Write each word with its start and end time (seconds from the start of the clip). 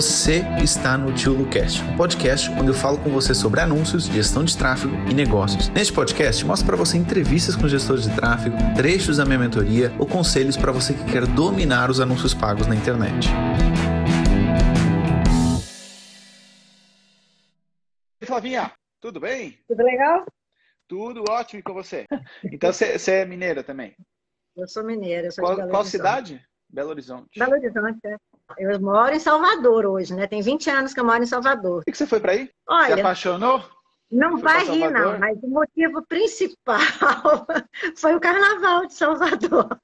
Você 0.00 0.40
está 0.62 0.96
no 0.96 1.12
Tio 1.12 1.34
Lucast, 1.34 1.82
um 1.82 1.94
podcast 1.94 2.50
onde 2.52 2.68
eu 2.68 2.74
falo 2.74 2.96
com 2.96 3.10
você 3.10 3.34
sobre 3.34 3.60
anúncios, 3.60 4.06
gestão 4.06 4.42
de 4.42 4.56
tráfego 4.56 4.94
e 5.10 5.12
negócios. 5.12 5.68
Neste 5.68 5.92
podcast, 5.92 6.42
mostro 6.42 6.66
para 6.68 6.76
você 6.76 6.96
entrevistas 6.96 7.54
com 7.54 7.68
gestores 7.68 8.04
de 8.04 8.16
tráfego, 8.16 8.56
trechos 8.74 9.18
da 9.18 9.26
minha 9.26 9.38
mentoria 9.38 9.92
ou 9.98 10.06
conselhos 10.06 10.56
para 10.56 10.72
você 10.72 10.94
que 10.94 11.04
quer 11.04 11.26
dominar 11.26 11.90
os 11.90 12.00
anúncios 12.00 12.32
pagos 12.32 12.66
na 12.66 12.74
internet. 12.74 13.28
Flavinha, 18.24 18.72
tudo 19.02 19.20
bem? 19.20 19.60
Tudo 19.68 19.82
legal? 19.82 20.24
Tudo 20.88 21.24
ótimo 21.28 21.62
com 21.62 21.74
você. 21.74 22.06
Então 22.42 22.72
você 22.72 23.12
é 23.12 23.26
mineira 23.26 23.62
também? 23.62 23.94
Eu 24.56 24.66
sou 24.66 24.82
mineira. 24.82 25.26
Eu 25.26 25.32
sou 25.32 25.44
qual, 25.44 25.68
qual 25.68 25.84
cidade? 25.84 26.42
Belo 26.70 26.88
Horizonte. 26.88 27.38
Belo 27.38 27.52
Horizonte, 27.52 27.98
é. 28.06 28.16
Eu 28.58 28.80
moro 28.80 29.14
em 29.14 29.20
Salvador 29.20 29.86
hoje, 29.86 30.14
né? 30.14 30.26
Tem 30.26 30.42
20 30.42 30.70
anos 30.70 30.94
que 30.94 31.00
eu 31.00 31.04
moro 31.04 31.22
em 31.22 31.26
Salvador. 31.26 31.82
Por 31.84 31.92
que 31.92 31.96
você 31.96 32.06
foi 32.06 32.20
para 32.20 32.32
aí? 32.32 32.50
Olha, 32.68 32.94
Se 32.94 33.00
apaixonou? 33.00 33.64
Não 34.10 34.38
vai 34.38 34.64
rir, 34.66 34.90
não, 34.90 35.18
mas 35.20 35.38
o 35.40 35.46
motivo 35.46 36.04
principal 36.06 36.80
foi 37.96 38.16
o 38.16 38.20
carnaval 38.20 38.86
de 38.86 38.94
Salvador. 38.94 39.78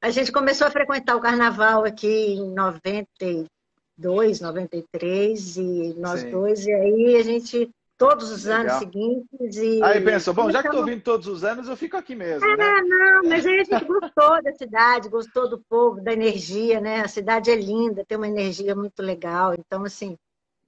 A 0.00 0.10
gente 0.10 0.30
começou 0.30 0.66
a 0.66 0.70
frequentar 0.70 1.16
o 1.16 1.20
carnaval 1.20 1.84
aqui 1.84 2.34
em 2.34 2.54
92, 2.54 4.40
93, 4.40 5.56
e 5.56 5.94
nós 5.98 6.20
Sim. 6.20 6.30
dois, 6.30 6.64
e 6.64 6.72
aí 6.72 7.16
a 7.16 7.22
gente 7.24 7.68
todos 8.02 8.32
os 8.32 8.44
Legal. 8.44 8.60
anos 8.60 8.72
seguintes. 8.78 9.56
E... 9.56 9.80
Aí 9.84 10.00
pensou, 10.00 10.34
bom, 10.34 10.50
já 10.50 10.60
que 10.60 10.68
estou 10.68 10.84
vindo 10.84 11.02
todos 11.02 11.28
os 11.28 11.44
anos, 11.44 11.68
eu 11.68 11.76
fico 11.76 11.96
aqui 11.96 12.16
mesmo. 12.16 12.44
É, 12.44 12.56
né? 12.56 12.82
não, 12.82 13.22
mas 13.28 13.46
aí 13.46 13.60
a 13.60 13.64
gente 13.64 13.84
gostou 13.84 14.42
da 14.42 14.52
cidade, 14.54 15.08
gostou 15.08 15.48
do 15.48 15.58
povo, 15.60 16.02
da 16.02 16.12
energia, 16.12 16.80
né? 16.80 17.02
A 17.02 17.08
cidade 17.08 17.48
é 17.48 17.54
linda, 17.54 18.04
tem 18.04 18.18
uma 18.18 18.26
energia 18.26 18.74
muito 18.74 19.00
legal. 19.00 19.54
Então, 19.54 19.84
assim, 19.84 20.18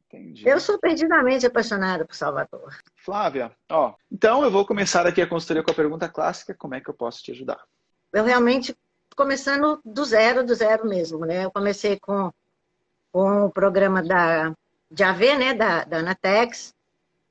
Entendi. 0.06 0.48
eu 0.48 0.60
sou 0.60 0.78
perdidamente 0.78 1.44
apaixonada 1.44 2.04
por 2.04 2.14
Salvador. 2.14 2.72
Flávia, 2.94 3.50
ó, 3.68 3.94
então 4.12 4.44
eu 4.44 4.50
vou 4.50 4.64
começar 4.64 5.04
aqui 5.04 5.20
a 5.20 5.26
consultoria 5.26 5.64
com 5.64 5.72
a 5.72 5.74
pergunta 5.74 6.08
clássica: 6.08 6.54
como 6.54 6.76
é 6.76 6.80
que 6.80 6.88
eu 6.88 6.94
posso 6.94 7.20
te 7.20 7.32
ajudar? 7.32 7.64
Eu 8.12 8.22
realmente, 8.22 8.76
começando 9.16 9.80
do 9.84 10.04
zero, 10.04 10.46
do 10.46 10.54
zero 10.54 10.86
mesmo, 10.88 11.26
né? 11.26 11.44
Eu 11.44 11.50
comecei 11.50 11.98
com, 11.98 12.30
com 13.10 13.46
o 13.46 13.50
programa 13.50 14.00
da, 14.00 14.54
de 14.88 15.02
AV, 15.02 15.36
né, 15.36 15.54
da, 15.54 15.82
da 15.82 15.98
Anatex, 15.98 16.73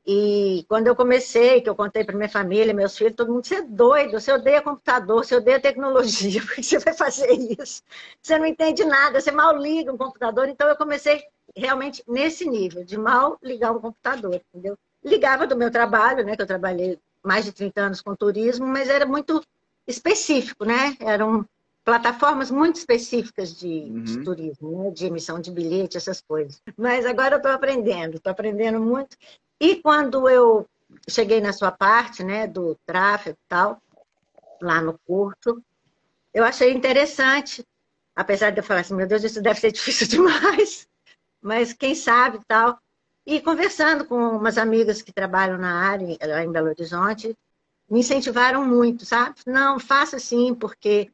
e 0.06 0.66
quando 0.68 0.88
eu 0.88 0.96
comecei, 0.96 1.62
que 1.62 1.70
eu 1.70 1.76
contei 1.76 2.04
para 2.04 2.16
minha 2.16 2.28
família, 2.30 2.74
meus 2.74 2.98
filhos, 2.98 3.16
todo 3.16 3.32
mundo, 3.32 3.48
você 3.48 3.56
é 3.56 3.62
doido, 3.62 4.20
você 4.20 4.34
odeia 4.34 4.62
computador, 4.62 5.24
você 5.24 5.36
odeia 5.36 5.62
tecnologia, 5.62 6.42
por 6.46 6.56
que 6.56 6.64
você 6.64 6.80
vai 6.80 6.94
fazer 6.94 7.32
isso? 7.32 7.82
Você 8.22 8.38
não 8.38 8.46
entende 8.46 8.84
nada, 8.84 9.22
você 9.22 9.32
mal 9.32 9.56
liga 9.58 9.94
um 9.94 9.98
computador. 9.98 10.50
Então 10.50 10.68
eu 10.68 10.76
comecei 10.76 11.24
realmente 11.56 12.04
nesse 12.06 12.48
nível, 12.50 12.84
de 12.84 12.98
mal 12.98 13.38
ligar 13.42 13.72
um 13.72 13.80
computador, 13.80 14.42
entendeu? 14.54 14.78
Ligava 15.04 15.48
do 15.48 15.56
meu 15.56 15.72
trabalho, 15.72 16.26
né, 16.26 16.36
que 16.36 16.42
eu 16.42 16.48
trabalhei 16.48 17.00
mais 17.24 17.46
de 17.46 17.54
30 17.54 17.82
anos 17.82 18.02
com 18.02 18.16
turismo, 18.16 18.68
mas 18.68 18.90
era 18.90 19.06
muito 19.06 19.42
específico, 19.88 20.66
né? 20.66 20.98
Eram 21.00 21.46
plataformas 21.84 22.50
muito 22.50 22.78
específicas 22.78 23.58
de, 23.58 23.68
uhum. 23.68 24.04
de 24.04 24.24
turismo, 24.24 24.84
né? 24.84 24.92
de 24.92 25.06
emissão 25.06 25.40
de 25.40 25.52
bilhete, 25.52 25.98
essas 25.98 26.22
coisas. 26.22 26.62
Mas 26.78 27.06
agora 27.06 27.36
eu 27.36 27.38
estou 27.38 27.52
aprendendo, 27.52 28.18
estou 28.18 28.32
aprendendo 28.32 28.80
muito. 28.80 29.18
E 29.64 29.78
quando 29.78 30.28
eu 30.28 30.68
cheguei 31.10 31.40
na 31.40 31.54
sua 31.54 31.72
parte, 31.72 32.22
né, 32.22 32.46
do 32.46 32.78
tráfego 32.86 33.38
e 33.42 33.48
tal, 33.48 33.82
lá 34.62 34.82
no 34.82 35.00
curso, 35.08 35.64
eu 36.34 36.44
achei 36.44 36.74
interessante, 36.74 37.66
apesar 38.14 38.50
de 38.50 38.60
eu 38.60 38.64
falar 38.64 38.82
assim, 38.82 38.94
meu 38.94 39.08
Deus, 39.08 39.24
isso 39.24 39.42
deve 39.42 39.62
ser 39.62 39.72
difícil 39.72 40.06
demais, 40.06 40.86
mas 41.42 41.72
quem 41.72 41.96
sabe 41.96 42.42
tal. 42.46 42.78
E 43.26 43.40
conversando 43.40 44.04
com 44.04 44.36
umas 44.36 44.58
amigas 44.58 45.02
que 45.02 45.14
trabalham 45.14 45.58
na 45.58 45.90
área, 45.90 46.18
lá 46.22 46.44
em 46.44 46.52
Belo 46.52 46.68
Horizonte, 46.68 47.34
me 47.90 48.02
incentivaram 48.02 48.66
muito, 48.66 49.06
sabe? 49.06 49.40
Não, 49.48 49.80
faça 49.80 50.18
assim, 50.18 50.54
porque 50.54 51.10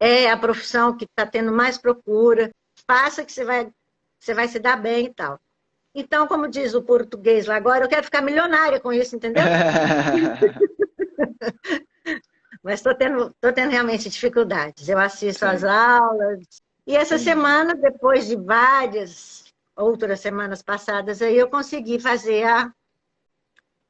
é 0.00 0.28
a 0.28 0.36
profissão 0.36 0.96
que 0.96 1.04
está 1.04 1.24
tendo 1.24 1.52
mais 1.52 1.78
procura, 1.78 2.50
faça 2.88 3.24
que 3.24 3.30
você 3.30 3.44
vai, 3.44 3.72
você 4.18 4.34
vai 4.34 4.48
se 4.48 4.58
dar 4.58 4.76
bem 4.82 5.06
e 5.06 5.14
tal. 5.14 5.38
Então, 5.94 6.26
como 6.26 6.48
diz 6.48 6.74
o 6.74 6.82
português 6.82 7.46
lá 7.46 7.54
agora, 7.54 7.84
eu 7.84 7.88
quero 7.88 8.02
ficar 8.02 8.20
milionária 8.20 8.80
com 8.80 8.92
isso, 8.92 9.14
entendeu? 9.14 9.44
Mas 12.62 12.80
estou 12.80 12.94
tendo, 12.94 13.34
tô 13.40 13.52
tendo 13.52 13.70
realmente 13.70 14.08
dificuldades. 14.08 14.88
Eu 14.88 14.98
assisto 14.98 15.44
as 15.44 15.62
aulas. 15.62 16.44
E 16.86 16.96
essa 16.96 17.18
Sim. 17.18 17.24
semana, 17.24 17.74
depois 17.74 18.26
de 18.26 18.36
várias 18.36 19.44
outras 19.76 20.20
semanas 20.20 20.62
passadas, 20.62 21.22
aí 21.22 21.36
eu 21.36 21.48
consegui 21.48 22.00
fazer 22.00 22.44
a, 22.44 22.72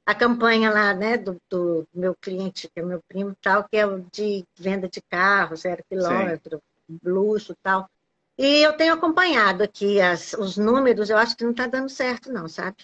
a 0.06 0.14
campanha 0.14 0.70
lá, 0.70 0.92
né, 0.92 1.16
do, 1.16 1.36
do 1.48 1.86
meu 1.94 2.14
cliente, 2.20 2.68
que 2.68 2.80
é 2.80 2.82
meu 2.82 3.00
primo 3.08 3.34
tal, 3.40 3.64
que 3.64 3.76
é 3.76 3.86
o 3.86 4.04
de 4.12 4.44
venda 4.58 4.88
de 4.88 5.00
carro, 5.02 5.56
zero 5.56 5.82
quilômetro, 5.88 6.60
luxo 7.02 7.54
tal. 7.62 7.88
E 8.36 8.62
eu 8.62 8.72
tenho 8.76 8.94
acompanhado 8.94 9.62
aqui 9.62 10.00
as, 10.00 10.32
os 10.34 10.56
números, 10.56 11.08
eu 11.08 11.16
acho 11.16 11.36
que 11.36 11.44
não 11.44 11.52
está 11.52 11.66
dando 11.66 11.88
certo, 11.88 12.32
não, 12.32 12.48
sabe? 12.48 12.76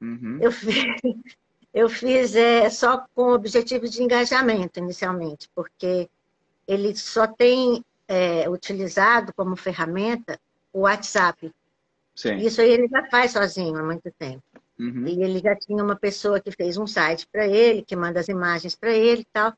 Uhum. 0.00 0.38
Eu 0.40 0.50
fiz, 0.50 0.74
eu 1.72 1.88
fiz 1.88 2.34
é, 2.34 2.68
só 2.70 3.04
com 3.14 3.32
objetivos 3.32 3.90
de 3.90 4.02
engajamento 4.02 4.78
inicialmente, 4.80 5.48
porque 5.54 6.08
ele 6.66 6.96
só 6.96 7.26
tem 7.26 7.84
é, 8.08 8.48
utilizado 8.48 9.32
como 9.34 9.54
ferramenta 9.56 10.38
o 10.72 10.80
WhatsApp. 10.80 11.52
Sim. 12.14 12.36
Isso 12.36 12.60
aí 12.60 12.70
ele 12.70 12.88
já 12.88 13.04
faz 13.06 13.32
sozinho 13.32 13.76
há 13.76 13.82
muito 13.82 14.10
tempo. 14.18 14.42
Uhum. 14.78 15.06
E 15.06 15.22
ele 15.22 15.38
já 15.38 15.54
tinha 15.54 15.82
uma 15.82 15.94
pessoa 15.94 16.40
que 16.40 16.50
fez 16.50 16.76
um 16.76 16.86
site 16.86 17.26
para 17.30 17.46
ele, 17.46 17.82
que 17.82 17.94
manda 17.94 18.18
as 18.18 18.28
imagens 18.28 18.74
para 18.74 18.92
ele 18.92 19.22
e 19.22 19.26
tal. 19.32 19.52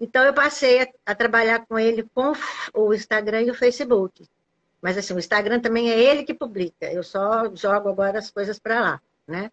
Então 0.00 0.22
eu 0.22 0.34
passei 0.34 0.82
a, 0.82 0.88
a, 1.06 1.14
trabalhar 1.14 1.64
com 1.66 1.78
ele 1.78 2.06
com 2.14 2.32
o 2.74 2.92
Instagram 2.92 3.42
e 3.42 3.50
o 3.50 3.54
Facebook. 3.54 4.24
Mas 4.80 4.96
assim, 4.98 5.14
o 5.14 5.18
Instagram 5.18 5.60
também 5.60 5.90
é 5.90 5.98
ele 5.98 6.24
que 6.24 6.34
publica. 6.34 6.90
Eu 6.90 7.02
só 7.02 7.54
jogo 7.54 7.88
agora 7.88 8.18
as 8.18 8.30
coisas 8.30 8.58
para 8.58 8.80
lá, 8.80 9.02
né? 9.26 9.50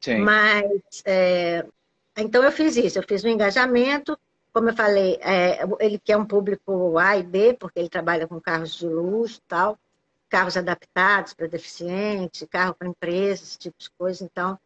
Sim. 0.00 0.18
Mas 0.18 1.02
é... 1.04 1.64
então 2.16 2.42
eu 2.42 2.52
fiz 2.52 2.76
isso. 2.76 2.98
Eu 2.98 3.02
fiz 3.02 3.24
um 3.24 3.28
engajamento. 3.28 4.18
Como 4.52 4.68
eu 4.68 4.74
falei, 4.74 5.18
é... 5.22 5.60
ele 5.80 5.98
quer 5.98 6.16
um 6.16 6.26
público 6.26 6.98
A 6.98 7.16
e 7.16 7.22
B, 7.22 7.54
porque 7.54 7.78
ele 7.78 7.88
trabalha 7.88 8.26
com 8.26 8.40
carros 8.40 8.76
de 8.76 8.86
luxo 8.86 9.38
e 9.38 9.48
tal, 9.48 9.78
carros 10.28 10.56
adaptados 10.56 11.34
para 11.34 11.46
deficiente, 11.46 12.46
carro 12.46 12.74
para 12.74 12.88
empresa, 12.88 13.42
esse 13.42 13.58
tipo 13.58 13.76
de 13.78 13.90
coisa. 13.90 14.24
Então, 14.24 14.58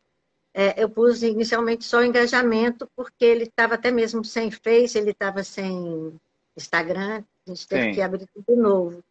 é, 0.54 0.82
eu 0.82 0.88
pus 0.88 1.22
inicialmente 1.22 1.84
só 1.84 2.02
engajamento, 2.02 2.90
porque 2.96 3.24
ele 3.24 3.44
estava 3.44 3.74
até 3.74 3.90
mesmo 3.90 4.24
sem 4.24 4.50
Face, 4.50 4.98
ele 4.98 5.10
estava 5.10 5.44
sem 5.44 6.18
Instagram, 6.56 7.22
a 7.46 7.50
gente 7.50 7.68
teve 7.68 7.84
Sim. 7.84 7.92
que 7.92 8.00
abrir 8.02 8.26
tudo 8.34 8.44
de 8.48 8.56
novo. 8.60 9.04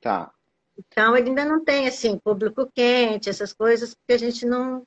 Tá. 0.00 0.32
Então, 0.88 1.16
ele 1.16 1.28
ainda 1.28 1.44
não 1.44 1.64
tem, 1.64 1.86
assim, 1.86 2.18
público 2.18 2.70
quente, 2.74 3.30
essas 3.30 3.52
coisas, 3.52 3.94
porque 3.94 4.12
a 4.12 4.18
gente 4.18 4.44
não. 4.46 4.86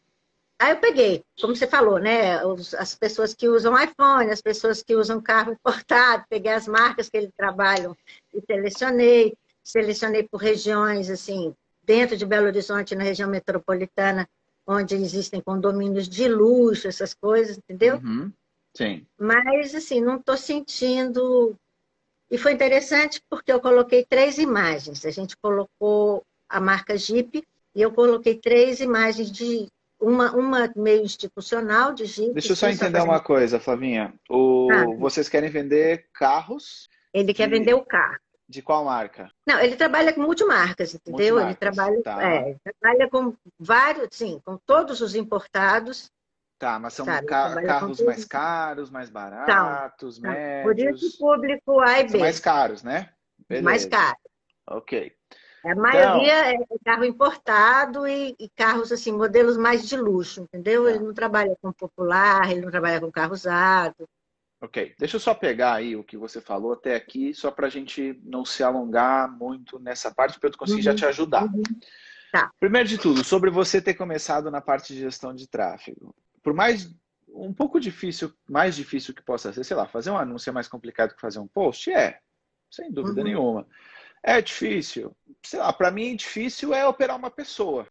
Aí 0.60 0.72
eu 0.72 0.78
peguei, 0.78 1.24
como 1.42 1.56
você 1.56 1.68
falou, 1.68 2.00
né? 2.00 2.40
As 2.78 2.96
pessoas 2.96 3.34
que 3.34 3.48
usam 3.48 3.78
iPhone, 3.82 4.32
as 4.32 4.42
pessoas 4.42 4.82
que 4.82 4.96
usam 4.96 5.22
carro 5.22 5.52
importado, 5.60 6.26
peguei 6.30 6.52
as 6.52 6.68
marcas 6.68 7.10
que 7.10 7.18
eles 7.18 7.32
trabalham 7.36 7.96
e 8.34 8.42
selecionei. 8.46 9.36
Selecionei 9.64 10.22
por 10.24 10.38
regiões, 10.38 11.10
assim, 11.10 11.56
dentro 11.84 12.16
de 12.16 12.26
Belo 12.26 12.46
Horizonte, 12.46 12.96
na 12.96 13.04
região 13.04 13.28
metropolitana, 13.28 14.30
onde 14.66 14.94
existem 14.96 15.42
condomínios 15.42 16.08
de 16.08 16.28
luxo, 16.28 16.88
essas 16.88 17.16
coisas, 17.16 17.58
entendeu? 17.58 17.98
Uhum. 17.98 18.32
Sim. 18.76 19.06
Mas, 19.18 19.74
assim, 19.74 20.02
não 20.02 20.18
estou 20.18 20.38
sentindo 20.38 21.56
e 22.36 22.38
foi 22.38 22.52
interessante 22.52 23.22
porque 23.30 23.50
eu 23.50 23.62
coloquei 23.62 24.04
três 24.04 24.38
imagens. 24.38 25.06
A 25.06 25.10
gente 25.10 25.38
colocou 25.38 26.22
a 26.50 26.60
marca 26.60 26.98
Jeep 26.98 27.42
e 27.74 27.82
eu 27.82 27.94
coloquei 27.94 28.36
três 28.36 28.82
imagens 28.82 29.32
de 29.32 29.70
uma, 29.98 30.36
uma 30.36 30.70
meio 30.76 31.02
institucional 31.02 31.94
de 31.94 32.04
Jeep. 32.04 32.34
Deixa 32.34 32.52
eu 32.52 32.56
só 32.58 32.68
entender 32.68 33.00
uma 33.00 33.22
coisa, 33.22 33.58
Flavinha. 33.58 34.14
O, 34.30 34.68
ah. 34.70 34.86
Vocês 35.00 35.30
querem 35.30 35.50
vender 35.50 36.08
carros? 36.14 36.90
Ele 37.14 37.34
quer 37.34 37.50
vender 37.50 37.74
o 37.74 37.86
carro. 37.86 38.20
De 38.50 38.62
qual 38.62 38.84
marca? 38.84 39.32
Não, 39.48 39.58
ele 39.62 39.78
trabalha 39.78 40.12
com 40.12 40.22
multimarcas, 40.22 40.94
entendeu? 40.94 41.36
Multimarcas, 41.36 41.48
ele 41.48 41.56
trabalha, 41.56 42.04
tá. 42.04 42.22
é, 42.22 42.56
trabalha 42.82 43.10
com 43.10 43.34
vários, 43.58 44.10
sim, 44.12 44.42
com 44.44 44.58
todos 44.58 45.00
os 45.00 45.16
importados 45.16 46.12
Tá, 46.58 46.80
mas 46.80 46.94
são 46.94 47.06
Sabe, 47.06 47.28
ca 47.28 47.62
carros 47.64 48.00
mais 48.00 48.24
caros, 48.24 48.90
mais 48.90 49.10
baratos, 49.10 50.18
então, 50.18 50.32
médios? 50.32 50.64
Por 50.64 50.80
isso 50.80 51.18
público 51.20 51.80
A 51.82 52.00
e 52.00 52.04
B. 52.04 52.10
São 52.10 52.20
mais 52.22 52.40
caros, 52.40 52.82
né? 52.82 53.10
Beleza. 53.48 53.66
Mais 53.66 53.86
caros. 53.86 54.22
Ok. 54.68 55.12
A 55.66 55.76
maioria 55.76 56.54
então... 56.54 56.78
é 56.78 56.84
carro 56.86 57.04
importado 57.04 58.08
e, 58.08 58.36
e, 58.40 58.50
carros, 58.50 58.92
assim, 58.92 59.12
modelos 59.12 59.58
mais 59.58 59.88
de 59.88 59.98
luxo, 59.98 60.42
entendeu? 60.42 60.84
Tá. 60.84 60.92
Ele 60.92 61.00
não 61.00 61.14
trabalha 61.14 61.58
com 61.62 61.74
popular, 61.74 62.52
ele 62.52 62.62
não 62.62 62.72
trabalha 62.72 63.02
com 63.02 63.12
carro 63.12 63.34
usado. 63.34 64.08
Ok. 64.62 64.96
Deixa 64.98 65.18
eu 65.18 65.20
só 65.20 65.34
pegar 65.34 65.74
aí 65.74 65.96
o 65.96 66.04
que 66.04 66.16
você 66.16 66.40
falou 66.40 66.74
até 66.74 66.96
aqui, 66.96 67.34
só 67.34 67.52
para 67.52 67.68
a 67.68 67.70
gente 67.70 68.20
não 68.24 68.46
se 68.46 68.64
alongar 68.64 69.30
muito 69.30 69.78
nessa 69.80 70.14
parte, 70.14 70.40
para 70.40 70.50
eu 70.50 70.58
conseguir 70.58 70.80
uhum. 70.80 70.84
já 70.84 70.96
te 70.96 71.06
ajudar. 71.06 71.44
Uhum. 71.44 71.64
Tá. 72.32 72.52
Primeiro 72.60 72.88
de 72.88 72.98
tudo, 72.98 73.24
sobre 73.24 73.50
você 73.50 73.82
ter 73.82 73.96
começado 73.96 74.50
na 74.52 74.62
parte 74.62 74.94
de 74.94 75.00
gestão 75.00 75.34
de 75.34 75.48
tráfego. 75.48 76.16
Por 76.46 76.54
mais 76.54 76.96
um 77.28 77.52
pouco 77.52 77.80
difícil, 77.80 78.32
mais 78.48 78.76
difícil 78.76 79.16
que 79.16 79.24
possa 79.24 79.52
ser, 79.52 79.64
sei 79.64 79.76
lá, 79.76 79.88
fazer 79.88 80.12
um 80.12 80.18
anúncio 80.18 80.52
é 80.52 80.54
mais 80.54 80.68
complicado 80.68 81.16
que 81.16 81.20
fazer 81.20 81.40
um 81.40 81.48
post? 81.48 81.92
É, 81.92 82.20
sem 82.70 82.92
dúvida 82.92 83.22
uhum. 83.22 83.28
nenhuma. 83.28 83.68
É 84.22 84.40
difícil. 84.40 85.12
Sei 85.44 85.60
lá, 85.60 85.74
para 85.74 85.90
mim 85.90 86.16
difícil 86.16 86.72
é 86.72 86.88
operar 86.88 87.18
uma 87.18 87.32
pessoa. 87.32 87.88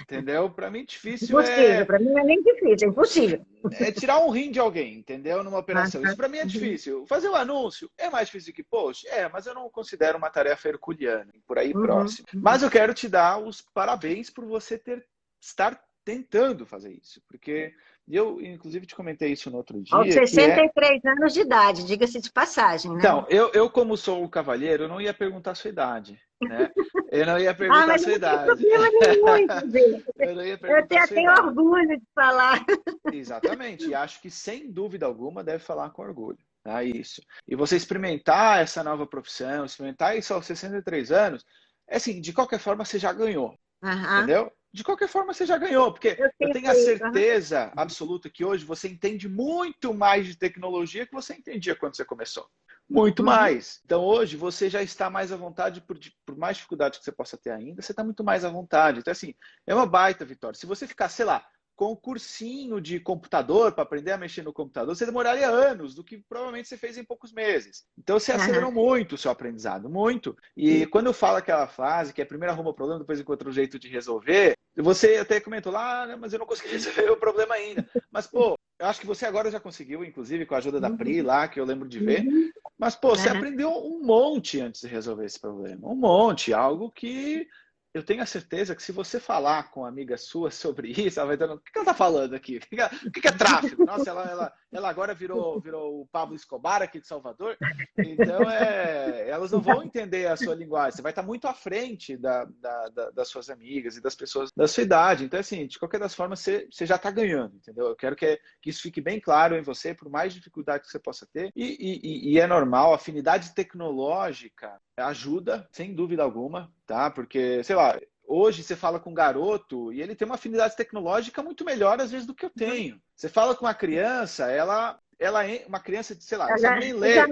Entendeu? 0.00 0.48
Para 0.48 0.70
mim 0.70 0.86
difícil 0.86 1.38
impossível. 1.38 1.70
é. 1.70 1.84
Para 1.84 1.98
mim 1.98 2.06
não 2.06 2.18
é 2.18 2.24
nem 2.24 2.42
difícil, 2.42 2.88
é 2.88 2.90
impossível. 2.90 3.46
É 3.72 3.92
tirar 3.92 4.24
um 4.24 4.30
rim 4.30 4.50
de 4.50 4.58
alguém, 4.58 4.94
entendeu? 4.94 5.44
Numa 5.44 5.58
operação. 5.58 6.02
Isso 6.02 6.16
para 6.16 6.28
mim 6.28 6.38
é 6.38 6.46
difícil. 6.46 7.04
Fazer 7.06 7.28
o 7.28 7.32
um 7.32 7.36
anúncio 7.36 7.90
é 7.98 8.08
mais 8.08 8.28
difícil 8.28 8.54
que 8.54 8.64
post? 8.64 9.06
É, 9.08 9.28
mas 9.28 9.44
eu 9.44 9.52
não 9.52 9.68
considero 9.68 10.16
uma 10.16 10.30
tarefa 10.30 10.66
herculeana, 10.66 11.30
por 11.46 11.58
aí 11.58 11.74
uhum. 11.74 11.82
próximo. 11.82 12.26
Mas 12.32 12.62
eu 12.62 12.70
quero 12.70 12.94
te 12.94 13.06
dar 13.06 13.38
os 13.38 13.60
parabéns 13.60 14.30
por 14.30 14.46
você 14.46 14.78
ter 14.78 15.06
estar 15.38 15.78
tentando 16.08 16.64
fazer 16.64 16.90
isso, 16.90 17.20
porque 17.28 17.74
eu, 18.16 18.40
inclusive, 18.40 18.86
te 18.86 18.94
comentei 18.94 19.32
isso 19.32 19.50
no 19.50 19.58
outro 19.58 19.82
dia. 19.82 19.96
Aos 19.96 20.12
63 20.12 21.04
é... 21.04 21.10
anos 21.10 21.34
de 21.34 21.40
idade, 21.40 21.84
diga-se 21.84 22.20
de 22.20 22.32
passagem, 22.32 22.90
né? 22.90 22.98
Então, 22.98 23.26
eu, 23.28 23.50
eu, 23.52 23.68
como 23.68 23.96
sou 23.96 24.24
o 24.24 24.28
cavalheiro, 24.28 24.84
eu 24.84 24.88
não 24.88 25.00
ia 25.00 25.12
perguntar 25.12 25.50
a 25.50 25.54
sua 25.54 25.70
idade, 25.70 26.18
né? 26.40 26.70
Eu 27.10 27.26
não 27.26 27.38
ia 27.38 27.52
perguntar 27.54 27.90
ah, 27.90 27.94
a 27.94 27.98
sua 27.98 28.12
idade. 28.12 28.64
Nenhum, 28.64 30.02
eu 30.18 30.34
não 30.34 30.44
ia 30.44 30.56
perguntar 30.56 30.94
eu 30.94 31.02
até 31.02 31.14
tenho 31.14 31.30
orgulho 31.30 31.98
de 31.98 32.06
falar. 32.14 32.64
Exatamente, 33.12 33.88
e 33.88 33.94
acho 33.94 34.20
que, 34.22 34.30
sem 34.30 34.72
dúvida 34.72 35.04
alguma, 35.04 35.44
deve 35.44 35.62
falar 35.62 35.90
com 35.90 36.02
orgulho. 36.02 36.38
Tá? 36.62 36.82
Isso. 36.82 37.22
E 37.46 37.54
você 37.54 37.76
experimentar 37.76 38.62
essa 38.62 38.82
nova 38.82 39.06
profissão, 39.06 39.64
experimentar 39.64 40.16
isso 40.16 40.32
aos 40.32 40.46
63 40.46 41.12
anos, 41.12 41.44
é 41.88 41.96
assim, 41.96 42.20
de 42.20 42.32
qualquer 42.32 42.58
forma, 42.58 42.84
você 42.84 42.98
já 42.98 43.12
ganhou. 43.12 43.54
Uhum. 43.82 44.18
Entendeu? 44.18 44.52
De 44.72 44.84
qualquer 44.84 45.08
forma 45.08 45.32
você 45.32 45.46
já 45.46 45.56
ganhou, 45.56 45.92
porque 45.92 46.16
eu, 46.18 46.30
eu 46.38 46.52
tenho 46.52 46.70
a 46.70 46.74
certeza 46.74 47.72
absoluta 47.76 48.28
que 48.28 48.44
hoje 48.44 48.64
você 48.64 48.88
entende 48.88 49.28
muito 49.28 49.94
mais 49.94 50.26
de 50.26 50.36
tecnologia 50.36 51.06
que 51.06 51.12
você 51.12 51.34
entendia 51.34 51.74
quando 51.74 51.96
você 51.96 52.04
começou. 52.04 52.46
Muito 52.88 53.20
uhum. 53.20 53.26
mais. 53.26 53.80
Então 53.84 54.02
hoje 54.02 54.36
você 54.36 54.70
já 54.70 54.82
está 54.82 55.10
mais 55.10 55.32
à 55.32 55.36
vontade, 55.36 55.80
por, 55.80 55.98
por 56.24 56.36
mais 56.36 56.56
dificuldade 56.56 56.98
que 56.98 57.04
você 57.04 57.12
possa 57.12 57.36
ter 57.36 57.50
ainda, 57.50 57.82
você 57.82 57.92
está 57.92 58.04
muito 58.04 58.24
mais 58.24 58.44
à 58.44 58.50
vontade. 58.50 59.00
Então, 59.00 59.12
assim, 59.12 59.34
é 59.66 59.74
uma 59.74 59.86
baita 59.86 60.24
vitória. 60.24 60.58
Se 60.58 60.66
você 60.66 60.86
ficar, 60.86 61.08
sei 61.08 61.24
lá, 61.24 61.44
com 61.78 61.92
um 61.92 61.96
cursinho 61.96 62.80
de 62.80 62.98
computador 62.98 63.70
para 63.70 63.84
aprender 63.84 64.10
a 64.10 64.18
mexer 64.18 64.42
no 64.42 64.52
computador, 64.52 64.96
você 64.96 65.06
demoraria 65.06 65.48
anos 65.48 65.94
do 65.94 66.02
que 66.02 66.18
provavelmente 66.18 66.66
você 66.66 66.76
fez 66.76 66.98
em 66.98 67.04
poucos 67.04 67.32
meses. 67.32 67.84
Então 67.96 68.18
você 68.18 68.32
acelerou 68.32 68.70
uhum. 68.70 68.74
muito 68.74 69.14
o 69.14 69.18
seu 69.18 69.30
aprendizado, 69.30 69.88
muito. 69.88 70.36
E 70.56 70.86
quando 70.86 71.06
eu 71.06 71.12
falo 71.12 71.36
aquela 71.36 71.68
frase 71.68 72.12
que 72.12 72.20
é 72.20 72.24
primeiro 72.24 72.52
arruma 72.52 72.70
o 72.70 72.74
problema, 72.74 72.98
depois 72.98 73.20
encontra 73.20 73.48
um 73.48 73.52
jeito 73.52 73.78
de 73.78 73.86
resolver, 73.86 74.54
você 74.76 75.18
até 75.18 75.38
comentou 75.38 75.72
lá, 75.72 76.02
ah, 76.02 76.16
mas 76.16 76.32
eu 76.32 76.40
não 76.40 76.46
consegui 76.46 76.70
resolver 76.74 77.10
o 77.10 77.16
problema 77.16 77.54
ainda. 77.54 77.88
Mas, 78.10 78.26
pô, 78.26 78.58
eu 78.76 78.86
acho 78.86 79.00
que 79.00 79.06
você 79.06 79.24
agora 79.24 79.48
já 79.48 79.60
conseguiu, 79.60 80.04
inclusive 80.04 80.46
com 80.46 80.56
a 80.56 80.58
ajuda 80.58 80.80
da 80.80 80.90
Pri 80.90 81.22
lá, 81.22 81.46
que 81.46 81.60
eu 81.60 81.64
lembro 81.64 81.88
de 81.88 82.00
ver. 82.00 82.26
Uhum. 82.26 82.50
Mas, 82.76 82.96
pô, 82.96 83.10
você 83.10 83.28
aprendeu 83.28 83.70
um 83.70 84.04
monte 84.04 84.60
antes 84.60 84.80
de 84.80 84.88
resolver 84.88 85.26
esse 85.26 85.38
problema. 85.38 85.86
Um 85.86 85.94
monte, 85.94 86.52
algo 86.52 86.90
que 86.90 87.46
eu 87.94 88.02
tenho 88.02 88.22
a 88.22 88.26
certeza 88.26 88.76
que 88.76 88.82
se 88.82 88.92
você 88.92 89.18
falar 89.18 89.70
com 89.70 89.80
uma 89.80 89.88
amiga 89.88 90.16
sua 90.16 90.50
sobre 90.50 90.90
isso, 91.06 91.18
ela 91.18 91.28
vai 91.28 91.36
dando. 91.36 91.54
O 91.54 91.60
que 91.60 91.70
ela 91.74 91.82
está 91.82 91.94
falando 91.94 92.34
aqui? 92.34 92.58
O 93.06 93.10
que 93.10 93.26
é 93.26 93.32
tráfico? 93.32 93.84
Nossa, 93.84 94.10
ela, 94.10 94.24
ela, 94.24 94.52
ela 94.70 94.88
agora 94.88 95.14
virou, 95.14 95.60
virou 95.60 96.02
o 96.02 96.06
Pablo 96.06 96.36
Escobar 96.36 96.82
aqui 96.82 97.00
de 97.00 97.06
Salvador. 97.06 97.56
Então, 97.96 98.48
é, 98.50 99.28
elas 99.28 99.52
não 99.52 99.60
vão 99.60 99.82
entender 99.82 100.26
a 100.26 100.36
sua 100.36 100.54
linguagem. 100.54 100.96
Você 100.96 101.02
vai 101.02 101.12
estar 101.12 101.22
muito 101.22 101.48
à 101.48 101.54
frente 101.54 102.16
da, 102.16 102.44
da, 102.44 102.88
da, 102.88 103.10
das 103.10 103.28
suas 103.28 103.48
amigas 103.48 103.96
e 103.96 104.02
das 104.02 104.14
pessoas 104.14 104.50
da 104.54 104.68
sua 104.68 104.82
idade. 104.82 105.24
Então, 105.24 105.40
assim, 105.40 105.66
de 105.66 105.78
qualquer 105.78 106.00
das 106.00 106.14
formas, 106.14 106.40
você, 106.40 106.68
você 106.70 106.84
já 106.84 106.96
está 106.96 107.10
ganhando, 107.10 107.56
entendeu? 107.56 107.86
Eu 107.86 107.96
quero 107.96 108.14
que, 108.14 108.38
que 108.60 108.70
isso 108.70 108.82
fique 108.82 109.00
bem 109.00 109.20
claro 109.20 109.56
em 109.56 109.62
você, 109.62 109.94
por 109.94 110.10
mais 110.10 110.34
dificuldade 110.34 110.84
que 110.84 110.90
você 110.90 110.98
possa 110.98 111.26
ter. 111.32 111.50
E, 111.56 111.76
e, 111.80 112.32
e 112.32 112.38
é 112.38 112.46
normal, 112.46 112.92
afinidade 112.92 113.54
tecnológica 113.54 114.78
ajuda, 115.06 115.68
sem 115.70 115.94
dúvida 115.94 116.22
alguma, 116.22 116.72
tá? 116.86 117.10
Porque, 117.10 117.62
sei 117.64 117.76
lá, 117.76 117.98
hoje 118.26 118.62
você 118.62 118.76
fala 118.76 119.00
com 119.00 119.10
um 119.10 119.14
garoto 119.14 119.92
e 119.92 120.02
ele 120.02 120.14
tem 120.14 120.26
uma 120.26 120.34
afinidade 120.34 120.76
tecnológica 120.76 121.42
muito 121.42 121.64
melhor, 121.64 122.00
às 122.00 122.10
vezes, 122.10 122.26
do 122.26 122.34
que 122.34 122.44
eu 122.44 122.50
tenho. 122.50 123.00
Você 123.14 123.28
fala 123.28 123.54
com 123.54 123.64
uma 123.64 123.74
criança, 123.74 124.50
ela, 124.50 124.98
ela 125.18 125.46
é 125.46 125.64
uma 125.66 125.80
criança, 125.80 126.16
sei 126.20 126.38
lá, 126.38 126.48
não 126.48 126.58
sabe 126.58 126.80
nem 126.80 126.92
ler 126.92 127.26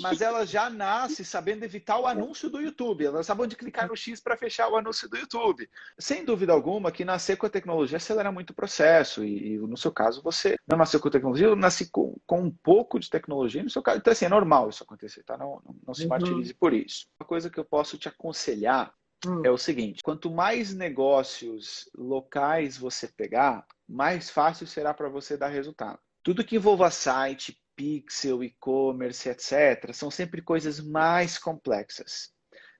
mas 0.00 0.20
ela 0.20 0.46
já 0.46 0.70
nasce 0.70 1.24
sabendo 1.24 1.64
evitar 1.64 1.98
o 1.98 2.06
anúncio 2.06 2.48
do 2.48 2.60
YouTube. 2.60 3.04
Ela 3.04 3.22
sabe 3.22 3.42
onde 3.42 3.56
clicar 3.56 3.88
no 3.88 3.96
X 3.96 4.20
para 4.20 4.36
fechar 4.36 4.68
o 4.68 4.76
anúncio 4.76 5.08
do 5.08 5.16
YouTube. 5.16 5.68
Sem 5.98 6.24
dúvida 6.24 6.52
alguma 6.52 6.92
que 6.92 7.04
nascer 7.04 7.36
com 7.36 7.46
a 7.46 7.50
tecnologia 7.50 7.96
acelera 7.96 8.30
muito 8.30 8.50
o 8.50 8.54
processo. 8.54 9.24
E, 9.24 9.58
no 9.58 9.76
seu 9.76 9.90
caso, 9.90 10.22
você 10.22 10.56
não 10.66 10.78
nasceu 10.78 11.00
com 11.00 11.10
tecnologia, 11.10 11.48
eu 11.48 11.56
nasci 11.56 11.90
com, 11.90 12.16
com 12.26 12.42
um 12.42 12.50
pouco 12.50 12.98
de 12.98 13.10
tecnologia. 13.10 13.62
No 13.62 13.70
seu 13.70 13.82
caso, 13.82 13.98
então 13.98 14.12
assim, 14.12 14.24
é 14.24 14.28
normal 14.28 14.68
isso 14.68 14.84
acontecer, 14.84 15.22
tá? 15.24 15.36
Não, 15.36 15.60
não, 15.64 15.76
não 15.88 15.94
se 15.94 16.02
uhum. 16.02 16.08
martirize 16.08 16.54
por 16.54 16.72
isso. 16.72 17.06
Uma 17.20 17.26
coisa 17.26 17.50
que 17.50 17.58
eu 17.58 17.64
posso 17.64 17.98
te 17.98 18.08
aconselhar 18.08 18.94
hum. 19.26 19.42
é 19.44 19.50
o 19.50 19.58
seguinte: 19.58 20.02
quanto 20.02 20.30
mais 20.30 20.72
negócios 20.72 21.90
locais 21.94 22.76
você 22.78 23.08
pegar, 23.08 23.66
mais 23.88 24.30
fácil 24.30 24.66
será 24.66 24.94
para 24.94 25.08
você 25.08 25.36
dar 25.36 25.48
resultado. 25.48 25.98
Tudo 26.22 26.44
que 26.44 26.56
envolva 26.56 26.90
site, 26.90 27.60
pixel, 27.76 28.42
e-commerce, 28.42 29.28
etc., 29.28 29.92
são 29.92 30.10
sempre 30.10 30.42
coisas 30.42 30.80
mais 30.80 31.38
complexas. 31.38 32.32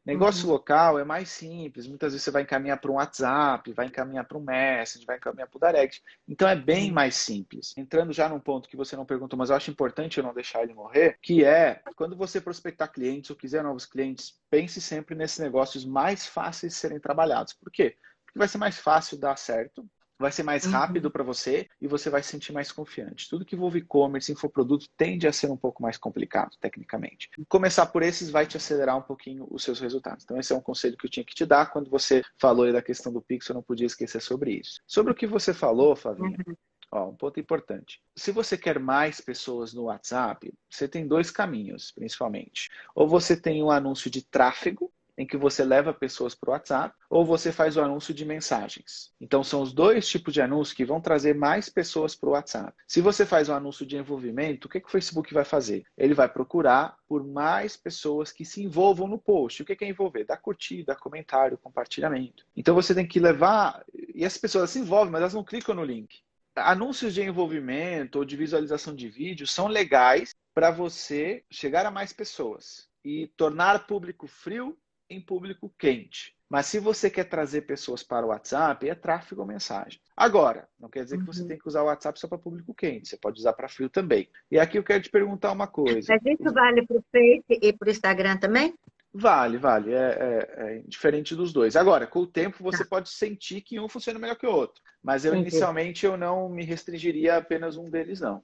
Negócio 0.05 0.47
uhum. 0.47 0.53
local 0.53 0.99
é 0.99 1.05
mais 1.05 1.29
simples. 1.29 1.87
Muitas 1.87 2.13
vezes 2.13 2.25
você 2.25 2.31
vai 2.33 2.43
encaminhar 2.43 2.81
para 2.81 2.91
um 2.91 2.95
WhatsApp, 2.95 3.73
vai 3.73 3.87
encaminhar 3.87 4.25
para 4.25 4.37
um 4.37 4.43
Messenger, 4.43 5.07
vai 5.07 5.17
encaminhar 5.17 5.49
para 5.49 5.57
o 5.57 5.61
Direct. 5.61 6.03
Então 6.29 6.49
é 6.49 6.57
bem 6.57 6.91
mais 6.91 7.15
simples. 7.15 7.73
Entrando 7.77 8.13
já 8.13 8.29
num 8.29 8.41
ponto 8.41 8.69
que 8.69 8.77
você 8.77 8.97
não 8.97 9.07
perguntou, 9.07 9.39
mas 9.39 9.51
eu 9.51 9.57
acho 9.57 9.71
importante 9.71 10.19
eu 10.19 10.25
não 10.25 10.35
deixar 10.35 10.65
ele 10.65 10.75
morrer, 10.75 11.19
que 11.23 11.45
é 11.45 11.81
quando 11.95 12.17
você 12.17 12.41
prospectar 12.41 12.91
clientes 12.91 13.31
ou 13.31 13.37
quiser 13.37 13.63
novos 13.63 13.87
clientes, 13.87 14.41
pense 14.51 14.81
sempre 14.81 15.15
nesses 15.15 15.39
negócios 15.39 15.85
mais 15.85 16.27
fáceis 16.27 16.73
de 16.73 16.79
serem 16.81 16.99
trabalhados. 16.99 17.53
Por 17.53 17.71
quê? 17.71 17.97
Porque 18.25 18.41
vai 18.41 18.49
ser 18.49 18.59
mais 18.59 18.79
fácil 18.79 19.17
dar 19.17 19.37
certo, 19.37 19.89
vai 20.23 20.33
ser 20.33 20.43
mais 20.43 20.65
rápido 20.65 21.07
uhum. 21.07 21.11
para 21.11 21.23
você 21.23 21.69
e 21.81 21.87
você 21.87 22.09
vai 22.09 22.23
se 22.23 22.31
sentir 22.31 22.53
mais 22.53 22.73
confiante. 22.73 23.29
Tudo 23.29 23.45
que 23.45 23.55
envolve 23.55 23.81
e-commerce, 23.81 24.33
infoproduto, 24.33 24.87
tende 24.97 25.27
a 25.27 25.33
ser 25.33 25.51
um 25.51 25.57
pouco 25.57 25.83
mais 25.83 25.99
complicado, 25.99 26.57
tecnicamente. 26.61 27.29
Começar 27.49 27.87
por 27.87 28.03
esses 28.03 28.31
vai 28.31 28.47
te 28.47 28.57
acelerar 28.57 28.97
um 28.97 29.03
pouquinho 29.03 29.47
os 29.51 29.63
seus 29.63 29.81
resultados. 29.81 30.25
Então, 30.25 30.39
esse 30.39 30.53
é 30.53 30.57
um 30.57 30.63
conselho 30.63 30.97
que 30.97 31.07
eu 31.07 31.11
tinha 31.11 31.25
que 31.25 31.35
te 31.35 31.45
dar. 31.45 31.71
Quando 31.71 31.91
você 31.91 32.23
falou 32.39 32.73
da 32.73 32.81
questão 32.81 33.13
do 33.13 33.21
Pix, 33.21 33.49
eu 33.49 33.55
não 33.55 33.63
podia 33.63 33.87
esquecer 33.87 34.23
sobre 34.23 34.53
isso. 34.53 34.81
Sobre 34.87 35.13
o 35.13 35.15
que 35.15 35.27
você 35.27 35.53
falou, 35.53 35.95
Flavinha, 35.97 36.39
uhum. 36.47 36.55
Ó, 36.95 37.09
um 37.09 37.17
ponto 37.17 37.41
importante. 37.41 38.03
Se 38.15 38.31
você 38.31 38.57
quer 38.59 38.79
mais 38.79 39.19
pessoas 39.19 39.73
no 39.73 39.85
WhatsApp, 39.85 40.53
você 40.69 40.87
tem 40.87 41.09
dois 41.09 41.31
caminhos, 41.31 41.91
principalmente. 41.91 42.69
Ou 42.95 43.09
você 43.09 43.35
tem 43.35 43.63
um 43.63 43.71
anúncio 43.71 44.11
de 44.11 44.23
tráfego, 44.23 44.93
em 45.17 45.27
que 45.27 45.37
você 45.37 45.65
leva 45.65 45.93
pessoas 45.93 46.35
para 46.35 46.51
o 46.51 46.53
WhatsApp, 46.53 46.95
ou 47.11 47.25
você 47.25 47.53
faz 47.53 47.77
o 47.77 47.83
anúncio 47.83 48.15
de 48.15 48.25
mensagens. 48.25 49.13
Então, 49.21 49.45
são 49.45 49.63
os 49.63 49.73
dois 49.73 50.09
tipos 50.09 50.33
de 50.33 50.41
anúncios 50.41 50.75
que 50.75 50.85
vão 50.85 51.01
trazer 51.01 51.35
mais 51.35 51.69
pessoas 51.69 52.15
para 52.15 52.29
o 52.29 52.33
WhatsApp. 52.33 52.73
Se 52.87 53.01
você 53.01 53.27
faz 53.27 53.49
um 53.49 53.55
anúncio 53.55 53.85
de 53.85 53.97
envolvimento, 53.97 54.67
o 54.67 54.71
que, 54.71 54.81
que 54.81 54.89
o 54.89 54.91
Facebook 54.91 55.33
vai 55.33 55.45
fazer? 55.45 55.85
Ele 55.97 56.15
vai 56.15 56.29
procurar 56.29 56.97
por 57.07 57.25
mais 57.27 57.77
pessoas 57.77 58.33
que 58.33 58.45
se 58.45 58.63
envolvam 58.63 59.07
no 59.07 59.19
post. 59.19 59.63
O 59.63 59.65
que, 59.65 59.77
que 59.77 59.85
é 59.85 59.89
envolver? 59.89 60.25
Dar 60.25 60.39
curtida, 60.39 60.97
comentário, 60.97 61.59
compartilhamento. 61.59 62.45
Então, 62.57 62.75
você 62.75 62.95
tem 62.95 63.07
que 63.07 63.21
levar. 63.21 63.85
E 64.15 64.25
as 64.25 64.39
pessoas 64.39 64.71
se 64.71 64.79
envolvem, 64.79 65.13
mas 65.13 65.21
elas 65.21 65.35
não 65.35 65.45
clicam 65.45 65.75
no 65.75 65.85
link. 65.85 66.21
Anúncios 66.55 67.15
de 67.15 67.23
envolvimento 67.23 68.19
ou 68.19 68.25
de 68.25 68.37
visualização 68.37 68.95
de 68.95 69.09
vídeo 69.09 69.47
são 69.47 69.69
legais 69.69 70.35
para 70.55 70.71
você 70.71 71.45
chegar 71.51 71.87
a 71.87 71.91
mais 71.91 72.13
pessoas 72.13 72.91
e 73.05 73.27
tornar 73.37 73.87
público 73.87 74.27
frio 74.27 74.77
em 75.13 75.21
público 75.21 75.73
quente. 75.79 76.35
Mas 76.49 76.67
se 76.67 76.79
você 76.79 77.09
quer 77.09 77.25
trazer 77.25 77.63
pessoas 77.63 78.03
para 78.03 78.27
o 78.27 78.29
WhatsApp, 78.29 78.87
é 78.87 78.95
tráfego 78.95 79.41
ou 79.41 79.47
mensagem. 79.47 79.99
Agora, 80.15 80.69
não 80.79 80.91
quer 80.91 81.03
dizer 81.03 81.19
que 81.19 81.25
você 81.25 81.41
uhum. 81.41 81.49
tem 81.49 81.59
que 81.59 81.67
usar 81.67 81.83
o 81.83 81.87
WhatsApp 81.87 82.21
só 82.21 82.29
para 82.29 82.37
público 82.37 82.75
quente. 82.75 83.09
Você 83.09 83.17
pode 83.17 83.41
usar 83.41 83.55
para 83.55 83.71
frio 83.71 83.89
também. 83.89 84.29
E 84.51 84.59
aqui 84.59 84.77
eu 84.77 84.85
quero 84.85 85.03
te 85.03 85.09
perguntar 85.09 85.51
uma 85.51 85.67
coisa. 85.67 86.13
Mas 86.13 86.39
isso 86.39 86.53
vale 86.53 86.87
para 86.87 86.99
o 86.99 87.05
Face 87.11 87.45
e 87.49 87.73
para 87.73 87.89
o 87.89 87.91
Instagram 87.91 88.37
também? 88.37 88.75
Vale, 89.15 89.57
vale. 89.57 89.95
É, 89.95 89.97
é, 89.97 90.55
é, 90.57 90.83
diferente 90.87 91.35
dos 91.35 91.53
dois. 91.53 91.75
Agora, 91.75 92.07
com 92.07 92.21
o 92.21 92.27
tempo, 92.27 92.63
você 92.63 92.85
tá. 92.85 92.85
pode 92.85 93.09
sentir 93.09 93.61
que 93.63 93.81
um 93.81 93.89
funciona 93.89 94.19
melhor 94.19 94.37
que 94.37 94.47
o 94.47 94.53
outro. 94.53 94.83
Mas 95.03 95.25
eu, 95.25 95.35
inicialmente, 95.35 96.07
eu 96.07 96.17
não 96.17 96.49
me 96.49 96.65
restringiria 96.65 97.35
a 97.35 97.39
apenas 97.39 97.77
um 97.77 97.91
deles, 97.91 98.21
não. 98.21 98.43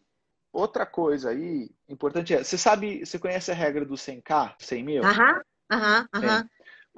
Outra 0.53 0.87
coisa 0.87 1.31
aí 1.31 1.71
importante 1.89 2.35
é, 2.35 2.43
você 2.43 2.57
sabe, 2.57 3.05
você 3.05 3.19
conhece 3.19 3.51
a 3.51 3.55
regra 3.55 3.85
do 3.85 3.95
100K, 3.95 4.55
100 4.59 4.85
mil? 4.85 5.05
Aham, 5.05 5.43
aham, 5.71 6.09
aham. 6.15 6.49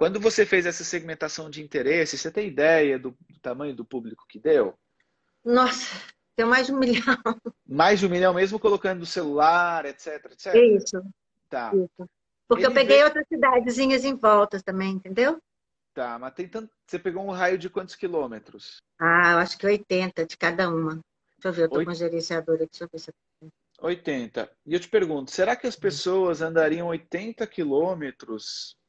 Quando 0.01 0.19
você 0.19 0.47
fez 0.47 0.65
essa 0.65 0.83
segmentação 0.83 1.51
de 1.51 1.63
interesse, 1.63 2.17
você 2.17 2.31
tem 2.31 2.49
ideia 2.49 2.99
do, 2.99 3.11
do 3.11 3.39
tamanho 3.39 3.77
do 3.77 3.85
público 3.85 4.25
que 4.27 4.39
deu? 4.39 4.73
Nossa, 5.45 5.95
tem 6.35 6.47
mais 6.47 6.69
de 6.69 6.73
um 6.73 6.79
milhão. 6.79 7.19
Mais 7.69 8.01
de 8.01 8.07
um 8.07 8.09
milhão, 8.09 8.33
mesmo 8.33 8.59
colocando 8.59 9.03
o 9.03 9.07
celular, 9.07 9.85
etc, 9.85 10.25
etc? 10.33 10.55
Isso. 10.55 11.03
Tá. 11.51 11.71
Isso. 11.75 12.09
Porque 12.49 12.65
Ele 12.65 12.71
eu 12.71 12.75
peguei 12.75 13.05
outras 13.05 13.27
cidadezinhas 13.29 14.03
em 14.07 14.17
volta 14.17 14.59
também, 14.63 14.93
entendeu? 14.93 15.39
Tá, 15.93 16.19
mas 16.19 16.33
tem 16.33 16.49
tanto. 16.49 16.73
Você 16.87 16.99
pegou 16.99 17.23
um 17.23 17.31
raio 17.31 17.59
de 17.59 17.69
quantos 17.69 17.95
quilômetros? 17.95 18.79
Ah, 18.99 19.33
eu 19.33 19.39
acho 19.39 19.59
que 19.59 19.67
80 19.67 20.25
de 20.25 20.39
cada 20.39 20.71
uma. 20.71 20.95
Deixa 20.95 21.49
eu 21.49 21.53
ver, 21.53 21.63
eu 21.65 21.69
tô 21.69 21.77
Oito. 21.77 21.89
com 21.89 21.93
o 21.93 21.95
gerenciador 21.95 22.55
aqui, 22.55 22.71
deixa 22.71 22.85
eu 22.85 22.89
ver 22.91 23.01
se 23.01 23.11
80. 23.79 24.51
E 24.65 24.73
eu 24.73 24.81
te 24.81 24.89
pergunto, 24.89 25.31
será 25.31 25.55
que 25.55 25.67
as 25.67 25.77
pessoas 25.77 26.41
andariam 26.41 26.87
80 26.87 27.47
quilômetros 27.47 28.80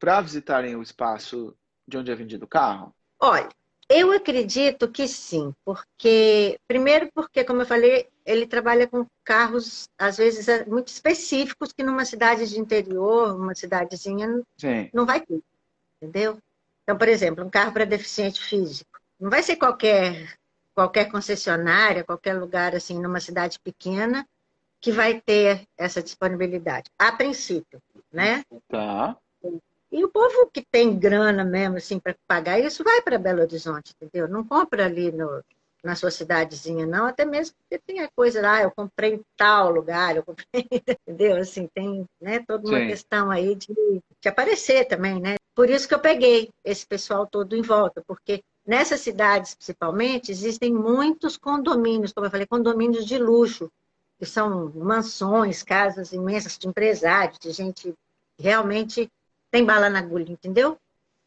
para 0.00 0.20
visitarem 0.22 0.74
o 0.74 0.82
espaço 0.82 1.54
de 1.86 1.98
onde 1.98 2.10
é 2.10 2.14
vendido 2.14 2.46
o 2.46 2.48
carro? 2.48 2.92
Olha, 3.20 3.48
eu 3.88 4.10
acredito 4.12 4.90
que 4.90 5.06
sim, 5.06 5.54
porque 5.64 6.58
primeiro 6.66 7.10
porque, 7.12 7.44
como 7.44 7.62
eu 7.62 7.66
falei, 7.66 8.08
ele 8.24 8.46
trabalha 8.46 8.88
com 8.88 9.04
carros 9.22 9.88
às 9.98 10.16
vezes 10.16 10.48
é, 10.48 10.64
muito 10.64 10.88
específicos 10.88 11.72
que 11.72 11.82
numa 11.82 12.04
cidade 12.04 12.48
de 12.48 12.58
interior, 12.58 13.36
uma 13.36 13.54
cidadezinha 13.54 14.42
Sim. 14.56 14.88
não 14.94 15.04
vai 15.04 15.20
ter, 15.20 15.42
entendeu? 16.00 16.38
Então, 16.82 16.96
por 16.96 17.08
exemplo, 17.08 17.44
um 17.44 17.50
carro 17.50 17.72
para 17.72 17.84
deficiente 17.84 18.40
físico, 18.42 18.98
não 19.18 19.28
vai 19.28 19.42
ser 19.42 19.56
qualquer 19.56 20.34
qualquer 20.72 21.10
concessionária, 21.10 22.04
qualquer 22.04 22.34
lugar 22.34 22.74
assim 22.74 22.98
numa 22.98 23.20
cidade 23.20 23.58
pequena 23.58 24.26
que 24.80 24.90
vai 24.90 25.20
ter 25.20 25.66
essa 25.76 26.02
disponibilidade, 26.02 26.88
a 26.98 27.12
princípio, 27.12 27.82
né? 28.10 28.42
Tá. 28.68 29.18
E 29.92 30.04
o 30.04 30.08
povo 30.08 30.48
que 30.52 30.62
tem 30.62 30.96
grana 30.98 31.44
mesmo, 31.44 31.76
assim, 31.76 31.98
para 31.98 32.14
pagar 32.26 32.60
isso, 32.60 32.84
vai 32.84 33.02
para 33.02 33.18
Belo 33.18 33.40
Horizonte, 33.40 33.92
entendeu? 34.00 34.28
Não 34.28 34.44
compra 34.44 34.84
ali 34.86 35.10
no, 35.10 35.42
na 35.82 35.96
sua 35.96 36.10
cidadezinha, 36.10 36.86
não, 36.86 37.06
até 37.06 37.24
mesmo 37.24 37.56
porque 37.56 37.82
tem 37.84 38.00
a 38.00 38.10
coisa 38.10 38.40
lá, 38.40 38.62
eu 38.62 38.70
comprei 38.70 39.14
em 39.14 39.22
tal 39.36 39.70
lugar, 39.70 40.16
eu 40.16 40.22
comprei, 40.22 40.46
entendeu? 40.70 41.36
Assim, 41.36 41.68
tem 41.74 42.06
né, 42.20 42.44
toda 42.46 42.68
uma 42.68 42.78
Sim. 42.78 42.86
questão 42.86 43.30
aí 43.30 43.54
de, 43.54 43.74
de 44.20 44.28
aparecer 44.28 44.86
também, 44.86 45.20
né? 45.20 45.36
Por 45.54 45.68
isso 45.68 45.88
que 45.88 45.94
eu 45.94 46.00
peguei 46.00 46.50
esse 46.64 46.86
pessoal 46.86 47.26
todo 47.26 47.56
em 47.56 47.62
volta, 47.62 48.02
porque 48.06 48.42
nessas 48.64 49.00
cidades, 49.00 49.54
principalmente, 49.54 50.30
existem 50.30 50.72
muitos 50.72 51.36
condomínios, 51.36 52.12
como 52.12 52.26
eu 52.26 52.30
falei, 52.30 52.46
condomínios 52.46 53.04
de 53.04 53.18
luxo, 53.18 53.70
que 54.18 54.26
são 54.26 54.70
mansões, 54.74 55.62
casas 55.62 56.12
imensas 56.12 56.58
de 56.58 56.68
empresários, 56.68 57.38
de 57.38 57.50
gente 57.50 57.94
realmente 58.38 59.10
tem 59.50 59.64
bala 59.64 59.90
na 59.90 59.98
agulha, 60.00 60.30
entendeu? 60.32 60.78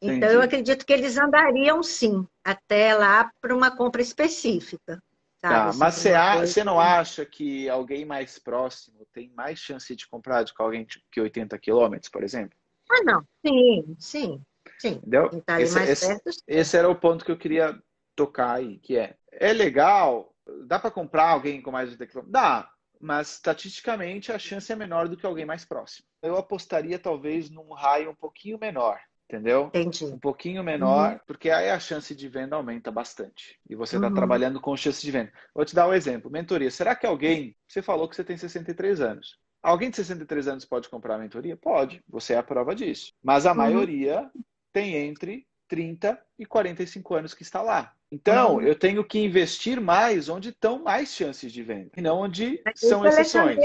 Então, 0.02 0.30
Entendi. 0.30 0.36
eu 0.38 0.42
acredito 0.42 0.86
que 0.86 0.94
eles 0.94 1.18
andariam 1.18 1.82
sim 1.84 2.28
até 2.44 2.94
lá 2.96 3.32
para 3.42 3.56
uma 3.56 3.76
compra 3.76 4.02
específica. 4.02 5.02
sabe? 5.40 5.70
Tá, 5.70 5.70
Assim, 5.70 5.80
mas 5.80 5.96
você, 5.96 6.14
uma 6.14 6.14
a- 6.14 6.46
você 6.46 6.64
não 6.64 6.80
acha 6.80 7.26
que 7.26 7.70
alguém 7.70 8.06
mais 8.06 8.40
próximo 8.40 9.06
tem 9.14 9.30
mais 9.32 9.60
chance 9.60 9.94
de 9.96 10.08
comprar 10.08 10.44
do 10.44 10.54
que 10.54 10.62
alguém 10.62 10.86
que 11.12 11.22
80 11.22 11.58
quilômetros, 11.60 12.10
por 12.10 12.24
exemplo? 12.24 12.58
Ah, 12.90 13.04
não. 13.04 13.28
Sim, 13.46 13.96
sim, 14.00 14.42
sim. 14.78 15.02
Entendeu? 15.02 15.44
Ali 15.48 15.64
Esse- 15.64 15.80
esse- 15.82 16.08
perto, 16.08 16.32
sim. 16.32 16.42
Esse 16.48 16.78
era 16.78 16.90
o 16.90 16.96
ponto 16.96 17.24
que 17.24 17.32
eu 17.32 17.38
queria 17.38 17.82
tocar 18.16 18.56
aí, 18.56 18.78
que 18.80 18.98
é, 18.98 19.16
é 19.32 19.54
legal, 19.54 20.36
dá 20.68 20.78
para 20.78 20.92
comprar 20.92 21.30
alguém 21.30 21.62
com 21.62 21.72
mais 21.72 21.88
de 21.90 21.94
80 21.96 22.08
quilômetros? 22.12 22.32
Dá, 22.34 22.70
mas 23.04 23.34
estatisticamente 23.34 24.32
a 24.32 24.40
chance 24.40 24.72
é 24.72 24.76
menor 24.76 25.08
do 25.08 25.18
que 25.18 25.26
alguém 25.26 25.46
mais 25.46 25.66
próximo. 25.66 26.08
Eu 26.22 26.38
apostaria 26.38 26.98
talvez 27.00 27.50
num 27.50 27.74
raio 27.74 28.12
um 28.12 28.16
pouquinho 28.16 28.58
menor, 28.60 29.00
entendeu? 29.30 29.74
entendi. 29.74 30.06
Um 30.10 30.20
pouquinho 30.20 30.64
menor, 30.64 31.20
porque 31.28 31.50
aí 31.50 31.70
a 31.70 31.80
chance 31.80 32.14
de 32.16 32.30
venda 32.30 32.56
aumenta 32.56 32.92
bastante. 32.92 33.60
E 33.70 33.76
você 33.76 33.96
está 33.96 34.08
Uhum. 34.08 34.14
trabalhando 34.14 34.62
com 34.62 34.76
chance 34.78 35.02
de 35.02 35.12
venda. 35.12 35.32
Vou 35.56 35.66
te 35.66 35.74
dar 35.74 35.88
um 35.88 35.94
exemplo. 35.94 36.30
Mentoria. 36.32 36.70
Será 36.70 36.96
que 36.96 37.06
alguém. 37.06 37.56
Você 37.68 37.82
falou 37.82 38.08
que 38.08 38.16
você 38.16 38.24
tem 38.24 38.38
63 38.38 39.02
anos. 39.02 39.38
Alguém 39.62 39.90
de 39.90 39.96
63 39.98 40.48
anos 40.48 40.66
pode 40.66 40.88
comprar 40.90 41.16
a 41.16 41.18
mentoria? 41.18 41.58
Pode. 41.58 42.04
Você 42.08 42.34
é 42.34 42.38
a 42.38 42.44
prova 42.44 42.76
disso. 42.76 43.12
Mas 43.24 43.46
a 43.46 43.52
Uhum. 43.52 43.58
maioria 43.58 44.30
tem 44.72 44.96
entre 44.96 45.48
30 45.74 46.20
e 46.38 46.46
45 46.46 47.16
anos 47.16 47.34
que 47.34 47.42
está 47.42 47.62
lá. 47.64 47.94
Então, 48.12 48.56
Uhum. 48.58 48.62
eu 48.62 48.76
tenho 48.76 49.04
que 49.04 49.18
investir 49.18 49.82
mais 49.82 50.30
onde 50.30 50.50
estão 50.50 50.84
mais 50.84 51.10
chances 51.10 51.52
de 51.52 51.64
venda, 51.64 51.90
e 51.98 52.02
não 52.02 52.20
onde 52.20 52.62
Eu 52.64 52.72
são 52.76 53.04
exceções. 53.04 53.58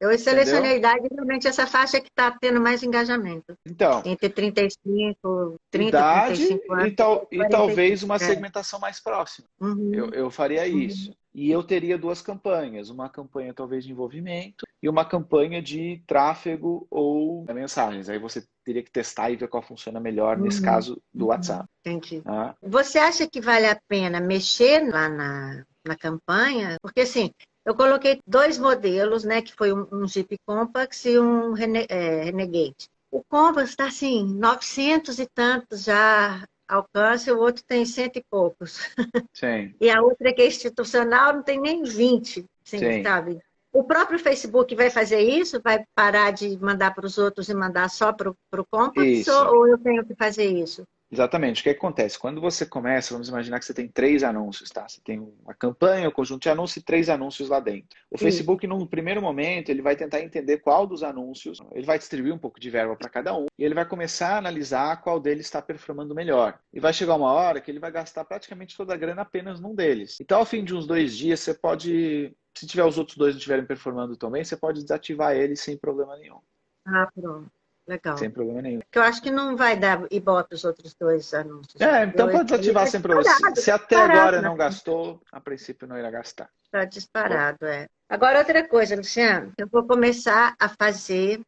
Eu 0.00 0.18
selecionei 0.18 0.72
a 0.72 0.76
idade 0.76 1.06
realmente 1.12 1.46
essa 1.46 1.64
faixa 1.66 1.98
é 1.98 2.00
que 2.00 2.08
está 2.08 2.30
tendo 2.40 2.60
mais 2.60 2.82
engajamento. 2.82 3.54
Então, 3.64 4.02
Entre 4.06 4.28
35, 4.30 5.60
30, 5.70 5.88
idade 5.90 6.36
35 6.46 6.72
anos. 6.72 6.86
e, 6.86 6.90
tal, 6.92 7.28
e 7.30 7.36
45, 7.36 7.50
talvez 7.50 8.02
uma 8.02 8.16
é. 8.16 8.18
segmentação 8.18 8.80
mais 8.80 8.98
próxima. 9.00 9.46
Uhum. 9.60 9.90
Eu, 9.94 10.10
eu 10.10 10.30
faria 10.30 10.62
Uhum. 10.62 10.78
isso. 10.80 11.14
E 11.34 11.50
eu 11.50 11.62
teria 11.62 11.96
duas 11.96 12.20
campanhas. 12.20 12.90
Uma 12.90 13.08
campanha 13.08 13.54
talvez 13.54 13.84
de 13.84 13.92
envolvimento 13.92 14.64
e 14.82 14.88
uma 14.88 15.04
campanha 15.04 15.62
de 15.62 16.02
tráfego 16.06 16.86
ou 16.90 17.44
mensagens. 17.54 18.08
Aí 18.08 18.18
você 18.18 18.44
teria 18.64 18.82
que 18.82 18.90
testar 18.90 19.30
e 19.30 19.36
ver 19.36 19.48
qual 19.48 19.62
funciona 19.62 20.00
melhor 20.00 20.38
nesse 20.38 20.58
Uhum. 20.58 20.64
caso 20.66 21.02
do. 21.12 21.26
WhatsApp. 21.26 21.68
Entendi. 21.84 22.20
tá? 22.22 22.54
Você 22.62 22.98
acha 22.98 23.28
que 23.28 23.40
vale 23.40 23.66
a 23.66 23.78
pena 23.88 24.20
mexer 24.20 24.88
lá 24.88 25.08
na, 25.08 25.64
na 25.84 25.96
campanha? 25.96 26.76
Porque 26.80 27.00
assim, 27.00 27.30
eu 27.64 27.74
coloquei 27.74 28.20
dois 28.26 28.58
modelos, 28.58 29.24
né? 29.24 29.42
Que 29.42 29.52
foi 29.54 29.72
um, 29.72 29.86
um 29.92 30.06
Jeep 30.06 30.36
Compass 30.46 31.04
e 31.04 31.18
um 31.18 31.52
Rene, 31.52 31.86
é, 31.88 32.24
Renegade. 32.24 32.88
O 33.10 33.22
Compass 33.24 33.70
está 33.70 33.86
assim, 33.86 34.24
900 34.24 35.18
e 35.18 35.26
tantos 35.26 35.84
já 35.84 36.44
alcance, 36.66 37.30
o 37.30 37.38
outro 37.38 37.62
tem 37.64 37.84
cento 37.84 38.16
e 38.18 38.24
poucos. 38.30 38.78
Sim. 39.34 39.74
E 39.80 39.90
a 39.90 40.00
outra 40.00 40.32
que 40.32 40.40
é 40.40 40.46
institucional 40.46 41.34
não 41.34 41.42
tem 41.42 41.60
nem 41.60 41.82
20, 41.82 42.44
assim, 42.66 42.78
Sim. 42.78 43.02
sabe? 43.02 43.38
O 43.72 43.84
próprio 43.84 44.18
Facebook 44.18 44.74
vai 44.74 44.90
fazer 44.90 45.20
isso? 45.20 45.60
Vai 45.62 45.84
parar 45.94 46.30
de 46.30 46.58
mandar 46.58 46.94
para 46.94 47.06
os 47.06 47.16
outros 47.16 47.48
e 47.48 47.54
mandar 47.54 47.88
só 47.88 48.12
para 48.12 48.30
o 48.30 48.66
Compass? 48.70 49.04
Isso. 49.04 49.32
Ou, 49.32 49.56
ou 49.56 49.68
eu 49.68 49.78
tenho 49.78 50.04
que 50.04 50.14
fazer 50.14 50.46
isso? 50.46 50.84
Exatamente. 51.12 51.60
O 51.60 51.64
que 51.64 51.68
acontece? 51.70 52.18
Quando 52.18 52.40
você 52.40 52.64
começa, 52.64 53.12
vamos 53.12 53.28
imaginar 53.28 53.58
que 53.58 53.66
você 53.66 53.74
tem 53.74 53.86
três 53.86 54.22
anúncios, 54.24 54.70
tá? 54.70 54.88
Você 54.88 54.98
tem 55.04 55.20
uma 55.20 55.52
campanha, 55.52 56.08
um 56.08 56.12
conjunto 56.12 56.40
de 56.40 56.48
anúncios 56.48 56.78
e 56.78 56.82
três 56.82 57.10
anúncios 57.10 57.50
lá 57.50 57.60
dentro. 57.60 58.00
O 58.10 58.16
Sim. 58.16 58.24
Facebook, 58.24 58.66
num 58.66 58.86
primeiro 58.86 59.20
momento, 59.20 59.68
ele 59.68 59.82
vai 59.82 59.94
tentar 59.94 60.22
entender 60.22 60.58
qual 60.58 60.86
dos 60.86 61.02
anúncios, 61.02 61.58
ele 61.72 61.84
vai 61.84 61.98
distribuir 61.98 62.32
um 62.32 62.38
pouco 62.38 62.58
de 62.58 62.70
verba 62.70 62.96
para 62.96 63.10
cada 63.10 63.36
um, 63.36 63.44
e 63.58 63.64
ele 63.64 63.74
vai 63.74 63.84
começar 63.84 64.30
a 64.30 64.38
analisar 64.38 65.02
qual 65.02 65.20
deles 65.20 65.44
está 65.44 65.60
performando 65.60 66.14
melhor. 66.14 66.58
E 66.72 66.80
vai 66.80 66.94
chegar 66.94 67.16
uma 67.16 67.30
hora 67.30 67.60
que 67.60 67.70
ele 67.70 67.78
vai 67.78 67.92
gastar 67.92 68.24
praticamente 68.24 68.74
toda 68.74 68.94
a 68.94 68.96
grana 68.96 69.20
apenas 69.20 69.60
num 69.60 69.74
deles. 69.74 70.16
Então, 70.18 70.38
ao 70.38 70.46
fim 70.46 70.64
de 70.64 70.74
uns 70.74 70.86
dois 70.86 71.14
dias, 71.14 71.40
você 71.40 71.52
pode, 71.52 72.34
se 72.54 72.66
tiver 72.66 72.84
os 72.84 72.98
outros 72.98 73.16
dois 73.16 73.34
não 73.34 73.38
estiverem 73.38 73.64
performando 73.64 74.16
tão 74.16 74.30
bem, 74.30 74.44
você 74.44 74.56
pode 74.56 74.82
desativar 74.82 75.34
eles 75.34 75.60
sem 75.60 75.76
problema 75.76 76.16
nenhum. 76.16 76.38
Ah, 76.86 77.08
pronto. 77.14 77.50
Legal. 77.86 78.16
Sem 78.16 78.30
problema 78.30 78.62
nenhum. 78.62 78.78
Porque 78.80 78.98
eu 78.98 79.02
acho 79.02 79.20
que 79.20 79.30
não 79.30 79.56
vai 79.56 79.76
dar 79.76 80.06
ibope 80.10 80.54
os 80.54 80.64
outros 80.64 80.94
dois 80.94 81.34
anúncios. 81.34 81.80
É, 81.80 82.04
então 82.04 82.30
pode 82.30 82.44
desativar 82.44 82.84
ele 82.84 82.90
sem 82.92 83.00
problema. 83.02 83.36
Se- 83.56 83.62
Se 83.62 83.70
até 83.72 83.96
agora 83.96 84.40
né? 84.40 84.48
não 84.48 84.56
gastou, 84.56 85.20
a 85.32 85.40
princípio 85.40 85.88
não 85.88 85.98
irá 85.98 86.08
gastar. 86.10 86.48
Tá 86.70 86.84
disparado, 86.84 87.66
é. 87.66 87.88
Agora, 88.08 88.38
outra 88.38 88.66
coisa, 88.68 88.94
Luciano. 88.94 89.52
Eu 89.58 89.66
vou 89.68 89.84
começar 89.84 90.54
a 90.60 90.68
fazer 90.68 91.40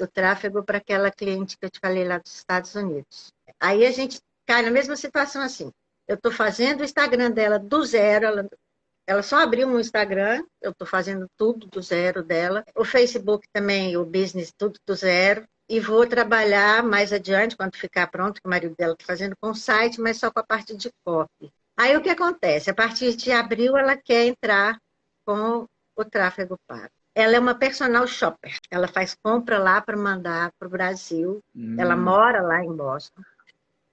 o 0.00 0.06
tráfego 0.08 0.62
para 0.64 0.78
aquela 0.78 1.10
cliente 1.10 1.56
que 1.56 1.64
eu 1.66 1.70
te 1.70 1.78
falei 1.78 2.04
lá 2.06 2.18
dos 2.18 2.34
Estados 2.34 2.74
Unidos. 2.74 3.32
Aí 3.60 3.86
a 3.86 3.92
gente 3.92 4.18
cai 4.44 4.62
na 4.62 4.70
mesma 4.72 4.96
situação 4.96 5.40
assim. 5.42 5.70
Eu 6.08 6.16
estou 6.16 6.32
fazendo 6.32 6.80
o 6.80 6.84
Instagram 6.84 7.30
dela 7.30 7.58
do 7.60 7.84
zero, 7.84 8.26
ela, 8.26 8.48
ela 9.06 9.22
só 9.22 9.36
abriu 9.42 9.68
um 9.68 9.78
Instagram, 9.80 10.44
eu 10.60 10.72
estou 10.72 10.86
fazendo 10.86 11.26
tudo 11.36 11.66
do 11.68 11.80
zero 11.80 12.22
dela. 12.22 12.64
O 12.74 12.84
Facebook 12.84 13.46
também, 13.52 13.96
o 13.96 14.04
business, 14.04 14.52
tudo 14.56 14.78
do 14.86 14.94
zero. 14.94 15.46
E 15.68 15.80
vou 15.80 16.06
trabalhar 16.06 16.82
mais 16.82 17.12
adiante, 17.12 17.56
quando 17.56 17.76
ficar 17.76 18.06
pronto, 18.08 18.40
que 18.40 18.46
o 18.46 18.50
marido 18.50 18.74
dela 18.76 18.92
está 18.94 19.04
fazendo 19.06 19.34
com 19.40 19.50
o 19.50 19.54
site, 19.54 20.00
mas 20.00 20.16
só 20.18 20.30
com 20.30 20.38
a 20.40 20.44
parte 20.44 20.76
de 20.76 20.90
copy. 21.04 21.52
Aí 21.76 21.96
o 21.96 22.02
que 22.02 22.08
acontece? 22.08 22.70
A 22.70 22.74
partir 22.74 23.16
de 23.16 23.32
abril, 23.32 23.76
ela 23.76 23.96
quer 23.96 24.26
entrar 24.26 24.78
com 25.24 25.66
o 25.96 26.04
tráfego 26.04 26.56
pago. 26.66 26.90
Ela 27.14 27.36
é 27.36 27.38
uma 27.40 27.54
personal 27.54 28.06
shopper. 28.06 28.56
Ela 28.70 28.86
faz 28.88 29.16
compra 29.22 29.58
lá 29.58 29.80
para 29.80 29.96
mandar 29.96 30.52
para 30.58 30.68
o 30.68 30.70
Brasil. 30.70 31.42
Ela 31.78 31.96
Hum, 31.96 32.02
mora 32.02 32.42
lá 32.42 32.62
em 32.62 32.72
Boston. 32.74 33.22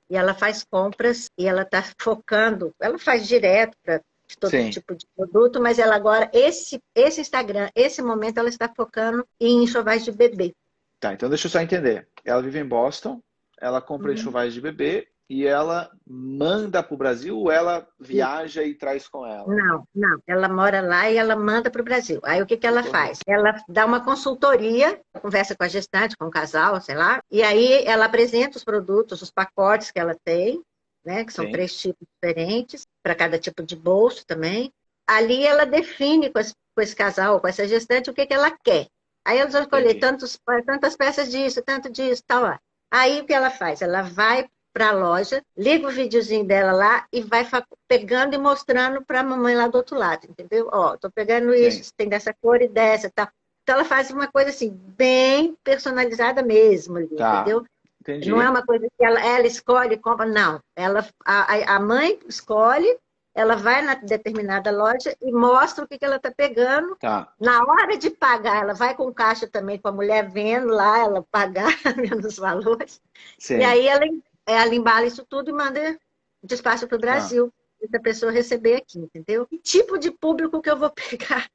E 0.09 0.15
ela 0.15 0.33
faz 0.33 0.63
compras 0.63 1.29
e 1.37 1.47
ela 1.47 1.63
está 1.63 1.83
focando. 1.99 2.73
Ela 2.79 2.99
faz 2.99 3.27
direto 3.27 3.75
para 3.83 4.01
todo 4.37 4.51
Sim. 4.51 4.69
tipo 4.69 4.95
de 4.95 5.05
produto, 5.15 5.61
mas 5.61 5.79
ela 5.79 5.95
agora, 5.95 6.29
esse, 6.33 6.79
esse 6.95 7.21
Instagram, 7.21 7.69
esse 7.75 8.01
momento, 8.01 8.37
ela 8.37 8.49
está 8.49 8.69
focando 8.75 9.25
em 9.39 9.63
enxovais 9.63 10.03
de 10.03 10.11
bebê. 10.11 10.53
Tá, 10.99 11.13
então 11.13 11.29
deixa 11.29 11.47
eu 11.47 11.51
só 11.51 11.59
entender. 11.59 12.07
Ela 12.23 12.41
vive 12.41 12.59
em 12.59 12.65
Boston, 12.65 13.21
ela 13.59 13.81
compra 13.81 14.09
Uhum. 14.09 14.13
enxovais 14.15 14.53
de 14.53 14.61
bebê 14.61 15.07
e 15.29 15.47
ela 15.47 15.89
manda 16.05 16.83
para 16.83 16.93
o 16.93 16.97
Brasil 16.97 17.37
ou 17.37 17.49
ela 17.51 17.87
viaja 17.99 18.61
e 18.63 18.75
traz 18.75 19.07
com 19.07 19.25
ela? 19.25 19.47
Não, 19.47 19.87
não. 19.95 20.19
Ela 20.27 20.47
mora 20.49 20.81
lá 20.81 21.09
e 21.09 21.17
ela 21.17 21.35
manda 21.35 21.71
para 21.71 21.81
o 21.81 21.85
Brasil. 21.85 22.19
Aí 22.23 22.41
o 22.41 22.45
que, 22.45 22.57
que 22.57 22.67
ela 22.67 22.83
faz? 22.83 23.19
Ela 23.25 23.55
dá 23.67 23.85
uma 23.85 24.03
consultoria, 24.03 24.99
conversa 25.21 25.55
com 25.55 25.63
a 25.63 25.67
gestante, 25.67 26.15
com 26.17 26.25
o 26.25 26.31
casal, 26.31 26.79
sei 26.81 26.95
lá, 26.95 27.21
e 27.31 27.41
aí 27.41 27.83
ela 27.85 28.05
apresenta 28.05 28.57
os 28.57 28.63
produtos, 28.63 29.21
os 29.21 29.31
pacotes 29.31 29.91
que 29.91 29.99
ela 29.99 30.15
tem, 30.23 30.61
né? 31.05 31.25
Que 31.25 31.33
são 31.33 31.45
Sim. 31.45 31.51
três 31.51 31.75
tipos 31.77 32.07
diferentes, 32.15 32.87
para 33.03 33.15
cada 33.15 33.37
tipo 33.39 33.63
de 33.63 33.75
bolso 33.75 34.25
também. 34.25 34.71
Ali 35.07 35.45
ela 35.45 35.65
define 35.65 36.29
com, 36.29 36.39
esse- 36.39 36.55
com 36.75 36.81
esse 36.81 36.95
casal, 36.95 37.39
com 37.39 37.47
essa 37.47 37.67
gestante, 37.67 38.09
o 38.09 38.13
que, 38.13 38.25
que 38.25 38.33
ela 38.33 38.51
quer. 38.63 38.87
Aí 39.25 39.39
eles 39.39 39.53
vão 39.53 39.61
escolher 39.61 39.95
tantos, 39.95 40.39
tantas 40.65 40.95
peças 40.95 41.31
disso, 41.31 41.61
tanto 41.61 41.89
disso, 41.91 42.23
tal. 42.25 42.41
lá. 42.43 42.59
Aí 42.91 43.21
o 43.21 43.25
que 43.25 43.33
ela 43.33 43.49
faz? 43.49 43.81
Ela 43.81 44.01
vai 44.01 44.47
para 44.73 44.89
a 44.89 44.91
loja, 44.91 45.41
liga 45.55 45.87
o 45.87 45.91
videozinho 45.91 46.45
dela 46.45 46.71
lá 46.71 47.07
e 47.13 47.21
vai 47.21 47.45
pegando 47.87 48.33
e 48.33 48.37
mostrando 48.37 49.05
para 49.05 49.19
a 49.19 49.23
mamãe 49.23 49.55
lá 49.55 49.67
do 49.67 49.75
outro 49.77 49.97
lado, 49.97 50.25
entendeu? 50.27 50.67
Ó, 50.73 50.97
tô 50.97 51.11
pegando 51.11 51.53
isso, 51.53 51.83
Sim. 51.83 51.91
tem 51.95 52.09
dessa 52.09 52.33
cor 52.33 52.61
e 52.61 52.67
dessa, 52.67 53.09
tá? 53.11 53.31
Então 53.61 53.75
ela 53.75 53.85
faz 53.85 54.09
uma 54.09 54.27
coisa 54.27 54.49
assim, 54.49 54.69
bem 54.71 55.55
personalizada 55.63 56.41
mesmo, 56.41 56.99
tá. 57.15 57.43
entendeu? 57.43 57.63
Entendi. 58.03 58.29
Não 58.29 58.41
é 58.41 58.49
uma 58.49 58.65
coisa 58.65 58.85
que 58.97 59.05
ela, 59.05 59.25
ela 59.25 59.47
escolhe 59.47 59.93
e 59.93 59.97
compra, 59.97 60.25
não. 60.25 60.61
Ela, 60.75 61.07
a, 61.25 61.75
a 61.75 61.79
mãe 61.79 62.19
escolhe, 62.27 62.99
ela 63.33 63.55
vai 63.55 63.81
na 63.81 63.95
determinada 63.95 64.69
loja 64.71 65.15
e 65.21 65.31
mostra 65.31 65.85
o 65.85 65.87
que, 65.87 65.97
que 65.97 66.03
ela 66.03 66.17
está 66.17 66.29
pegando. 66.29 66.97
Tá. 66.97 67.33
Na 67.39 67.63
hora 67.63 67.97
de 67.97 68.09
pagar, 68.09 68.61
ela 68.61 68.73
vai 68.73 68.93
com 68.93 69.13
caixa 69.13 69.47
também, 69.47 69.79
com 69.79 69.87
a 69.87 69.93
mulher 69.93 70.29
vendo 70.29 70.67
lá, 70.67 70.99
ela 70.99 71.25
pagar, 71.31 71.69
vendo 71.95 72.27
os 72.27 72.37
valores. 72.37 73.01
Sim. 73.39 73.59
E 73.59 73.63
aí 73.63 73.87
ela, 73.87 74.05
ela 74.45 74.75
embala 74.75 75.05
isso 75.05 75.25
tudo 75.25 75.49
e 75.49 75.53
manda 75.53 75.97
despacho 76.43 76.85
para 76.85 76.97
o 76.97 76.99
tá. 76.99 77.05
Brasil. 77.07 77.47
Tá. 77.47 77.53
Essa 77.85 78.01
pessoa 78.01 78.31
receber 78.31 78.75
aqui, 78.75 78.99
entendeu? 78.99 79.45
Que 79.45 79.57
tipo 79.57 79.97
de 79.97 80.11
público 80.11 80.61
que 80.61 80.69
eu 80.69 80.77
vou 80.77 80.91
pegar 81.09 81.49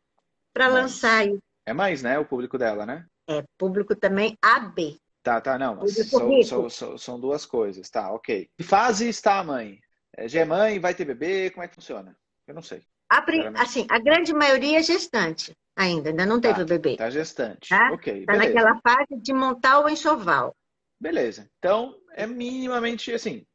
para 0.52 0.66
lançar 0.68 1.20
aí? 1.20 1.38
É 1.66 1.74
mais, 1.74 2.02
né? 2.02 2.18
O 2.18 2.24
público 2.24 2.56
dela, 2.56 2.86
né? 2.86 3.04
É, 3.28 3.44
público 3.58 3.94
também 3.94 4.36
AB. 4.40 4.98
Tá, 5.28 5.42
tá, 5.42 5.58
não. 5.58 5.86
São, 5.86 6.42
são, 6.42 6.70
são, 6.70 6.98
são, 6.98 7.20
duas 7.20 7.44
coisas, 7.44 7.90
tá, 7.90 8.10
ok. 8.10 8.48
Que 8.56 8.62
fase 8.64 9.06
está 9.10 9.38
a 9.38 9.44
mãe? 9.44 9.78
É, 10.16 10.26
já 10.26 10.40
é 10.40 10.44
mãe, 10.46 10.80
vai 10.80 10.94
ter 10.94 11.04
bebê, 11.04 11.50
como 11.50 11.62
é 11.62 11.68
que 11.68 11.74
funciona? 11.74 12.16
Eu 12.46 12.54
não 12.54 12.62
sei. 12.62 12.82
A, 13.10 13.22
assim, 13.60 13.86
a 13.90 13.98
grande 13.98 14.32
maioria 14.32 14.78
é 14.78 14.82
gestante 14.82 15.54
ainda, 15.76 16.08
ainda 16.08 16.24
não 16.24 16.40
teve 16.40 16.54
tá, 16.54 16.62
o 16.62 16.66
bebê. 16.66 16.96
Tá 16.96 17.10
gestante, 17.10 17.68
tá? 17.68 17.90
ok. 17.92 18.24
Tá 18.24 18.32
beleza. 18.32 18.54
naquela 18.54 18.80
fase 18.80 19.20
de 19.20 19.34
montar 19.34 19.80
o 19.80 19.88
enxoval. 19.90 20.56
Beleza. 20.98 21.46
Então, 21.58 21.94
é 22.14 22.26
minimamente 22.26 23.12
assim, 23.12 23.46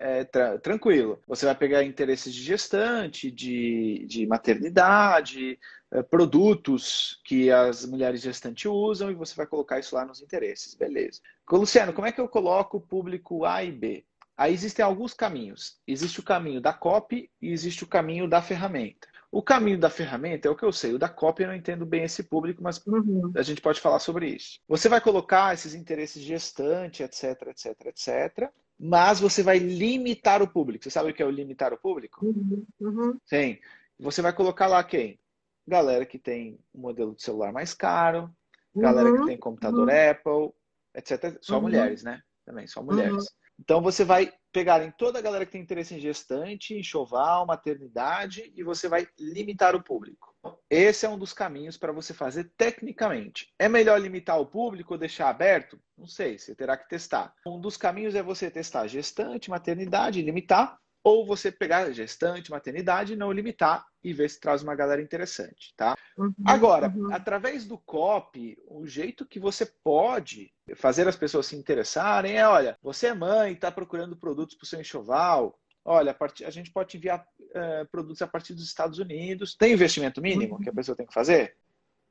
é, 0.00 0.24
tra 0.24 0.58
tranquilo. 0.58 1.22
Você 1.28 1.44
vai 1.44 1.54
pegar 1.54 1.84
interesses 1.84 2.34
de 2.34 2.42
gestante, 2.42 3.30
de, 3.30 4.06
de 4.08 4.26
maternidade, 4.26 5.58
é, 5.92 6.02
produtos 6.02 7.20
que 7.24 7.50
as 7.50 7.84
mulheres 7.84 8.22
gestantes 8.22 8.64
usam 8.64 9.10
e 9.10 9.14
você 9.14 9.34
vai 9.34 9.46
colocar 9.46 9.78
isso 9.78 9.94
lá 9.94 10.04
nos 10.04 10.22
interesses. 10.22 10.74
Beleza. 10.74 11.20
Luciano, 11.52 11.92
como 11.92 12.06
é 12.06 12.12
que 12.12 12.20
eu 12.20 12.28
coloco 12.28 12.78
o 12.78 12.80
público 12.80 13.44
A 13.44 13.62
e 13.62 13.70
B? 13.70 14.04
Aí 14.36 14.54
existem 14.54 14.82
alguns 14.82 15.12
caminhos. 15.12 15.78
Existe 15.86 16.18
o 16.18 16.22
caminho 16.22 16.62
da 16.62 16.72
copy 16.72 17.30
e 17.42 17.50
existe 17.52 17.84
o 17.84 17.86
caminho 17.86 18.26
da 18.26 18.40
ferramenta. 18.40 19.06
O 19.30 19.42
caminho 19.42 19.78
da 19.78 19.90
ferramenta 19.90 20.48
é 20.48 20.50
o 20.50 20.56
que 20.56 20.64
eu 20.64 20.72
sei. 20.72 20.94
O 20.94 20.98
da 20.98 21.10
copy 21.10 21.42
eu 21.42 21.48
não 21.48 21.54
entendo 21.54 21.84
bem 21.84 22.04
esse 22.04 22.22
público, 22.22 22.62
mas 22.62 22.84
uhum. 22.86 23.32
a 23.36 23.42
gente 23.42 23.60
pode 23.60 23.80
falar 23.80 23.98
sobre 23.98 24.28
isso. 24.28 24.58
Você 24.66 24.88
vai 24.88 25.00
colocar 25.00 25.52
esses 25.52 25.74
interesses 25.74 26.22
gestante, 26.22 27.02
etc, 27.02 27.48
etc, 27.48 27.86
etc 27.86 28.50
mas 28.82 29.20
você 29.20 29.42
vai 29.42 29.58
limitar 29.58 30.42
o 30.42 30.48
público. 30.48 30.82
Você 30.82 30.90
sabe 30.90 31.10
o 31.10 31.14
que 31.14 31.22
é 31.22 31.26
o 31.26 31.30
limitar 31.30 31.70
o 31.74 31.78
público? 31.78 32.24
Uhum, 32.24 32.66
uhum. 32.80 33.18
Sim. 33.26 33.58
Você 33.98 34.22
vai 34.22 34.32
colocar 34.32 34.66
lá 34.66 34.82
quem? 34.82 35.20
Galera 35.68 36.06
que 36.06 36.18
tem 36.18 36.58
um 36.74 36.80
modelo 36.80 37.14
de 37.14 37.22
celular 37.22 37.52
mais 37.52 37.74
caro, 37.74 38.34
uhum, 38.74 38.80
galera 38.80 39.12
que 39.12 39.18
uhum, 39.18 39.26
tem 39.26 39.36
computador 39.36 39.86
uhum. 39.86 40.10
Apple, 40.10 40.54
etc. 40.94 41.36
Só 41.42 41.56
uhum. 41.56 41.62
mulheres, 41.62 42.02
né? 42.02 42.22
Também, 42.46 42.66
só 42.66 42.82
mulheres. 42.82 43.26
Então 43.60 43.82
você 43.82 44.04
vai 44.04 44.32
pegar 44.52 44.82
em 44.82 44.90
toda 44.90 45.18
a 45.18 45.22
galera 45.22 45.44
que 45.44 45.52
tem 45.52 45.60
interesse 45.60 45.94
em 45.94 46.00
gestante, 46.00 46.74
enxoval, 46.74 47.46
maternidade 47.46 48.52
e 48.56 48.64
você 48.64 48.88
vai 48.88 49.06
limitar 49.18 49.76
o 49.76 49.82
público. 49.82 50.34
Esse 50.68 51.04
é 51.04 51.08
um 51.08 51.18
dos 51.18 51.34
caminhos 51.34 51.76
para 51.76 51.92
você 51.92 52.14
fazer 52.14 52.50
tecnicamente. 52.56 53.52
É 53.58 53.68
melhor 53.68 54.00
limitar 54.00 54.40
o 54.40 54.46
público 54.46 54.94
ou 54.94 54.98
deixar 54.98 55.28
aberto? 55.28 55.78
Não 55.96 56.06
sei, 56.06 56.38
você 56.38 56.54
terá 56.54 56.76
que 56.76 56.88
testar. 56.88 57.34
Um 57.46 57.60
dos 57.60 57.76
caminhos 57.76 58.14
é 58.14 58.22
você 58.22 58.50
testar 58.50 58.86
gestante, 58.86 59.50
maternidade, 59.50 60.22
limitar, 60.22 60.78
ou 61.02 61.26
você 61.26 61.50
pegar 61.50 61.90
gestante, 61.92 62.50
maternidade, 62.50 63.16
não 63.16 63.32
limitar 63.32 63.86
e 64.02 64.12
ver 64.12 64.28
se 64.28 64.40
traz 64.40 64.62
uma 64.62 64.74
galera 64.74 65.00
interessante, 65.00 65.74
tá? 65.76 65.96
Uhum, 66.16 66.32
Agora, 66.46 66.92
uhum. 66.94 67.12
através 67.12 67.64
do 67.64 67.78
copy, 67.78 68.56
o 68.66 68.86
jeito 68.86 69.26
que 69.26 69.40
você 69.40 69.66
pode 69.82 70.52
fazer 70.76 71.08
as 71.08 71.16
pessoas 71.16 71.46
se 71.46 71.56
interessarem 71.56 72.36
é, 72.36 72.46
olha, 72.46 72.78
você 72.82 73.08
é 73.08 73.14
mãe, 73.14 73.52
está 73.52 73.70
procurando 73.70 74.16
produtos 74.16 74.56
para 74.56 74.64
o 74.64 74.68
seu 74.68 74.80
enxoval, 74.80 75.58
olha, 75.84 76.16
a 76.44 76.50
gente 76.50 76.70
pode 76.70 76.96
enviar 76.96 77.20
uh, 77.40 77.88
produtos 77.90 78.22
a 78.22 78.26
partir 78.26 78.54
dos 78.54 78.64
Estados 78.64 78.98
Unidos. 78.98 79.56
Tem 79.56 79.72
investimento 79.72 80.20
mínimo 80.20 80.54
uhum. 80.54 80.60
que 80.60 80.68
a 80.68 80.74
pessoa 80.74 80.96
tem 80.96 81.06
que 81.06 81.14
fazer? 81.14 81.56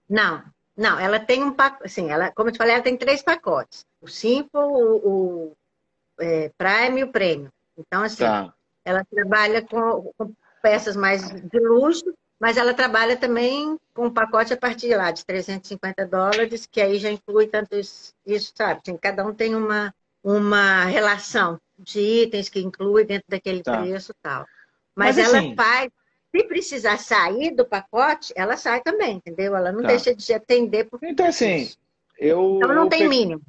Não, 0.10 0.43
não, 0.75 0.99
ela 0.99 1.19
tem 1.19 1.43
um 1.43 1.54
pacote, 1.54 1.86
assim, 1.86 2.10
ela, 2.10 2.32
como 2.32 2.49
eu 2.49 2.54
te 2.54 2.58
falei, 2.58 2.73
ela 2.73 2.84
tem 2.84 2.97
três 2.97 3.21
pacotes. 3.21 3.86
O 4.02 4.08
Simple, 4.08 4.49
o, 4.54 5.52
o 5.52 5.58
é, 6.19 6.49
Prime 6.58 7.02
e 7.02 7.04
o 7.04 7.12
Premium. 7.12 7.49
Então, 7.78 8.04
assim, 8.04 8.23
tá. 8.23 8.54
Ela 8.89 9.06
trabalha 9.06 9.62
com, 9.62 10.12
com 10.17 10.34
peças 10.62 10.95
mais 10.95 11.30
de 11.30 11.60
luxo, 11.60 12.13
mas 12.39 12.58
ela 12.58 12.73
trabalha 12.73 13.15
também 13.15 13.78
com 13.93 14.08
um 14.08 14.13
pacote 14.13 14.54
a 14.54 14.58
partir 14.58 14.95
lá 14.95 15.12
de 15.12 15.25
350 15.25 16.08
dólares, 16.08 16.65
que 16.65 16.82
aí 16.82 16.97
já 16.97 17.12
inclui 17.12 17.47
tanto 17.47 17.75
isso, 17.75 18.13
isso 18.25 18.52
sabe? 18.56 18.80
Assim, 18.82 18.97
cada 18.97 19.25
um 19.25 19.34
tem 19.34 19.56
uma, 19.56 19.93
uma 20.23 20.86
relação 20.86 21.60
de 21.78 21.99
itens 21.99 22.49
que 22.49 22.60
inclui 22.60 23.06
dentro 23.06 23.25
daquele 23.30 23.62
tá. 23.62 23.82
preço 23.82 24.12
e 24.12 24.15
tal. 24.21 24.45
Mas, 24.95 25.17
Mas 25.17 25.28
ela 25.28 25.39
assim... 25.39 25.56
faz, 25.56 25.91
se 26.36 26.43
precisar 26.45 26.97
sair 26.97 27.52
do 27.52 27.65
pacote, 27.65 28.34
ela 28.36 28.58
sai 28.58 28.82
também, 28.82 29.17
entendeu? 29.17 29.56
Ela 29.56 29.71
não 29.71 29.82
tá. 29.82 29.89
deixa 29.89 30.15
de 30.15 30.34
atender. 30.34 30.86
Por 30.86 30.99
então, 31.04 31.28
assim, 31.28 31.69
eu. 32.17 32.56
Então 32.58 32.73
não 32.73 32.84
eu 32.84 32.89
tem 32.89 33.04
pe... 33.04 33.10
mínimo. 33.10 33.41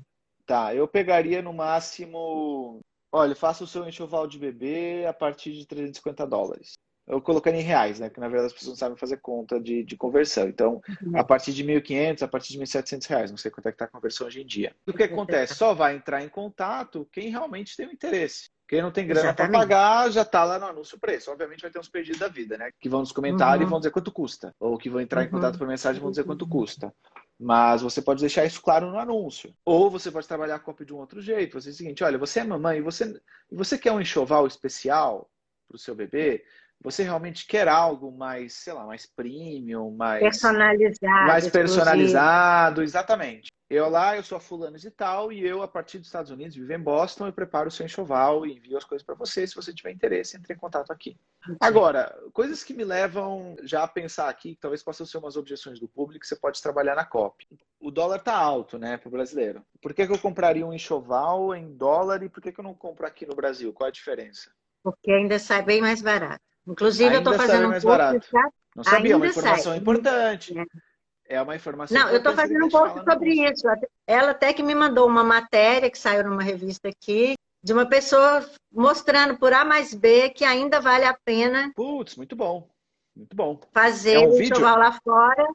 Tá, 0.45 0.75
eu 0.75 0.87
pegaria 0.89 1.41
no 1.41 1.53
máximo. 1.53 2.81
Olha, 3.13 3.35
faça 3.35 3.65
o 3.65 3.67
seu 3.67 3.87
enxoval 3.89 4.27
de 4.27 4.39
bebê 4.39 5.05
a 5.07 5.13
partir 5.13 5.53
de 5.53 5.67
350 5.67 6.27
dólares. 6.27 6.75
Eu 7.07 7.21
colocando 7.21 7.57
em 7.57 7.63
reais, 7.63 7.99
né? 7.99 8.09
Porque 8.09 8.21
na 8.21 8.29
verdade 8.29 8.47
as 8.47 8.53
pessoas 8.53 8.75
não 8.75 8.77
sabem 8.77 8.97
fazer 8.97 9.17
conta 9.17 9.61
de, 9.61 9.83
de 9.83 9.97
conversão. 9.97 10.47
Então, 10.47 10.81
uhum. 11.03 11.19
a 11.19 11.25
partir 11.25 11.53
de 11.53 11.65
1.500, 11.65 12.23
a 12.23 12.29
partir 12.29 12.53
de 12.53 12.61
1.700 12.61 13.07
reais. 13.09 13.31
Não 13.33 13.39
sei 13.39 13.51
quanto 13.51 13.67
é 13.67 13.73
que 13.73 13.75
está 13.75 13.87
a 13.87 13.89
conversão 13.89 14.29
hoje 14.29 14.41
em 14.41 14.47
dia. 14.47 14.77
O 14.87 14.93
que 14.93 15.03
acontece? 15.03 15.57
Só 15.57 15.75
vai 15.75 15.97
entrar 15.97 16.23
em 16.23 16.29
contato 16.29 17.09
quem 17.11 17.29
realmente 17.31 17.77
tem 17.77 17.89
o 17.89 17.93
interesse. 17.93 18.49
Quem 18.69 18.81
não 18.81 18.93
tem 18.93 19.09
grana 19.09 19.35
para 19.35 19.51
pagar 19.51 20.09
já 20.13 20.23
está 20.23 20.45
lá 20.45 20.57
no 20.57 20.67
anúncio 20.67 21.01
preço. 21.01 21.33
Obviamente 21.33 21.63
vai 21.63 21.71
ter 21.73 21.81
uns 21.81 21.89
perdidos 21.89 22.21
da 22.21 22.29
vida, 22.29 22.57
né? 22.57 22.71
Que 22.79 22.89
vão 22.89 23.01
nos 23.01 23.11
comentários 23.11 23.63
uhum. 23.63 23.67
e 23.67 23.71
vão 23.71 23.81
dizer 23.81 23.91
quanto 23.91 24.13
custa. 24.13 24.55
Ou 24.61 24.79
que 24.79 24.89
vão 24.89 25.01
entrar 25.01 25.25
em 25.25 25.29
contato 25.29 25.59
por 25.59 25.67
mensagem 25.67 25.99
e 25.99 26.03
vão 26.03 26.11
dizer 26.11 26.23
quanto 26.23 26.47
custa. 26.47 26.95
Mas 27.43 27.81
você 27.81 28.03
pode 28.03 28.21
deixar 28.21 28.45
isso 28.45 28.61
claro 28.61 28.91
no 28.91 28.99
anúncio. 28.99 29.57
Ou 29.65 29.91
você 29.91 30.11
pode 30.11 30.29
trabalhar 30.29 30.57
a 30.57 30.61
copy 30.61 30.85
de 30.85 30.93
um 30.93 30.99
outro 30.99 31.23
jeito. 31.23 31.59
Você 31.59 31.71
diz 31.71 31.77
o 31.77 31.79
seguinte: 31.79 32.05
olha, 32.05 32.19
você 32.19 32.41
é 32.41 32.45
mamãe 32.45 32.79
e 32.79 32.83
você, 32.83 33.19
e 33.51 33.57
você 33.57 33.79
quer 33.79 33.93
um 33.93 34.01
enxoval 34.01 34.47
especial 34.47 35.31
para 35.67 35.77
o 35.77 35.79
seu 35.79 35.95
bebê, 35.95 36.45
você 36.83 37.03
realmente 37.03 37.47
quer 37.47 37.69
algo 37.69 38.11
mais, 38.11 38.55
sei 38.55 38.73
lá, 38.73 38.87
mais 38.87 39.07
premium, 39.07 39.91
mais 39.91 40.21
personalizado, 40.21 41.27
mais 41.27 41.49
personalizado, 41.49 42.83
exatamente. 42.83 43.51
Eu 43.69 43.89
lá, 43.89 44.17
eu 44.17 44.23
sou 44.25 44.37
a 44.37 44.41
fulano 44.41 44.77
de 44.77 44.91
tal 44.91 45.31
e 45.31 45.47
eu 45.47 45.63
a 45.63 45.69
partir 45.69 45.99
dos 45.99 46.09
Estados 46.09 46.33
Unidos, 46.33 46.57
vivo 46.57 46.73
em 46.73 46.83
Boston, 46.83 47.27
eu 47.27 47.33
preparo 47.33 47.69
o 47.69 47.71
seu 47.71 47.87
enxoval 47.87 48.45
e 48.45 48.57
envio 48.57 48.77
as 48.77 48.85
coisas 48.85 49.07
para 49.07 49.15
você. 49.15 49.47
Se 49.47 49.55
você 49.55 49.73
tiver 49.73 49.93
interesse, 49.93 50.37
entre 50.37 50.55
em 50.55 50.57
contato 50.57 50.91
aqui. 50.91 51.17
Agora, 51.61 52.13
coisas 52.33 52.65
que 52.65 52.75
me 52.75 52.83
levam 52.83 53.55
já 53.63 53.85
a 53.85 53.89
pensar 53.89 54.29
aqui, 54.29 54.57
que 54.57 54.61
talvez 54.61 54.83
possam 54.83 55.07
ser 55.07 55.19
umas 55.19 55.37
objeções 55.37 55.79
do 55.79 55.87
público, 55.87 56.27
você 56.27 56.35
pode 56.35 56.61
trabalhar 56.61 56.97
na 56.97 57.05
COP. 57.05 57.47
O 57.79 57.93
dólar 57.93 58.19
tá 58.19 58.37
alto, 58.37 58.77
né, 58.77 58.97
para 58.97 59.09
o 59.09 59.13
brasileiro. 59.13 59.65
Por 59.81 59.95
que, 59.95 60.05
que 60.05 60.13
eu 60.13 60.19
compraria 60.19 60.67
um 60.67 60.75
enxoval 60.75 61.55
em 61.55 61.73
dólar 61.73 62.25
e 62.25 62.29
por 62.29 62.43
que, 62.43 62.51
que 62.51 62.59
eu 62.59 62.65
não 62.65 62.75
compro 62.75 63.07
aqui 63.07 63.25
no 63.25 63.37
Brasil? 63.37 63.73
Qual 63.73 63.87
a 63.87 63.93
diferença? 63.93 64.51
Porque 64.83 65.13
ainda 65.13 65.39
sai 65.39 65.63
bem 65.63 65.81
mais 65.81 66.03
barato. 66.03 66.50
Inclusive, 66.67 67.17
Ainda 67.17 67.17
eu 67.17 67.33
estou 67.33 67.47
fazendo 67.47 67.69
um 67.69 67.81
curso. 67.81 68.37
Não 68.77 68.85
sabia, 68.85 69.13
é 69.13 69.17
uma 69.17 69.27
informação 69.27 69.73
sai. 69.73 69.79
importante. 69.79 70.59
É. 70.59 71.37
é 71.37 71.43
uma 71.43 71.57
informação 71.57 71.99
Não, 71.99 72.09
eu 72.09 72.19
estou 72.19 72.35
fazendo 72.35 72.67
um 72.67 72.69
pouco 72.69 73.03
sobre 73.03 73.51
isso. 73.51 73.67
Ela 74.07 74.31
até 74.31 74.53
que 74.53 74.63
me 74.63 74.75
mandou 74.75 75.07
uma 75.07 75.25
matéria 75.25 75.91
que 75.91 75.99
saiu 75.99 76.25
numa 76.25 76.43
revista 76.43 76.89
aqui, 76.89 77.35
de 77.63 77.73
uma 77.73 77.87
pessoa 77.87 78.49
mostrando 78.73 79.37
por 79.39 79.53
A 79.53 79.65
mais 79.65 79.93
B 79.93 80.31
que 80.31 80.45
ainda 80.45 80.81
vale 80.81 81.05
a 81.05 81.17
pena. 81.25 81.73
Putz, 81.75 82.17
muito 82.17 82.37
bom. 82.37 82.69
Muito 83.17 83.37
bom. 83.37 83.61
Fazer 83.73 84.15
é 84.15 84.19
um 84.21 84.33
o 84.33 84.41
enxoval 84.41 84.79
lá 84.79 84.93
fora. 85.05 85.47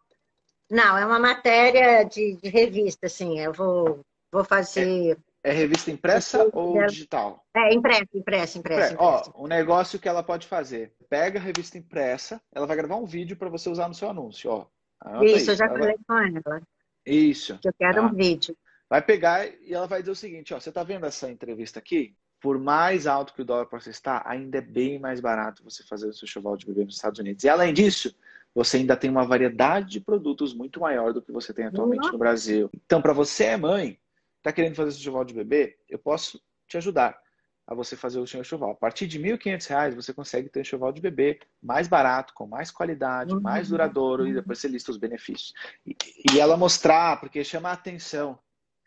Não, 0.70 0.98
é 0.98 1.06
uma 1.06 1.20
matéria 1.20 2.04
de, 2.04 2.38
de 2.42 2.50
revista, 2.50 3.06
assim. 3.06 3.40
Eu 3.40 3.54
vou, 3.54 4.02
vou 4.32 4.44
fazer. 4.44 5.14
É. 5.14 5.18
É 5.46 5.52
revista 5.52 5.92
impressa 5.92 6.50
ou 6.54 6.84
digital? 6.88 7.46
É, 7.56 7.72
impressa, 7.72 8.08
impressa, 8.16 8.58
impressa. 8.58 8.96
Ó, 8.98 9.44
um 9.44 9.46
negócio 9.46 10.00
que 10.00 10.10
ela 10.10 10.24
pode 10.24 10.48
fazer. 10.48 10.92
Pega 11.08 11.38
a 11.38 11.42
revista 11.42 11.78
impressa, 11.78 12.42
ela 12.52 12.66
vai 12.66 12.76
gravar 12.76 12.96
um 12.96 13.06
vídeo 13.06 13.38
para 13.38 13.48
você 13.48 13.70
usar 13.70 13.88
no 13.88 13.94
seu 13.94 14.10
anúncio, 14.10 14.50
ó. 14.50 14.66
Isso, 15.24 15.52
eu 15.52 15.56
já 15.56 15.66
ela 15.66 15.78
falei 15.78 15.96
vai... 16.08 16.32
com 16.32 16.40
ela. 16.50 16.62
Isso. 17.06 17.60
Eu 17.64 17.74
quero 17.78 18.02
tá. 18.02 18.08
um 18.08 18.16
vídeo. 18.16 18.58
Vai 18.90 19.04
pegar 19.04 19.48
e 19.48 19.72
ela 19.72 19.86
vai 19.86 20.00
dizer 20.02 20.14
o 20.14 20.16
seguinte, 20.16 20.52
ó, 20.52 20.60
você 20.60 20.72
tá 20.72 20.82
vendo 20.82 21.06
essa 21.06 21.30
entrevista 21.30 21.78
aqui? 21.78 22.16
Por 22.42 22.58
mais 22.58 23.06
alto 23.06 23.32
que 23.36 23.44
o 23.44 23.46
dólar 23.46 23.68
possa 23.68 23.92
estar, 23.92 24.24
ainda 24.26 24.58
é 24.58 24.62
bem 24.62 24.98
mais 24.98 25.20
barato 25.20 25.64
você 25.64 25.84
fazer 25.84 26.08
o 26.08 26.14
seu 26.14 26.28
choval 26.28 26.58
de 26.58 26.66
bebê 26.66 26.86
nos 26.86 26.96
Estados 26.96 27.20
Unidos. 27.20 27.44
E 27.44 27.50
além 27.50 27.72
disso, 27.72 28.16
você 28.52 28.78
ainda 28.78 28.98
tem 28.98 29.12
uma 29.12 29.28
variedade 29.28 29.92
de 29.92 30.00
produtos 30.00 30.56
muito 30.56 30.80
maior 30.80 31.14
do 31.14 31.22
que 31.22 31.32
você 31.32 31.54
tem 31.54 31.66
atualmente 31.66 32.12
no 32.12 32.18
Brasil. 32.18 32.68
Então, 32.74 33.00
para 33.00 33.14
você 33.14 33.44
é 33.44 33.58
mãe, 33.58 34.00
está 34.46 34.54
querendo 34.54 34.76
fazer 34.76 34.90
esse 34.90 35.00
enxoval 35.00 35.26
de 35.26 35.34
bebê, 35.34 35.76
eu 35.90 35.98
posso 35.98 36.40
te 36.68 36.78
ajudar. 36.78 37.20
a 37.68 37.74
você 37.74 37.96
fazer 37.96 38.20
o 38.20 38.28
seu 38.28 38.40
enxoval. 38.40 38.72
A 38.74 38.76
partir 38.76 39.08
de 39.08 39.18
R$ 39.18 39.36
1.500 39.40 39.96
você 39.96 40.14
consegue 40.14 40.50
ter 40.50 40.62
enxoval 40.62 40.92
de 40.92 41.02
bebê 41.02 41.40
mais 41.60 41.88
barato, 41.88 42.32
com 42.36 42.46
mais 42.46 42.70
qualidade, 42.70 43.34
uhum. 43.34 43.42
mais 43.42 43.70
duradouro, 43.70 44.28
e 44.28 44.36
depois 44.36 44.60
você 44.60 44.68
lista 44.68 44.92
os 44.92 44.98
benefícios. 44.98 45.52
E, 45.84 45.96
e 46.32 46.40
ela 46.40 46.56
mostrar, 46.56 47.20
porque 47.20 47.44
chama 47.44 47.70
a 47.70 47.74
atenção. 47.74 48.38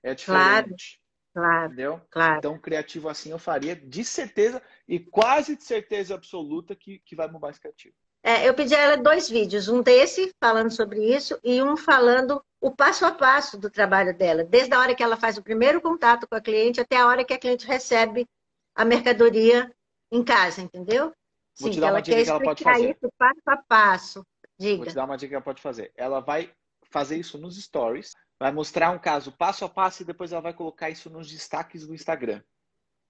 É 0.01 0.15
diferente. 0.15 1.01
Claro, 1.35 1.51
claro. 1.51 1.67
Entendeu? 1.67 2.01
Claro. 2.09 2.39
Então, 2.39 2.57
criativo 2.57 3.09
assim 3.09 3.33
eu 3.33 3.39
faria 3.39 3.75
de 3.75 4.05
certeza 4.05 4.63
e 4.87 5.01
quase 5.01 5.57
de 5.57 5.65
certeza 5.65 6.15
absoluta 6.15 6.77
que, 6.77 7.01
que 7.01 7.17
vai 7.17 7.29
mudar 7.29 7.51
esse 7.51 7.61
criativo. 7.61 7.97
É, 8.23 8.49
eu 8.49 8.55
pedi 8.55 8.77
a 8.77 8.79
ela 8.79 8.97
dois 8.97 9.29
vídeos, 9.29 9.69
um 9.69 9.83
desse 9.83 10.33
falando 10.41 10.71
sobre 10.71 11.05
isso 11.17 11.37
e 11.43 11.61
um 11.61 11.77
falando 11.77 12.41
o 12.61 12.71
passo 12.71 13.05
a 13.05 13.13
passo 13.13 13.59
do 13.59 13.71
trabalho 13.71 14.17
dela, 14.17 14.45
desde 14.45 14.75
a 14.75 14.81
hora 14.81 14.95
que 14.95 15.03
ela 15.03 15.17
faz 15.17 15.39
o 15.39 15.43
primeiro 15.43 15.81
contato 15.81 16.27
com 16.27 16.35
a 16.35 16.41
cliente 16.41 16.81
até 16.81 16.97
a 16.97 17.07
hora 17.07 17.25
que 17.25 17.33
a 17.33 17.39
cliente 17.39 17.67
recebe 17.67 18.27
a 18.75 18.85
mercadoria 18.85 19.73
em 20.11 20.25
casa, 20.25 20.61
entendeu? 20.61 21.13
Sim, 21.55 21.71
que 21.71 21.85
ela 21.85 22.01
quer 22.01 22.25
que 22.25 22.31
ela 22.31 22.41
pode 22.41 22.63
fazer. 22.63 22.91
isso 22.91 23.13
passo 23.19 23.43
a 23.47 23.57
passo. 23.57 24.27
Diga. 24.59 24.77
Vou 24.79 24.87
te 24.87 24.95
dar 24.95 25.05
uma 25.05 25.17
dica 25.17 25.29
que 25.29 25.35
ela 25.35 25.45
pode 25.45 25.63
fazer. 25.63 25.93
Ela 25.97 26.21
vai 26.21 26.53
fazer 26.91 27.17
isso 27.17 27.39
nos 27.39 27.61
stories, 27.61 28.13
vai 28.39 28.53
mostrar 28.53 28.91
um 28.91 28.99
caso 28.99 29.33
passo 29.33 29.65
a 29.65 29.69
passo 29.69 30.03
e 30.03 30.07
depois 30.07 30.33
ela 30.33 30.41
vai 30.41 30.55
colocar 30.55 30.91
isso 30.91 31.11
nos 31.11 31.31
destaques 31.31 31.87
do 31.87 31.95
Instagram. 31.95 32.43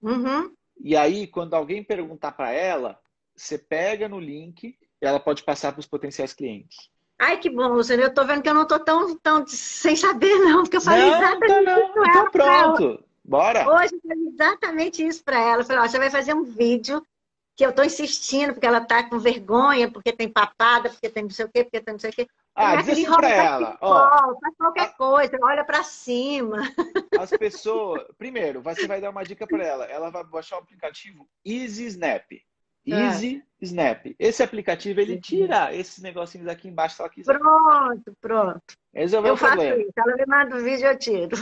Uhum. 0.01 0.53
E 0.79 0.95
aí, 0.95 1.27
quando 1.27 1.53
alguém 1.53 1.83
perguntar 1.83 2.31
para 2.31 2.51
ela, 2.51 2.99
você 3.35 3.57
pega 3.57 4.07
no 4.07 4.19
link 4.19 4.63
e 4.63 4.77
ela 5.05 5.19
pode 5.19 5.43
passar 5.43 5.71
para 5.71 5.79
os 5.79 5.87
potenciais 5.87 6.33
clientes. 6.33 6.89
Ai, 7.19 7.37
que 7.37 7.49
bom, 7.49 7.67
Luciano. 7.73 8.01
Eu 8.01 8.13
tô 8.13 8.25
vendo 8.25 8.41
que 8.41 8.49
eu 8.49 8.53
não 8.53 8.65
tô 8.65 8.79
tão, 8.79 9.15
tão 9.17 9.45
sem 9.45 9.95
saber, 9.95 10.39
não, 10.39 10.63
porque 10.63 10.77
eu 10.77 10.81
falei 10.81 11.09
não, 11.09 11.17
exatamente 11.17 11.47
tá 11.47 11.61
não. 11.61 11.79
isso 11.79 12.09
Então 12.09 12.31
pronto. 12.31 13.03
Bora. 13.23 13.69
Hoje 13.69 13.93
eu 13.93 14.01
falei 14.01 14.27
exatamente 14.27 15.05
isso 15.05 15.23
para 15.23 15.39
ela. 15.39 15.61
Eu 15.61 15.65
falei, 15.65 15.83
ó, 15.83 15.87
você 15.87 15.99
vai 15.99 16.09
fazer 16.09 16.33
um 16.33 16.43
vídeo 16.43 17.05
que 17.55 17.65
eu 17.65 17.73
tô 17.73 17.83
insistindo, 17.83 18.53
porque 18.53 18.65
ela 18.65 18.79
tá 18.79 19.03
com 19.03 19.19
vergonha, 19.19 19.91
porque 19.91 20.13
tem 20.13 20.29
papada, 20.29 20.89
porque 20.89 21.09
tem 21.09 21.23
não 21.23 21.29
sei 21.29 21.43
o 21.45 21.49
quê, 21.49 21.65
porque 21.65 21.81
tem 21.81 21.93
não 21.93 21.99
sei 21.99 22.09
o 22.09 22.13
quê. 22.13 22.25
Ah, 22.55 22.77
diz 22.77 22.89
assim 22.89 23.05
pra 23.05 23.29
ela, 23.29 23.77
ó. 23.81 24.33
Faz 24.39 24.55
qualquer 24.57 24.83
a... 24.83 24.93
coisa, 24.93 25.37
olha 25.41 25.65
para 25.65 25.83
cima. 25.83 26.57
As 27.19 27.29
pessoas... 27.31 28.03
Primeiro, 28.17 28.61
você 28.61 28.87
vai 28.87 29.01
dar 29.01 29.09
uma 29.09 29.23
dica 29.23 29.45
para 29.45 29.61
ela. 29.61 29.83
Ela 29.85 30.09
vai 30.09 30.23
baixar 30.23 30.55
o 30.55 30.59
aplicativo 30.59 31.27
Easy 31.45 31.85
Snap. 31.87 32.31
Easy 32.85 33.43
é. 33.45 33.65
Snap. 33.65 34.05
Esse 34.17 34.41
aplicativo, 34.41 34.99
ele 34.99 35.19
tira 35.19 35.73
esses 35.75 36.01
negocinhos 36.01 36.47
aqui 36.47 36.67
embaixo 36.67 37.01
ela 37.01 37.09
quiser. 37.09 37.37
Pronto, 37.37 38.17
pronto. 38.21 38.61
Resolveu 38.93 39.31
eu 39.31 39.35
o 39.35 39.37
problema. 39.37 39.75
Faço 39.75 39.81
isso. 39.81 39.93
Ela 39.97 40.15
me 40.15 40.25
manda 40.25 40.55
o 40.55 40.63
vídeo, 40.63 40.87
eu 40.87 40.97
tiro. 40.97 41.37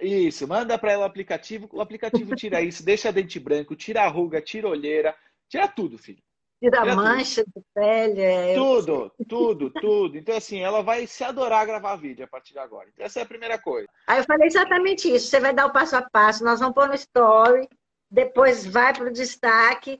Isso, 0.00 0.48
manda 0.48 0.78
para 0.78 0.92
ela 0.92 1.02
o 1.02 1.06
aplicativo. 1.06 1.68
O 1.72 1.80
aplicativo 1.80 2.34
tira 2.34 2.60
isso, 2.62 2.84
deixa 2.84 3.12
dente 3.12 3.38
branco, 3.38 3.76
tira 3.76 4.02
a 4.02 4.08
ruga, 4.08 4.40
tira 4.40 4.66
a 4.66 4.70
olheira, 4.70 5.14
tira 5.48 5.68
tudo, 5.68 5.98
filho. 5.98 6.22
Tira, 6.58 6.82
tira 6.82 6.94
mancha 6.94 7.44
tudo. 7.44 7.52
de 7.56 7.64
pele. 7.74 8.20
É... 8.20 8.54
Tudo, 8.54 9.12
tudo, 9.28 9.70
tudo. 9.70 10.16
Então, 10.16 10.36
assim, 10.36 10.60
ela 10.60 10.82
vai 10.82 11.06
se 11.06 11.24
adorar 11.24 11.66
gravar 11.66 11.96
vídeo 11.96 12.24
a 12.24 12.28
partir 12.28 12.52
de 12.52 12.58
agora. 12.58 12.88
Então, 12.92 13.04
essa 13.04 13.20
é 13.20 13.22
a 13.22 13.26
primeira 13.26 13.58
coisa. 13.58 13.88
Aí 14.06 14.18
eu 14.18 14.24
falei 14.24 14.46
exatamente 14.46 15.12
isso. 15.12 15.26
Você 15.26 15.40
vai 15.40 15.52
dar 15.52 15.66
o 15.66 15.72
passo 15.72 15.96
a 15.96 16.02
passo, 16.02 16.44
nós 16.44 16.60
vamos 16.60 16.74
pôr 16.74 16.88
no 16.88 16.94
story, 16.94 17.68
depois 18.10 18.66
vai 18.66 18.94
para 18.94 19.08
o 19.08 19.12
destaque. 19.12 19.98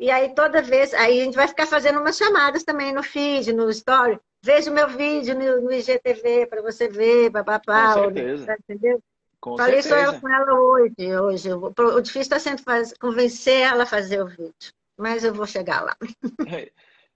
E 0.00 0.10
aí, 0.10 0.34
toda 0.34 0.62
vez, 0.62 0.94
aí 0.94 1.20
a 1.20 1.24
gente 1.24 1.36
vai 1.36 1.46
ficar 1.46 1.66
fazendo 1.66 2.00
umas 2.00 2.16
chamadas 2.16 2.64
também 2.64 2.90
no 2.90 3.02
feed, 3.02 3.52
no 3.52 3.68
story. 3.68 4.18
Veja 4.42 4.70
o 4.70 4.74
meu 4.74 4.88
vídeo 4.88 5.38
no, 5.38 5.60
no 5.60 5.70
IGTV 5.70 6.46
para 6.46 6.62
você 6.62 6.88
ver, 6.88 7.30
papapá. 7.30 7.92
Com 7.92 8.04
certeza. 8.04 8.56
Entendeu? 8.64 9.02
Com 9.38 9.58
Falei 9.58 9.82
certeza. 9.82 10.12
isso 10.12 10.20
com 10.22 10.28
ela 10.30 10.54
hoje. 10.58 11.16
hoje. 11.20 11.48
O 11.52 12.00
difícil 12.00 12.22
está 12.22 12.38
sendo 12.38 12.62
faz... 12.62 12.94
convencer 12.94 13.60
ela 13.60 13.82
a 13.82 13.86
fazer 13.86 14.22
o 14.22 14.26
vídeo. 14.26 14.72
Mas 14.96 15.22
eu 15.22 15.34
vou 15.34 15.46
chegar 15.46 15.82
lá. 15.82 15.94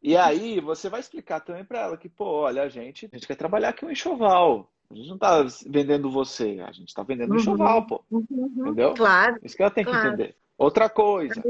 E 0.06 0.18
aí, 0.18 0.60
você 0.60 0.90
vai 0.90 1.00
explicar 1.00 1.40
também 1.40 1.64
para 1.64 1.80
ela 1.80 1.96
que, 1.96 2.10
pô, 2.10 2.26
olha, 2.26 2.64
a 2.64 2.68
gente, 2.68 3.08
a 3.10 3.16
gente 3.16 3.26
quer 3.26 3.36
trabalhar 3.36 3.70
aqui 3.70 3.86
um 3.86 3.90
enxoval. 3.90 4.70
A 4.90 4.94
gente 4.94 5.08
não 5.08 5.14
está 5.14 5.42
vendendo 5.66 6.10
você, 6.10 6.62
a 6.62 6.70
gente 6.72 6.88
está 6.88 7.02
vendendo 7.02 7.32
um 7.32 7.36
enxoval, 7.36 7.86
pô. 7.86 8.04
Uhum. 8.10 8.52
Entendeu? 8.58 8.92
Claro. 8.92 9.38
Isso 9.42 9.56
que 9.56 9.62
ela 9.62 9.70
tem 9.70 9.82
que 9.82 9.90
claro. 9.90 10.08
entender. 10.08 10.36
Outra 10.58 10.90
coisa, 10.90 11.48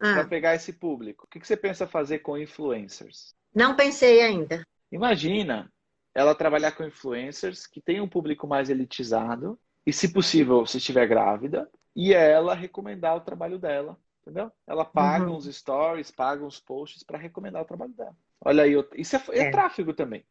Ah, 0.00 0.12
para 0.12 0.24
pegar 0.28 0.54
esse 0.54 0.72
público, 0.74 1.26
o 1.26 1.28
que, 1.28 1.40
que 1.40 1.46
você 1.48 1.56
pensa 1.56 1.86
fazer 1.88 2.20
com 2.20 2.38
influencers? 2.38 3.36
não 3.54 3.74
pensei 3.76 4.20
ainda. 4.20 4.62
Imagina 4.90 5.72
ela 6.14 6.34
trabalhar 6.34 6.72
com 6.72 6.84
influencers 6.84 7.66
que 7.66 7.80
tem 7.80 8.00
um 8.00 8.08
público 8.08 8.46
mais 8.46 8.68
elitizado 8.68 9.58
e, 9.86 9.92
se 9.92 10.12
possível, 10.12 10.66
se 10.66 10.76
estiver 10.78 11.06
grávida, 11.08 11.70
e 11.96 12.12
ela 12.12 12.54
recomendar 12.54 13.16
o 13.16 13.20
trabalho 13.20 13.58
dela, 13.58 13.98
entendeu? 14.22 14.52
Ela 14.66 14.84
paga 14.84 15.30
Uhum. 15.30 15.36
uns 15.36 15.46
stories, 15.46 16.10
paga 16.10 16.44
uns 16.44 16.60
posts 16.60 17.02
para 17.02 17.18
recomendar 17.18 17.62
o 17.62 17.66
trabalho 17.66 17.92
dela. 17.94 18.16
Olha 18.44 18.64
aí, 18.64 18.72
isso 18.96 19.16
é, 19.16 19.22
é 19.32 19.44
É. 19.44 19.50
tráfego 19.50 19.94
também. 19.94 20.24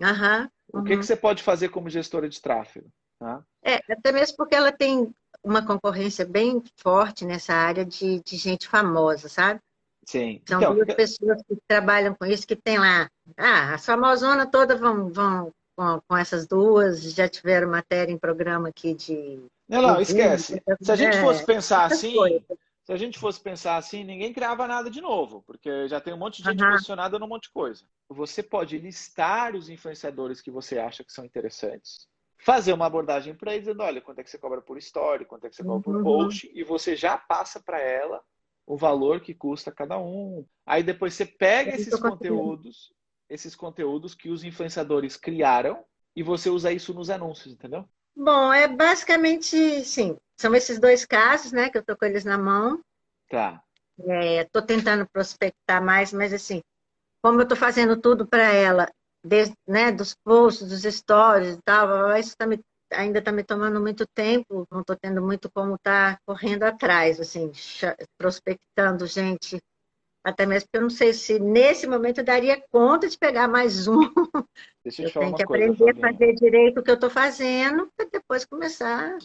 Aham. 0.00 0.50
O 0.68 0.82
que, 0.82 0.96
que 0.96 1.04
você 1.06 1.16
pode 1.16 1.42
fazer 1.42 1.70
como 1.70 1.88
gestora 1.88 2.28
de 2.28 2.40
tráfego? 2.40 2.90
tá? 3.18 3.44
É, 3.62 3.76
até 3.92 4.12
mesmo 4.12 4.36
porque 4.36 4.54
ela 4.54 4.72
tem 4.72 5.12
uma 5.44 5.64
concorrência 5.64 6.24
bem 6.24 6.62
forte 6.76 7.24
nessa 7.24 7.52
área 7.54 7.84
de, 7.84 8.20
de 8.22 8.36
gente 8.36 8.66
famosa, 8.66 9.28
sabe? 9.28 9.60
Sim. 10.06 10.42
São 10.46 10.58
Então, 10.58 10.74
duas 10.74 10.94
pessoas 10.94 11.42
que 11.42 11.56
trabalham 11.68 12.14
com 12.14 12.24
isso, 12.24 12.46
que 12.46 12.56
tem 12.56 12.78
lá. 12.78 13.08
Ah, 13.36 13.74
as 13.74 13.84
famosona 13.84 14.46
toda 14.46 14.76
vão, 14.76 15.08
vão 15.10 15.52
com, 15.76 16.00
com 16.08 16.16
essas 16.16 16.46
duas, 16.46 17.02
já 17.02 17.28
tiveram 17.28 17.70
matéria 17.70 18.12
em 18.12 18.18
programa 18.18 18.68
aqui 18.68 18.94
de. 18.94 19.42
não, 19.68 19.82
não, 19.82 20.00
esquece. 20.00 20.62
Se 20.82 20.92
a 20.92 20.96
gente 20.96 21.18
fosse 21.20 21.44
pensar 21.44 21.86
assim, 21.86 22.42
se 22.84 22.92
a 22.92 22.96
gente 22.96 23.18
fosse 23.18 23.40
pensar 23.40 23.76
assim, 23.76 24.04
ninguém 24.04 24.32
criava 24.32 24.66
nada 24.66 24.90
de 24.90 25.00
novo, 25.00 25.42
porque 25.46 25.88
já 25.88 26.00
tem 26.00 26.12
um 26.12 26.18
monte 26.18 26.42
de 26.42 26.50
gente 26.50 26.62
Aham. 26.62 26.72
posicionada 26.72 27.18
num 27.18 27.28
monte 27.28 27.44
de 27.44 27.52
coisa. 27.52 27.84
Você 28.08 28.42
pode 28.42 28.78
listar 28.78 29.54
os 29.54 29.68
influenciadores 29.68 30.40
que 30.40 30.50
você 30.50 30.78
acha 30.78 31.02
que 31.02 31.12
são 31.12 31.24
interessantes, 31.24 32.06
fazer 32.44 32.72
uma 32.72 32.86
abordagem 32.86 33.34
para 33.34 33.52
eles, 33.54 33.64
dizendo, 33.66 33.82
olha, 33.82 34.00
quanto 34.00 34.18
é 34.20 34.24
que 34.24 34.30
você 34.30 34.38
cobra 34.38 34.60
por 34.60 34.76
story, 34.78 35.24
quanto 35.24 35.46
é 35.46 35.50
que 35.50 35.56
você 35.56 35.64
cobra 35.64 35.82
por 35.82 35.96
Uhum. 35.96 36.02
post, 36.02 36.50
e 36.54 36.62
você 36.62 36.94
já 36.94 37.16
passa 37.16 37.60
para 37.60 37.80
ela 37.80 38.22
o 38.66 38.76
valor 38.76 39.20
que 39.20 39.34
custa 39.34 39.72
cada 39.72 39.98
um. 39.98 40.46
Aí 40.66 40.82
depois 40.82 41.14
você 41.14 41.24
pega 41.26 41.70
Eu 41.70 41.74
esses 41.74 41.94
tô 41.94 42.02
conseguindo. 42.02 42.16
conteúdos, 42.36 42.92
esses 43.28 43.54
conteúdos 43.56 44.14
que 44.14 44.28
os 44.28 44.44
influenciadores 44.44 45.16
criaram, 45.16 45.84
e 46.14 46.22
você 46.22 46.50
usa 46.50 46.70
isso 46.70 46.92
nos 46.94 47.10
anúncios, 47.10 47.54
entendeu? 47.54 47.88
Bom, 48.16 48.52
é 48.52 48.68
basicamente, 48.68 49.84
sim, 49.84 50.16
são 50.36 50.54
esses 50.54 50.78
dois 50.78 51.04
casos, 51.04 51.50
né, 51.50 51.68
que 51.68 51.78
eu 51.78 51.84
tô 51.84 51.96
com 51.96 52.04
eles 52.04 52.24
na 52.24 52.38
mão. 52.38 52.80
Tá. 53.28 53.62
Estou 53.98 54.62
tentando 54.62 55.08
prospectar 55.08 55.82
mais, 55.82 56.12
mas 56.12 56.32
assim, 56.32 56.62
como 57.22 57.40
eu 57.40 57.44
estou 57.44 57.56
fazendo 57.56 58.00
tudo 58.00 58.26
para 58.26 58.52
ela, 58.52 58.88
desde, 59.24 59.54
né, 59.66 59.90
dos 59.92 60.14
posts, 60.24 60.68
dos 60.68 60.82
stories 60.82 61.56
e 61.56 61.62
tal, 61.64 62.16
isso 62.18 62.36
tá 62.36 62.46
me- 62.46 62.60
ainda 62.92 63.18
está 63.18 63.32
me 63.32 63.42
tomando 63.42 63.80
muito 63.80 64.06
tempo, 64.14 64.66
não 64.70 64.80
estou 64.80 64.96
tendo 64.96 65.22
muito 65.22 65.50
como 65.52 65.74
estar 65.76 66.18
correndo 66.26 66.64
atrás, 66.64 67.18
assim, 67.20 67.50
prospectando 68.18 69.06
gente, 69.06 69.58
até 70.24 70.46
mesmo 70.46 70.68
porque 70.68 70.78
eu 70.78 70.82
não 70.82 70.90
sei 70.90 71.12
se 71.14 71.38
nesse 71.38 71.86
momento 71.86 72.18
eu 72.18 72.24
daria 72.24 72.62
conta 72.70 73.08
de 73.08 73.18
pegar 73.18 73.48
mais 73.48 73.88
um. 73.88 74.00
Deixa 74.84 75.02
eu 75.02 75.06
Eu 75.06 75.12
tenho 75.18 75.34
que 75.34 75.42
coisa, 75.46 75.66
aprender 75.66 75.90
a 75.90 76.00
fazer 76.00 76.34
direito 76.34 76.80
o 76.80 76.82
que 76.82 76.90
eu 76.90 76.94
estou 76.94 77.10
fazendo, 77.10 77.88
para 77.96 78.08
depois 78.12 78.44
começar 78.44 79.18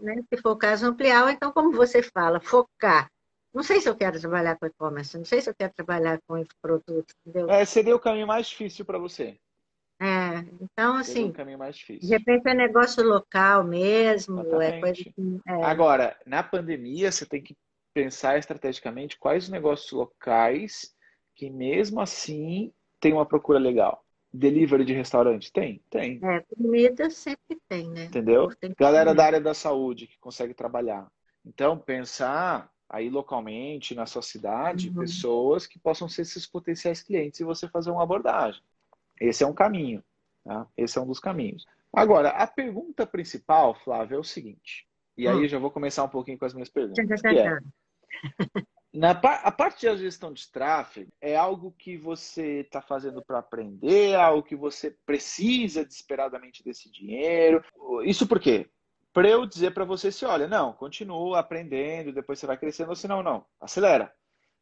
né? 0.00 0.14
Se 0.32 0.40
for 0.40 0.52
o 0.52 0.56
caso, 0.56 0.86
ampliar, 0.86 1.24
ou 1.24 1.30
então, 1.30 1.52
como 1.52 1.72
você 1.72 2.02
fala, 2.02 2.40
focar. 2.40 3.08
Não 3.52 3.62
sei 3.62 3.80
se 3.80 3.88
eu 3.88 3.96
quero 3.96 4.20
trabalhar 4.20 4.56
com 4.56 4.66
e-commerce, 4.66 5.18
não 5.18 5.24
sei 5.24 5.40
se 5.40 5.50
eu 5.50 5.54
quero 5.54 5.72
trabalhar 5.74 6.20
com 6.26 6.38
infoprodutos, 6.38 7.14
entendeu? 7.26 7.50
É, 7.50 7.64
seria 7.64 7.96
o 7.96 8.00
caminho 8.00 8.26
mais 8.26 8.46
difícil 8.48 8.84
para 8.84 8.98
você. 8.98 9.38
É, 10.00 10.38
então, 10.62 10.96
assim, 10.96 11.30
caminho 11.30 11.58
mais 11.58 11.76
de 11.76 11.98
repente 12.06 12.48
é 12.48 12.54
negócio 12.54 13.04
local 13.04 13.64
mesmo, 13.64 14.40
é 14.40 14.46
Exatamente. 14.46 14.80
coisa 14.80 14.94
que. 15.04 15.40
é, 15.46 15.64
Agora, 15.64 16.16
na 16.24 16.42
pandemia, 16.42 17.12
você 17.12 17.26
tem 17.26 17.42
que 17.42 17.54
pensar 17.92 18.38
estrategicamente 18.38 19.18
quais 19.18 19.44
os 19.44 19.50
negócios 19.50 19.92
locais 19.92 20.94
que, 21.34 21.50
mesmo 21.50 22.00
assim, 22.00 22.72
tem 22.98 23.12
uma 23.12 23.26
procura 23.26 23.58
legal. 23.58 24.02
Delivery 24.32 24.86
de 24.86 24.94
restaurante? 24.94 25.52
Tem? 25.52 25.82
Tem. 25.90 26.18
é, 26.22 26.40
comida 26.56 27.10
sempre 27.10 27.58
tem, 27.68 27.90
né? 27.90 28.04
Entendeu? 28.04 28.48
Tem 28.58 28.72
Galera 28.78 29.10
comer. 29.10 29.16
da 29.16 29.24
área 29.26 29.40
da 29.40 29.52
saúde 29.52 30.06
que 30.06 30.18
consegue 30.18 30.54
trabalhar. 30.54 31.10
Então, 31.44 31.76
pensar 31.76 32.70
aí 32.90 33.08
localmente, 33.08 33.94
na 33.94 34.04
sua 34.04 34.20
cidade, 34.20 34.88
Uhum. 34.88 34.96
pessoas 34.96 35.64
que 35.66 35.78
possam 35.78 36.08
ser 36.08 36.22
esses 36.22 36.44
potenciais 36.44 37.00
clientes 37.02 37.38
e 37.38 37.44
você 37.44 37.68
fazer 37.68 37.90
uma 37.90 38.02
abordagem. 38.02 38.60
Esse 39.20 39.44
é 39.44 39.46
um 39.46 39.54
caminho. 39.54 40.02
Tá? 40.44 40.66
Esse 40.76 40.98
é 40.98 41.00
um 41.00 41.06
dos 41.06 41.20
caminhos. 41.20 41.64
Agora, 41.92 42.30
a 42.30 42.46
pergunta 42.46 43.06
principal, 43.06 43.74
Flávio, 43.74 44.16
é 44.16 44.18
o 44.18 44.24
seguinte. 44.24 44.88
E 45.16 45.28
aí 45.28 45.36
Hum. 45.36 45.42
eu 45.42 45.48
já 45.48 45.58
vou 45.58 45.70
começar 45.70 46.02
um 46.02 46.08
pouquinho 46.08 46.38
com 46.38 46.44
as 46.44 46.52
minhas 46.52 46.68
perguntas. 46.68 47.24
É, 47.24 47.58
na 48.92 49.10
a 49.10 49.52
parte 49.52 49.86
da 49.86 49.96
gestão 49.96 50.32
de 50.32 50.50
tráfego 50.50 51.12
é 51.20 51.36
algo 51.36 51.72
que 51.78 51.96
você 51.96 52.60
está 52.60 52.82
fazendo 52.82 53.22
para 53.24 53.38
aprender, 53.38 54.16
algo 54.16 54.42
que 54.42 54.56
você 54.56 54.90
precisa 55.06 55.84
desesperadamente 55.84 56.64
desse 56.64 56.90
dinheiro. 56.90 57.62
Isso 58.04 58.26
por 58.26 58.40
quê? 58.40 58.68
Para 59.12 59.28
eu 59.28 59.46
dizer 59.46 59.72
para 59.72 59.84
você 59.84 60.12
se, 60.12 60.24
olha, 60.24 60.46
não, 60.46 60.72
continua 60.72 61.40
aprendendo, 61.40 62.12
depois 62.12 62.38
você 62.38 62.46
vai 62.46 62.56
crescendo, 62.56 62.90
ou 62.90 62.96
se 62.96 63.08
não, 63.08 63.22
não, 63.22 63.44
acelera. 63.60 64.12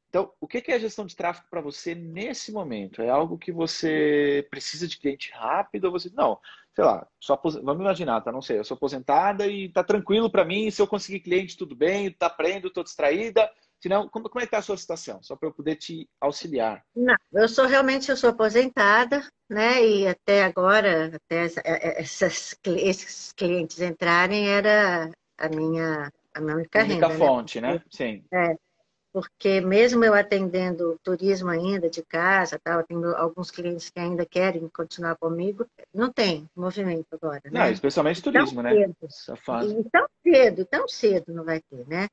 Então, 0.09 0.33
o 0.41 0.49
que 0.49 0.63
é 0.73 0.81
gestão 0.81 1.05
de 1.05 1.15
tráfego 1.15 1.47
para 1.51 1.61
você 1.61 1.95
nesse 1.95 2.51
momento? 2.51 3.03
É 3.03 3.11
algo 3.11 3.37
que 3.37 3.53
você 3.53 4.47
precisa 4.51 4.89
de 4.89 4.99
cliente 4.99 5.31
rápido 5.33 5.85
ou 5.85 5.93
você. 5.93 6.11
Não, 6.15 6.41
sei 6.75 6.83
lá, 6.85 7.07
só 7.21 7.39
vamos 7.63 7.81
imaginar, 7.81 8.23
tá? 8.23 8.33
Não 8.33 8.41
sei, 8.41 8.59
eu 8.59 8.65
sou 8.65 8.75
aposentada 8.75 9.47
e 9.47 9.69
tá 9.69 9.85
tranquilo 9.85 10.31
para 10.31 10.47
mim, 10.47 10.71
se 10.71 10.81
eu 10.81 10.87
conseguir 10.87 11.21
cliente, 11.21 11.59
tudo 11.59 11.77
bem, 11.77 12.11
tá 12.11 12.27
aprendo, 12.27 12.71
tô 12.71 12.83
distraída. 12.83 13.51
Senão, 13.81 14.09
como, 14.09 14.29
como 14.29 14.43
é 14.43 14.47
que 14.47 14.51
tá 14.51 14.59
a 14.59 14.63
sua 14.63 14.77
situação? 14.77 15.23
Só 15.23 15.37
para 15.37 15.49
eu 15.49 15.53
poder 15.53 15.77
te 15.77 16.09
auxiliar. 16.21 16.85
Não, 16.95 17.15
eu 17.33 17.49
sou 17.49 17.67
realmente, 17.67 18.11
eu 18.11 18.17
sou 18.17 18.31
aposentada, 18.31 19.25
né? 19.49 19.85
E 19.85 20.07
até 20.07 20.45
agora, 20.45 21.13
até 21.15 21.47
é, 21.47 21.53
é, 21.65 22.01
essas, 22.01 22.57
esses 22.65 23.33
clientes 23.33 23.81
entrarem, 23.81 24.49
era 24.49 25.11
a 25.39 25.49
minha, 25.49 26.13
a 26.35 26.41
minha 26.41 26.57
única, 26.57 26.81
única 26.81 26.83
renda. 26.83 27.09
Né? 27.09 27.17
fonte, 27.17 27.61
né? 27.61 27.75
né? 27.75 27.83
Sim. 27.89 28.25
É 28.33 28.57
porque 29.13 29.61
mesmo 29.61 30.05
eu 30.05 30.15
atendendo 30.15 30.99
turismo 31.03 31.49
ainda 31.49 31.89
de 31.89 32.03
casa, 32.03 32.61
tal, 32.63 32.85
tenho 32.85 33.17
alguns 33.17 33.51
clientes 33.51 33.91
que 33.91 33.99
ainda 33.99 34.25
querem 34.25 34.69
continuar 34.69 35.17
comigo, 35.17 35.67
não 35.93 36.13
tem 36.13 36.49
movimento 36.55 37.07
agora. 37.13 37.41
Né? 37.47 37.51
Não, 37.51 37.71
especialmente 37.71 38.23
turismo, 38.23 38.63
né? 38.63 38.93
Essa 39.03 39.35
fase. 39.37 39.77
E 39.77 39.85
tão 39.91 40.07
cedo, 40.23 40.65
tão 40.67 40.89
cedo 40.89 41.33
não 41.33 41.45
vai 41.45 41.61
ter, 41.61 41.87
né? 41.89 42.09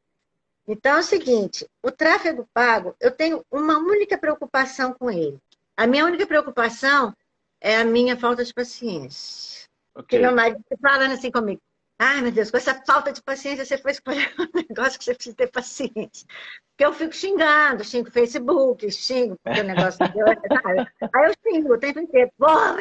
Então 0.68 0.98
é 0.98 1.00
o 1.00 1.04
seguinte, 1.04 1.68
o 1.84 1.92
tráfego 1.92 2.50
pago, 2.54 2.96
eu 3.00 3.12
tenho 3.12 3.46
uma 3.52 3.78
única 3.78 4.18
preocupação 4.18 4.94
com 4.94 5.12
ele. 5.12 5.40
A 5.78 5.86
minha 5.86 6.06
única 6.06 6.26
preocupação 6.26 7.16
é 7.62 7.78
a 7.78 7.86
minha 7.86 8.18
falta 8.18 8.44
de 8.44 8.54
paciência. 8.54 9.68
Okay. 9.94 10.20
Meu 10.20 10.36
marido 10.36 10.64
falando 10.82 11.14
assim 11.14 11.32
comigo, 11.32 11.62
Ai, 11.98 12.22
meu 12.22 12.32
Deus, 12.32 12.52
com 12.52 12.58
essa 12.58 12.74
falta 12.86 13.14
de 13.14 13.22
paciência, 13.24 13.64
você 13.64 13.78
foi 13.78 13.92
escolher 13.92 14.34
um 14.40 14.50
negócio 14.68 15.00
que 15.00 15.06
você 15.06 15.16
precisa 15.16 15.36
ter 15.36 15.48
paciência. 15.48 16.28
Porque 16.72 16.86
eu 16.86 16.92
fico 16.92 17.14
xingando, 17.16 17.86
xingo 17.86 18.10
o 18.10 18.12
Facebook, 18.12 18.92
xingo, 18.92 19.40
porque 19.42 19.62
o 19.62 19.64
negócio 19.64 20.00
deu. 20.12 20.26
Aí 21.16 21.30
eu 21.30 21.34
xingo 21.42 21.74
o 21.74 21.80
tempo 21.80 22.00
inteiro. 22.02 22.30
Porra. 22.38 22.76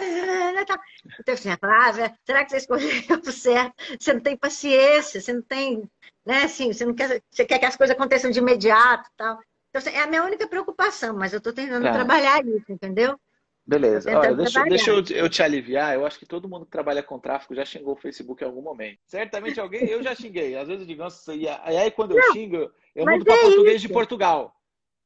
Então, 1.20 1.34
assim, 1.34 1.56
Flávia, 1.56 2.12
será 2.26 2.44
que 2.44 2.50
você 2.50 2.56
escolheu 2.56 2.90
o 3.24 3.32
certo? 3.32 3.74
Você 4.00 4.12
não 4.12 4.20
tem 4.20 4.36
paciência, 4.36 5.20
você 5.20 5.32
não 5.32 5.42
tem. 5.42 5.88
Né, 6.26 6.44
assim, 6.44 6.72
você 6.72 6.84
não 6.84 6.94
quer. 6.94 7.22
Você 7.30 7.44
quer 7.44 7.60
que 7.60 7.66
as 7.66 7.76
coisas 7.76 7.94
aconteçam 7.94 8.32
de 8.32 8.40
imediato 8.40 9.08
tal. 9.16 9.38
Então, 9.70 9.78
assim, 9.80 9.90
é 9.90 10.02
a 10.02 10.06
minha 10.08 10.24
única 10.24 10.48
preocupação, 10.48 11.14
mas 11.16 11.32
eu 11.32 11.38
estou 11.38 11.52
tentando 11.52 11.86
é. 11.86 11.92
trabalhar 11.92 12.44
isso, 12.44 12.70
entendeu? 12.70 13.18
Beleza. 13.66 14.16
Olha, 14.18 14.34
deixa, 14.34 14.62
deixa 14.64 14.90
eu, 14.90 15.02
eu, 15.10 15.28
te 15.28 15.42
aliviar. 15.42 15.94
Eu 15.94 16.04
acho 16.04 16.18
que 16.18 16.26
todo 16.26 16.48
mundo 16.48 16.66
que 16.66 16.70
trabalha 16.70 17.02
com 17.02 17.18
tráfego 17.18 17.54
já 17.54 17.64
xingou 17.64 17.94
o 17.94 18.00
Facebook 18.00 18.42
em 18.42 18.46
algum 18.46 18.60
momento. 18.60 18.98
Certamente 19.06 19.58
alguém, 19.58 19.88
eu 19.88 20.02
já 20.02 20.14
xinguei. 20.14 20.54
Às 20.54 20.68
vezes 20.68 20.82
eu 20.82 20.86
digo, 20.86 21.02
nossa, 21.02 21.34
e 21.34 21.48
aí 21.48 21.90
quando 21.90 22.16
eu 22.16 22.18
não, 22.18 22.32
xingo, 22.32 22.70
eu 22.94 23.06
mudo 23.06 23.24
para 23.24 23.34
é 23.34 23.40
português 23.40 23.76
isso. 23.76 23.86
de 23.86 23.92
Portugal. 23.92 24.54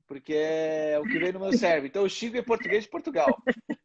Porque 0.08 0.34
é 0.34 0.98
o 0.98 1.04
que 1.04 1.18
vem 1.18 1.32
no 1.32 1.40
meu 1.40 1.52
cérebro. 1.52 1.86
Então 1.86 2.02
eu 2.02 2.08
xingo 2.08 2.36
em 2.36 2.42
português 2.42 2.84
de 2.84 2.90
Portugal. 2.90 3.28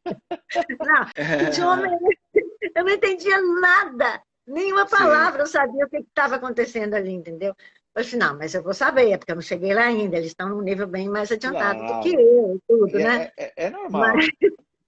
Não, 0.05 1.07
eu 2.75 2.83
não 2.83 2.91
entendia 2.91 3.39
nada. 3.41 4.21
Nenhuma 4.47 4.87
palavra 4.87 5.45
Sim. 5.45 5.57
eu 5.57 5.61
sabia 5.61 5.85
o 5.85 5.89
que 5.89 5.97
estava 5.97 6.35
acontecendo 6.35 6.95
ali, 6.95 7.11
entendeu? 7.11 7.55
Eu 7.95 8.03
falei, 8.03 8.19
não, 8.19 8.37
mas 8.37 8.55
eu 8.55 8.63
vou 8.63 8.73
saber, 8.73 9.17
porque 9.19 9.31
eu 9.31 9.35
não 9.35 9.41
cheguei 9.41 9.73
lá 9.73 9.83
ainda. 9.83 10.17
Eles 10.17 10.29
estão 10.29 10.49
num 10.49 10.61
nível 10.61 10.87
bem 10.87 11.07
mais 11.07 11.31
adiantado 11.31 11.85
do 11.85 11.99
que 12.01 12.15
eu 12.15 12.59
tudo, 12.67 12.99
é, 12.99 13.03
né? 13.03 13.31
É, 13.37 13.65
é 13.67 13.69
normal. 13.69 14.15
Mas, 14.15 14.27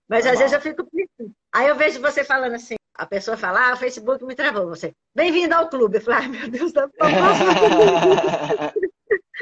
mas 0.07 0.25
às 0.25 0.37
vezes 0.37 0.53
eu 0.53 0.61
fico 0.61 0.85
pensando. 0.85 1.35
Aí 1.53 1.67
eu 1.67 1.75
vejo 1.75 2.01
você 2.01 2.23
falando 2.23 2.53
assim, 2.53 2.75
a 2.93 3.05
pessoa 3.05 3.35
fala, 3.35 3.69
ah, 3.69 3.73
o 3.73 3.77
Facebook 3.77 4.23
me 4.23 4.35
travou. 4.35 4.67
Você, 4.67 4.93
bem-vindo 5.13 5.53
ao 5.53 5.69
clube. 5.69 5.97
Eu 5.97 6.01
falo, 6.01 6.17
ai, 6.17 6.27
meu 6.27 6.49
Deus, 6.49 6.71
da 6.71 6.89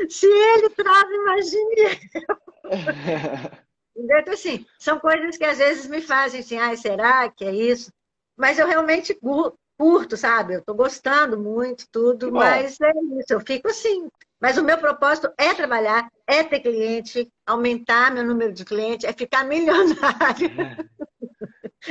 Se 0.10 0.26
ele 0.26 0.70
trava, 0.70 1.14
imagine 1.14 1.76
eu. 2.16 2.38
Então, 3.96 4.34
assim, 4.34 4.66
são 4.80 5.00
coisas 5.00 5.38
que 5.38 5.46
às 5.46 5.60
vezes 5.60 5.86
me 5.86 6.02
fazem 6.02 6.40
assim, 6.40 6.58
ai, 6.58 6.76
será 6.76 7.30
que 7.30 7.46
é 7.46 7.54
isso? 7.54 7.94
Mas 8.36 8.58
eu 8.58 8.66
realmente 8.66 9.16
curto, 9.78 10.18
sabe? 10.18 10.56
Eu 10.56 10.64
tô 10.64 10.74
gostando 10.74 11.38
muito, 11.38 11.86
tudo, 11.92 12.32
mas 12.32 12.82
é 12.82 12.90
isso, 13.20 13.34
eu 13.34 13.40
fico 13.40 13.68
assim. 13.68 14.08
Mas 14.44 14.58
o 14.58 14.64
meu 14.64 14.78
propósito 14.78 15.32
é 15.38 15.54
trabalhar, 15.54 16.12
é 16.28 16.44
ter 16.44 16.60
cliente, 16.60 17.32
aumentar 17.46 18.14
meu 18.14 18.26
número 18.26 18.52
de 18.52 18.66
clientes, 18.66 19.08
é 19.08 19.14
ficar 19.14 19.46
milionário. 19.46 20.52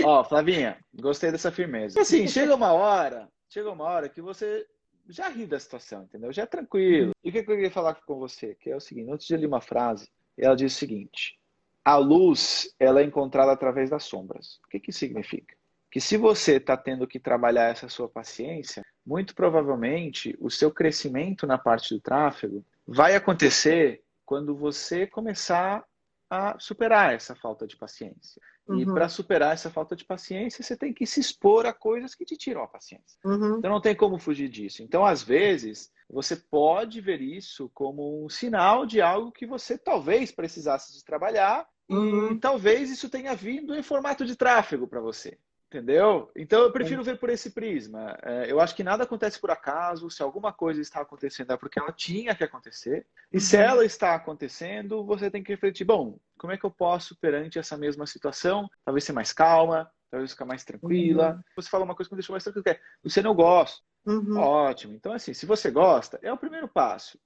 Ó, 0.04 0.20
oh, 0.20 0.24
Flavinha, 0.24 0.76
gostei 0.92 1.32
dessa 1.32 1.50
firmeza. 1.50 1.98
Assim, 1.98 2.28
chega 2.28 2.54
uma 2.54 2.74
hora, 2.74 3.26
chega 3.48 3.70
uma 3.70 3.84
hora 3.84 4.06
que 4.06 4.20
você 4.20 4.66
já 5.08 5.30
ri 5.30 5.46
da 5.46 5.58
situação, 5.58 6.02
entendeu? 6.02 6.30
Já 6.30 6.42
é 6.42 6.46
tranquilo. 6.46 7.12
E 7.24 7.30
o 7.30 7.32
que 7.32 7.38
eu 7.38 7.44
queria 7.46 7.70
falar 7.70 7.94
com 7.94 8.18
você? 8.18 8.54
Que 8.54 8.68
é 8.68 8.76
o 8.76 8.80
seguinte, 8.80 9.10
antes 9.10 9.26
de 9.26 9.34
eu 9.34 9.48
uma 9.48 9.62
frase, 9.62 10.10
ela 10.36 10.54
diz 10.54 10.74
o 10.74 10.78
seguinte, 10.78 11.38
a 11.82 11.96
luz, 11.96 12.68
ela 12.78 13.00
é 13.00 13.04
encontrada 13.04 13.50
através 13.50 13.88
das 13.88 14.04
sombras. 14.04 14.60
O 14.66 14.68
que 14.68 14.78
que 14.78 14.92
significa? 14.92 15.56
Que 15.90 16.02
se 16.02 16.18
você 16.18 16.56
está 16.56 16.76
tendo 16.76 17.06
que 17.06 17.18
trabalhar 17.18 17.70
essa 17.70 17.88
sua 17.88 18.10
paciência, 18.10 18.84
muito 19.04 19.34
provavelmente 19.34 20.36
o 20.40 20.50
seu 20.50 20.70
crescimento 20.70 21.46
na 21.46 21.58
parte 21.58 21.94
do 21.94 22.00
tráfego 22.00 22.64
vai 22.86 23.14
acontecer 23.14 24.02
quando 24.24 24.56
você 24.56 25.06
começar 25.06 25.84
a 26.30 26.58
superar 26.58 27.12
essa 27.12 27.34
falta 27.34 27.66
de 27.66 27.76
paciência. 27.76 28.40
Uhum. 28.66 28.80
E 28.80 28.86
para 28.86 29.08
superar 29.08 29.52
essa 29.52 29.70
falta 29.70 29.94
de 29.94 30.04
paciência, 30.04 30.62
você 30.62 30.76
tem 30.76 30.92
que 30.92 31.04
se 31.04 31.20
expor 31.20 31.66
a 31.66 31.72
coisas 31.74 32.14
que 32.14 32.24
te 32.24 32.36
tiram 32.36 32.62
a 32.62 32.68
paciência. 32.68 33.18
Uhum. 33.24 33.58
Então 33.58 33.70
não 33.70 33.80
tem 33.80 33.94
como 33.94 34.18
fugir 34.18 34.48
disso. 34.48 34.82
Então, 34.82 35.04
às 35.04 35.22
vezes, 35.22 35.90
você 36.08 36.36
pode 36.36 37.00
ver 37.00 37.20
isso 37.20 37.70
como 37.74 38.24
um 38.24 38.28
sinal 38.28 38.86
de 38.86 39.00
algo 39.00 39.32
que 39.32 39.44
você 39.44 39.76
talvez 39.76 40.32
precisasse 40.32 40.94
de 40.94 41.04
trabalhar 41.04 41.66
uhum. 41.88 42.32
e 42.32 42.38
talvez 42.38 42.90
isso 42.90 43.10
tenha 43.10 43.34
vindo 43.34 43.74
em 43.74 43.82
formato 43.82 44.24
de 44.24 44.36
tráfego 44.36 44.86
para 44.86 45.00
você. 45.00 45.38
Entendeu? 45.72 46.30
Então 46.36 46.60
eu 46.60 46.70
prefiro 46.70 47.02
ver 47.02 47.18
por 47.18 47.30
esse 47.30 47.50
prisma. 47.50 48.14
É, 48.22 48.52
eu 48.52 48.60
acho 48.60 48.76
que 48.76 48.84
nada 48.84 49.04
acontece 49.04 49.40
por 49.40 49.50
acaso. 49.50 50.10
Se 50.10 50.22
alguma 50.22 50.52
coisa 50.52 50.82
está 50.82 51.00
acontecendo 51.00 51.50
é 51.50 51.56
porque 51.56 51.78
ela 51.78 51.90
tinha 51.90 52.34
que 52.34 52.44
acontecer. 52.44 53.06
E 53.32 53.40
se 53.40 53.56
uhum. 53.56 53.62
ela 53.62 53.84
está 53.84 54.14
acontecendo, 54.14 55.02
você 55.02 55.30
tem 55.30 55.42
que 55.42 55.50
refletir: 55.50 55.84
bom, 55.84 56.18
como 56.36 56.52
é 56.52 56.58
que 56.58 56.64
eu 56.64 56.70
posso, 56.70 57.16
perante 57.16 57.58
essa 57.58 57.78
mesma 57.78 58.06
situação, 58.06 58.68
talvez 58.84 59.04
ser 59.04 59.14
mais 59.14 59.32
calma, 59.32 59.90
talvez 60.10 60.32
ficar 60.32 60.44
mais 60.44 60.62
tranquila? 60.62 61.36
Uhum. 61.36 61.42
Você 61.56 61.70
fala 61.70 61.84
uma 61.84 61.94
coisa 61.94 62.10
que 62.10 62.14
me 62.14 62.18
deixou 62.18 62.34
mais 62.34 62.44
tranquila, 62.44 62.64
que 62.64 62.70
é, 62.70 62.80
você 63.02 63.22
não 63.22 63.34
gosta. 63.34 63.82
Uhum. 64.04 64.38
Ótimo. 64.38 64.92
Então, 64.92 65.12
assim, 65.12 65.32
se 65.32 65.46
você 65.46 65.70
gosta, 65.70 66.18
é 66.22 66.30
o 66.30 66.36
primeiro 66.36 66.68
passo. 66.68 67.18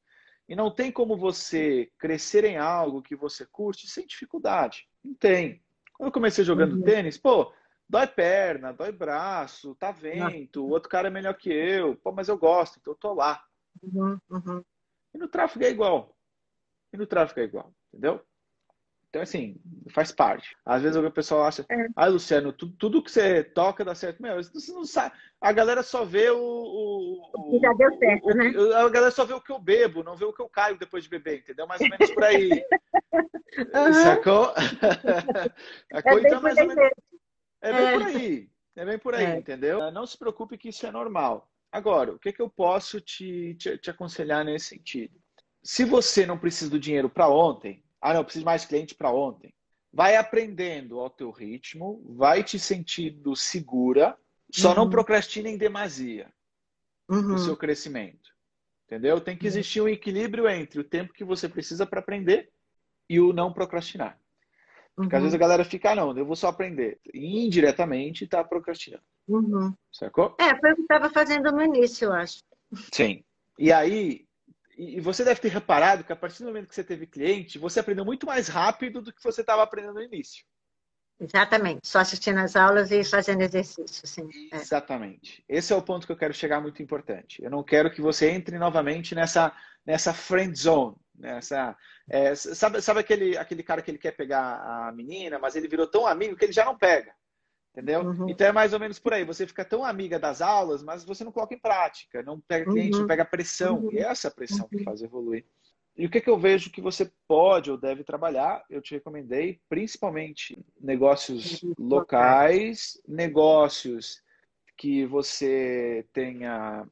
E 0.48 0.54
não 0.54 0.70
tem 0.70 0.92
como 0.92 1.16
você 1.16 1.90
crescer 1.98 2.44
em 2.44 2.58
algo 2.58 3.02
que 3.02 3.16
você 3.16 3.44
curte 3.44 3.88
sem 3.88 4.06
dificuldade. 4.06 4.86
Não 5.04 5.14
tem. 5.14 5.60
Quando 5.94 6.08
eu 6.08 6.12
comecei 6.12 6.44
jogando 6.44 6.76
uhum. 6.76 6.82
tênis, 6.82 7.18
pô, 7.18 7.52
dói 7.88 8.06
perna, 8.06 8.72
dói 8.72 8.92
braço, 8.92 9.74
tá 9.76 9.90
vento, 9.90 10.64
o 10.64 10.70
outro 10.70 10.88
cara 10.88 11.08
é 11.08 11.10
melhor 11.10 11.34
que 11.34 11.50
eu, 11.50 11.96
pô, 11.96 12.12
mas 12.12 12.28
eu 12.28 12.36
gosto, 12.36 12.78
então 12.78 12.92
eu 12.92 12.98
tô 12.98 13.14
lá. 13.14 13.42
Uhum, 13.82 14.18
uhum. 14.30 14.64
E 15.14 15.18
no 15.18 15.28
tráfego 15.28 15.64
é 15.64 15.70
igual. 15.70 16.16
E 16.92 16.96
no 16.96 17.06
tráfego 17.06 17.40
é 17.40 17.44
igual, 17.44 17.72
entendeu? 17.88 18.22
Então, 19.16 19.22
assim, 19.22 19.56
faz 19.92 20.12
parte. 20.12 20.54
Às 20.62 20.82
vezes 20.82 20.96
o 20.96 21.10
pessoal 21.10 21.44
acha, 21.44 21.64
é. 21.70 21.86
ah, 21.96 22.06
Luciano, 22.06 22.52
tudo, 22.52 22.74
tudo 22.76 23.02
que 23.02 23.10
você 23.10 23.42
toca 23.42 23.82
dá 23.82 23.94
certo. 23.94 24.20
Meu, 24.20 24.36
você 24.42 24.72
não 24.72 24.84
sabe. 24.84 25.14
A 25.40 25.52
galera 25.52 25.82
só 25.82 26.04
vê 26.04 26.28
o. 26.28 26.38
o, 26.38 27.56
o 27.56 27.58
já 27.58 27.72
deu 27.72 27.96
certo, 27.96 28.26
o, 28.26 28.34
né? 28.34 28.52
A 28.74 28.88
galera 28.90 29.10
só 29.10 29.24
vê 29.24 29.32
o 29.32 29.40
que 29.40 29.52
eu 29.52 29.58
bebo, 29.58 30.02
não 30.02 30.16
vê 30.16 30.26
o 30.26 30.34
que 30.34 30.42
eu 30.42 30.48
caio 30.50 30.76
depois 30.76 31.04
de 31.04 31.08
beber, 31.08 31.38
entendeu? 31.38 31.66
Mais 31.66 31.80
ou 31.80 31.88
menos 31.88 32.10
por 32.10 32.24
aí. 32.24 32.50
uhum. 33.74 33.92
Sacou? 33.94 34.52
A 35.94 36.02
coisa 36.02 36.28
é 36.28 36.40
mais 36.40 36.58
ou 36.58 36.66
menos. 36.66 36.90
É 37.66 37.72
bem 37.72 37.92
por 37.92 38.02
é. 38.02 38.04
aí. 38.04 38.50
É 38.76 38.84
bem 38.84 38.98
por 38.98 39.14
aí, 39.14 39.24
é. 39.24 39.38
entendeu? 39.38 39.90
Não 39.90 40.06
se 40.06 40.18
preocupe 40.18 40.58
que 40.58 40.68
isso 40.68 40.86
é 40.86 40.90
normal. 40.90 41.50
Agora, 41.72 42.12
o 42.12 42.18
que, 42.18 42.28
é 42.28 42.32
que 42.32 42.42
eu 42.42 42.48
posso 42.48 43.00
te, 43.00 43.54
te, 43.54 43.76
te 43.78 43.90
aconselhar 43.90 44.44
nesse 44.44 44.66
sentido? 44.66 45.18
Se 45.62 45.84
você 45.84 46.24
não 46.26 46.38
precisa 46.38 46.70
do 46.70 46.78
dinheiro 46.78 47.08
para 47.08 47.28
ontem, 47.28 47.82
ah, 48.00 48.12
não, 48.12 48.20
eu 48.20 48.24
preciso 48.24 48.44
mais 48.44 48.64
cliente 48.64 48.94
para 48.94 49.10
ontem. 49.10 49.52
Vai 49.92 50.16
aprendendo 50.16 51.00
ao 51.00 51.10
teu 51.10 51.30
ritmo, 51.30 52.04
vai 52.16 52.44
te 52.44 52.58
sentindo 52.58 53.34
segura, 53.34 54.16
só 54.52 54.70
uhum. 54.70 54.74
não 54.76 54.90
procrastine 54.90 55.50
em 55.50 55.58
demasia 55.58 56.32
uhum. 57.08 57.34
o 57.34 57.38
seu 57.38 57.56
crescimento. 57.56 58.30
Entendeu? 58.84 59.20
Tem 59.20 59.36
que 59.36 59.44
uhum. 59.44 59.48
existir 59.48 59.80
um 59.80 59.88
equilíbrio 59.88 60.48
entre 60.48 60.78
o 60.78 60.84
tempo 60.84 61.12
que 61.12 61.24
você 61.24 61.48
precisa 61.48 61.84
para 61.84 62.00
aprender 62.00 62.52
e 63.08 63.18
o 63.18 63.32
não 63.32 63.52
procrastinar. 63.52 64.20
Porque 64.96 65.14
uhum. 65.14 65.18
às 65.18 65.22
vezes 65.24 65.34
a 65.34 65.38
galera 65.38 65.64
fica, 65.64 65.90
ah, 65.90 65.94
não, 65.94 66.16
eu 66.16 66.24
vou 66.24 66.34
só 66.34 66.48
aprender. 66.48 66.98
E 67.12 67.44
indiretamente 67.44 68.24
está 68.24 68.42
procrastinando. 68.42 69.04
Uhum. 69.28 69.72
Sacou? 69.92 70.34
É, 70.40 70.58
foi 70.58 70.72
o 70.72 70.76
que 70.76 70.82
estava 70.82 71.10
fazendo 71.10 71.52
no 71.52 71.62
início, 71.62 72.06
eu 72.06 72.12
acho. 72.14 72.42
Sim. 72.92 73.22
E 73.58 73.70
aí, 73.70 74.26
e 74.76 75.00
você 75.00 75.22
deve 75.22 75.40
ter 75.40 75.48
reparado 75.48 76.02
que 76.02 76.12
a 76.12 76.16
partir 76.16 76.38
do 76.38 76.46
momento 76.46 76.68
que 76.68 76.74
você 76.74 76.82
teve 76.82 77.06
cliente, 77.06 77.58
você 77.58 77.80
aprendeu 77.80 78.04
muito 78.04 78.26
mais 78.26 78.48
rápido 78.48 79.02
do 79.02 79.12
que 79.12 79.22
você 79.22 79.42
estava 79.42 79.62
aprendendo 79.62 79.94
no 79.94 80.02
início. 80.02 80.44
Exatamente, 81.18 81.80
só 81.88 82.00
assistindo 82.00 82.38
as 82.38 82.54
aulas 82.56 82.90
e 82.90 83.02
fazendo 83.02 83.40
exercício, 83.40 84.06
sim. 84.06 84.28
É. 84.52 84.56
Exatamente. 84.56 85.42
Esse 85.48 85.72
é 85.72 85.76
o 85.76 85.80
ponto 85.80 86.06
que 86.06 86.12
eu 86.12 86.16
quero 86.16 86.34
chegar 86.34 86.60
muito 86.60 86.82
importante. 86.82 87.42
Eu 87.42 87.50
não 87.50 87.62
quero 87.62 87.90
que 87.90 88.02
você 88.02 88.28
entre 88.28 88.58
novamente 88.58 89.14
nessa, 89.14 89.50
nessa 89.84 90.12
friend 90.12 90.58
zone, 90.58 90.94
nessa, 91.18 91.76
é, 92.08 92.34
sabe, 92.34 92.80
sabe 92.80 93.00
aquele, 93.00 93.36
aquele 93.36 93.62
cara 93.62 93.82
que 93.82 93.90
ele 93.90 93.98
quer 93.98 94.12
pegar 94.12 94.86
a 94.88 94.92
menina, 94.92 95.38
mas 95.38 95.56
ele 95.56 95.68
virou 95.68 95.86
tão 95.86 96.06
amigo 96.06 96.36
que 96.36 96.44
ele 96.44 96.52
já 96.52 96.64
não 96.64 96.76
pega. 96.76 97.12
Entendeu? 97.72 98.00
Uhum. 98.00 98.30
Então 98.30 98.46
é 98.46 98.52
mais 98.52 98.72
ou 98.72 98.80
menos 98.80 98.98
por 98.98 99.12
aí. 99.12 99.22
Você 99.22 99.46
fica 99.46 99.62
tão 99.62 99.84
amiga 99.84 100.18
das 100.18 100.40
aulas, 100.40 100.82
mas 100.82 101.04
você 101.04 101.22
não 101.22 101.32
coloca 101.32 101.54
em 101.54 101.58
prática, 101.58 102.22
não 102.22 102.40
pega 102.40 102.70
cliente, 102.70 102.94
uhum. 102.94 103.00
não 103.00 103.06
pega 103.06 103.24
pressão. 103.24 103.80
Uhum. 103.80 103.92
E 103.92 103.98
é 103.98 104.02
essa 104.02 104.30
pressão 104.30 104.66
que 104.66 104.76
uhum. 104.76 104.84
faz 104.84 105.02
evoluir. 105.02 105.44
E 105.96 106.04
o 106.04 106.10
que, 106.10 106.20
que 106.20 106.28
eu 106.28 106.38
vejo 106.38 106.70
que 106.70 106.80
você 106.80 107.10
pode 107.26 107.70
ou 107.70 107.78
deve 107.78 108.04
trabalhar? 108.04 108.64
Eu 108.68 108.82
te 108.82 108.94
recomendei, 108.94 109.60
principalmente 109.68 110.58
negócios 110.78 111.64
locais, 111.78 113.00
negócios 113.08 114.22
que 114.76 115.06
você 115.06 116.06
tenha. 116.12 116.86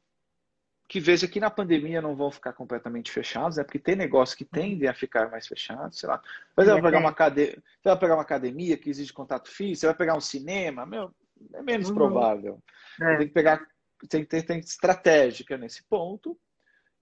Que 0.95 1.01
veja 1.01 1.27
que 1.27 1.41
na 1.41 1.51
pandemia 1.51 2.01
não 2.01 2.15
vão 2.15 2.31
ficar 2.31 2.53
completamente 2.53 3.11
fechados, 3.11 3.57
né? 3.57 3.65
Porque 3.65 3.81
tem 3.81 3.97
negócios 3.97 4.37
que 4.37 4.45
tendem 4.45 4.89
a 4.89 4.95
ficar 4.95 5.29
mais 5.29 5.45
fechados, 5.45 5.99
sei 5.99 6.09
lá. 6.09 6.23
Mas 6.57 6.67
você 6.67 6.73
vai 6.73 6.83
pegar 6.83 7.01
uma 7.01 7.11
academia, 7.11 7.51
você 7.57 7.89
vai 7.89 7.99
pegar 7.99 8.15
uma 8.15 8.23
academia 8.23 8.77
que 8.77 8.91
exige 8.91 9.13
contato 9.13 9.51
físico, 9.51 9.81
você 9.81 9.87
vai 9.87 9.97
pegar 9.97 10.17
um 10.17 10.21
cinema, 10.21 10.87
meu, 10.87 11.13
é 11.53 11.63
menos 11.63 11.89
uhum. 11.89 11.97
provável. 11.97 12.63
É. 13.03 13.17
Tem 13.17 13.27
que 13.27 13.35
pegar, 13.35 13.67
tem 14.09 14.23
que 14.23 14.29
ter, 14.29 14.43
tem 14.45 14.61
estratégica 14.61 15.59
nesse 15.59 15.83
ponto 15.83 16.39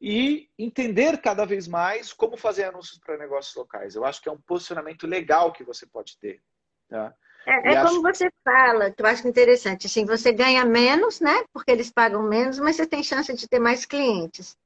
e 0.00 0.48
entender 0.58 1.20
cada 1.20 1.44
vez 1.44 1.68
mais 1.68 2.14
como 2.14 2.38
fazer 2.38 2.64
anúncios 2.64 2.98
para 2.98 3.18
negócios 3.18 3.54
locais. 3.54 3.94
Eu 3.94 4.06
acho 4.06 4.22
que 4.22 4.28
é 4.30 4.32
um 4.32 4.40
posicionamento 4.40 5.06
legal 5.06 5.52
que 5.52 5.64
você 5.64 5.84
pode 5.84 6.16
ter. 6.16 6.40
Tá? 6.88 7.14
É, 7.46 7.72
é 7.72 7.76
acho... 7.76 7.88
como 7.88 8.02
você 8.02 8.30
fala, 8.44 8.90
que 8.90 9.02
eu 9.02 9.06
acho 9.06 9.26
interessante. 9.26 9.86
Assim, 9.86 10.04
você 10.04 10.32
ganha 10.32 10.64
menos, 10.64 11.20
né? 11.20 11.44
Porque 11.52 11.70
eles 11.70 11.90
pagam 11.90 12.22
menos, 12.22 12.58
mas 12.58 12.76
você 12.76 12.86
tem 12.86 13.02
chance 13.02 13.32
de 13.34 13.48
ter 13.48 13.58
mais 13.58 13.84
clientes. 13.84 14.56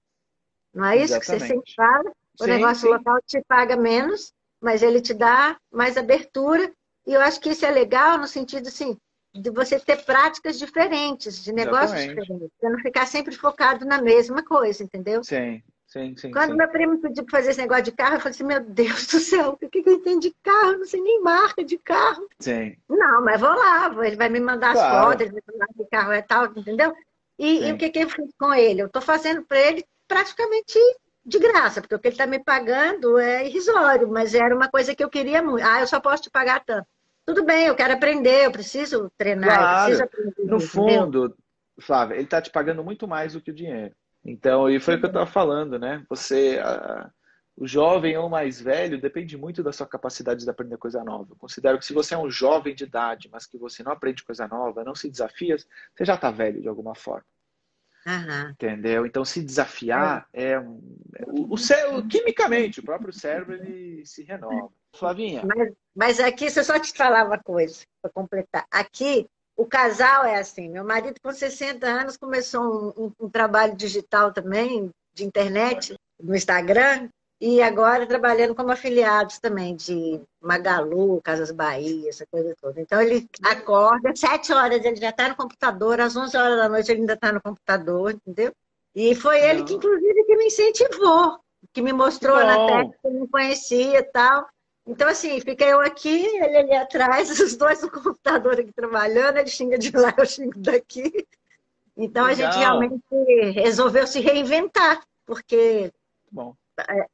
Não 0.74 0.84
é 0.84 0.96
isso 0.96 1.14
Exatamente. 1.14 1.20
que 1.20 1.26
você 1.26 1.54
sempre 1.54 1.74
fala? 1.74 2.12
O 2.38 2.44
sim, 2.44 2.50
negócio 2.50 2.82
sim. 2.82 2.88
local 2.88 3.18
te 3.26 3.42
paga 3.48 3.76
menos, 3.76 4.32
mas 4.60 4.82
ele 4.82 5.00
te 5.00 5.14
dá 5.14 5.56
mais 5.72 5.96
abertura. 5.96 6.70
E 7.06 7.14
eu 7.14 7.20
acho 7.20 7.40
que 7.40 7.50
isso 7.50 7.64
é 7.64 7.70
legal 7.70 8.18
no 8.18 8.26
sentido 8.26 8.68
assim, 8.68 8.96
de 9.34 9.50
você 9.50 9.78
ter 9.78 10.04
práticas 10.04 10.58
diferentes, 10.58 11.42
de 11.42 11.52
negócios 11.52 11.92
Exatamente. 11.92 12.20
diferentes, 12.20 12.56
para 12.60 12.70
não 12.70 12.78
ficar 12.80 13.06
sempre 13.06 13.34
focado 13.34 13.84
na 13.84 14.02
mesma 14.02 14.44
coisa, 14.44 14.82
entendeu? 14.82 15.22
Sim, 15.24 15.62
sim, 15.96 16.16
sim. 16.16 16.30
Quando 16.30 16.50
sim. 16.50 16.56
meu 16.56 16.68
primo 16.68 16.98
pediu 16.98 17.24
para 17.24 17.38
fazer 17.38 17.50
esse 17.50 17.60
negócio 17.60 17.84
de 17.84 17.92
carro, 17.92 18.14
eu 18.14 18.20
falei 18.20 18.30
assim, 18.30 18.44
meu 18.44 18.60
Deus 18.60 19.06
do 19.06 19.18
céu, 19.18 19.50
o 19.50 19.56
que, 19.56 19.82
que 19.82 19.88
eu 19.88 19.94
entendo 19.94 20.20
de 20.20 20.34
carro? 20.42 20.78
Não 20.78 20.86
sei 20.86 21.00
nem 21.00 21.22
marca 21.22 21.64
de 21.64 21.78
carro. 21.78 22.28
Sim. 22.38 22.76
Não, 22.88 23.24
mas 23.24 23.40
vou 23.40 23.50
lá, 23.50 23.92
ele 24.04 24.16
vai 24.16 24.28
me 24.28 24.40
mandar 24.40 24.72
claro. 24.72 24.96
as 24.96 25.04
fotos, 25.04 25.20
ele 25.22 25.32
vai 25.32 25.42
mandar 25.52 25.66
que 25.74 25.84
carro 25.90 26.12
é 26.12 26.22
tal, 26.22 26.46
entendeu? 26.56 26.94
E, 27.38 27.68
e 27.68 27.72
o 27.72 27.76
que, 27.76 27.90
que 27.90 27.98
eu 27.98 28.08
fiz 28.08 28.30
com 28.38 28.52
ele? 28.54 28.82
Eu 28.82 28.86
estou 28.86 29.02
fazendo 29.02 29.42
para 29.44 29.60
ele 29.60 29.84
praticamente 30.08 30.78
de 31.24 31.38
graça, 31.38 31.80
porque 31.80 31.94
o 31.94 31.98
que 31.98 32.08
ele 32.08 32.14
está 32.14 32.26
me 32.26 32.38
pagando 32.38 33.18
é 33.18 33.46
irrisório, 33.46 34.08
mas 34.08 34.34
era 34.34 34.54
uma 34.54 34.68
coisa 34.68 34.94
que 34.94 35.02
eu 35.02 35.10
queria 35.10 35.42
muito. 35.42 35.64
Ah, 35.64 35.80
eu 35.80 35.86
só 35.86 36.00
posso 36.00 36.22
te 36.22 36.30
pagar 36.30 36.64
tanto. 36.64 36.86
Tudo 37.26 37.44
bem, 37.44 37.66
eu 37.66 37.74
quero 37.74 37.92
aprender, 37.92 38.46
eu 38.46 38.52
preciso 38.52 39.10
treinar, 39.18 39.58
claro. 39.58 39.70
eu 39.70 39.84
preciso 39.84 40.04
aprender. 40.04 40.50
No 40.50 40.60
fundo, 40.60 41.36
Flávia, 41.80 42.14
ele 42.14 42.24
está 42.24 42.40
te 42.40 42.50
pagando 42.50 42.84
muito 42.84 43.08
mais 43.08 43.32
do 43.32 43.40
que 43.40 43.50
o 43.50 43.54
dinheiro. 43.54 43.94
Então, 44.26 44.68
e 44.68 44.80
foi 44.80 44.96
o 44.96 44.98
que 44.98 45.04
eu 45.04 45.08
estava 45.08 45.26
falando, 45.26 45.78
né? 45.78 46.04
Você, 46.08 46.58
a, 46.62 47.08
o 47.56 47.66
jovem 47.66 48.16
ou 48.16 48.28
mais 48.28 48.60
velho, 48.60 49.00
depende 49.00 49.36
muito 49.36 49.62
da 49.62 49.72
sua 49.72 49.86
capacidade 49.86 50.42
de 50.42 50.50
aprender 50.50 50.76
coisa 50.76 51.04
nova. 51.04 51.28
Eu 51.30 51.36
considero 51.36 51.78
que 51.78 51.86
se 51.86 51.94
você 51.94 52.14
é 52.14 52.18
um 52.18 52.28
jovem 52.28 52.74
de 52.74 52.84
idade, 52.84 53.28
mas 53.32 53.46
que 53.46 53.56
você 53.56 53.84
não 53.84 53.92
aprende 53.92 54.24
coisa 54.24 54.48
nova, 54.48 54.82
não 54.82 54.96
se 54.96 55.08
desafia, 55.08 55.56
você 55.56 56.04
já 56.04 56.16
está 56.16 56.30
velho 56.30 56.60
de 56.60 56.68
alguma 56.68 56.94
forma. 56.94 57.24
Uhum. 58.06 58.50
Entendeu? 58.50 59.06
Então, 59.06 59.24
se 59.24 59.42
desafiar 59.42 60.28
é, 60.32 60.52
é 60.52 60.60
o, 61.26 61.54
o, 61.54 61.56
cérebro, 61.56 62.06
quimicamente, 62.06 62.80
o 62.80 62.84
próprio 62.84 63.12
cérebro 63.12 63.54
ele 63.54 64.04
se 64.04 64.22
renova. 64.22 64.70
Flavinha. 64.94 65.42
Mas, 65.44 65.72
mas 65.94 66.20
aqui, 66.20 66.50
se 66.50 66.60
eu 66.60 66.64
só 66.64 66.78
te 66.78 66.92
falar 66.92 67.26
uma 67.26 67.38
coisa, 67.38 67.84
para 68.00 68.10
completar. 68.10 68.66
Aqui, 68.70 69.28
o 69.56 69.64
casal 69.64 70.24
é 70.24 70.38
assim. 70.38 70.68
Meu 70.68 70.84
marido, 70.84 71.20
com 71.22 71.32
60 71.32 71.86
anos, 71.86 72.16
começou 72.16 72.94
um, 72.96 73.04
um, 73.04 73.12
um 73.20 73.30
trabalho 73.30 73.74
digital 73.74 74.32
também, 74.32 74.90
de 75.14 75.24
internet, 75.24 75.96
no 76.20 76.36
Instagram, 76.36 77.08
e 77.40 77.62
agora 77.62 78.06
trabalhando 78.06 78.54
como 78.54 78.70
afiliados 78.70 79.38
também 79.38 79.76
de 79.76 80.20
Magalu, 80.40 81.20
Casas 81.22 81.50
Bahia, 81.50 82.08
essa 82.08 82.26
coisa 82.26 82.54
toda. 82.60 82.80
Então 82.80 83.00
ele 83.00 83.28
acorda, 83.42 84.10
às 84.10 84.20
7 84.20 84.52
horas 84.52 84.84
ele 84.84 84.96
já 84.96 85.10
está 85.10 85.28
no 85.28 85.36
computador, 85.36 86.00
às 86.00 86.16
11 86.16 86.36
horas 86.36 86.56
da 86.56 86.68
noite 86.68 86.90
ele 86.90 87.00
ainda 87.00 87.12
está 87.12 87.32
no 87.32 87.42
computador, 87.42 88.12
entendeu? 88.12 88.52
E 88.94 89.14
foi 89.14 89.40
ele 89.42 89.62
que, 89.64 89.74
inclusive, 89.74 90.24
que 90.24 90.36
me 90.36 90.46
incentivou, 90.46 91.38
que 91.72 91.82
me 91.82 91.92
mostrou 91.92 92.36
na 92.36 92.66
técnica 92.66 92.98
que 93.02 93.08
eu 93.08 93.12
não 93.12 93.26
conhecia 93.26 93.98
e 93.98 94.02
tal. 94.04 94.46
Então, 94.86 95.08
assim, 95.08 95.40
fica 95.40 95.64
eu 95.64 95.80
aqui, 95.80 96.24
ele 96.24 96.56
ali 96.56 96.74
atrás, 96.74 97.28
os 97.40 97.56
dois 97.56 97.82
no 97.82 97.90
computador 97.90 98.60
aqui 98.60 98.72
trabalhando, 98.72 99.38
ele 99.38 99.48
xinga 99.48 99.78
de 99.78 99.90
lá, 99.90 100.14
eu 100.16 100.26
xingo 100.26 100.58
daqui. 100.58 101.26
Então, 101.96 102.26
Legal. 102.26 102.48
a 102.48 102.52
gente 102.52 102.58
realmente 102.58 103.50
resolveu 103.52 104.06
se 104.06 104.20
reinventar, 104.20 105.02
porque 105.24 105.92
Bom. 106.30 106.54
É, 106.88 107.06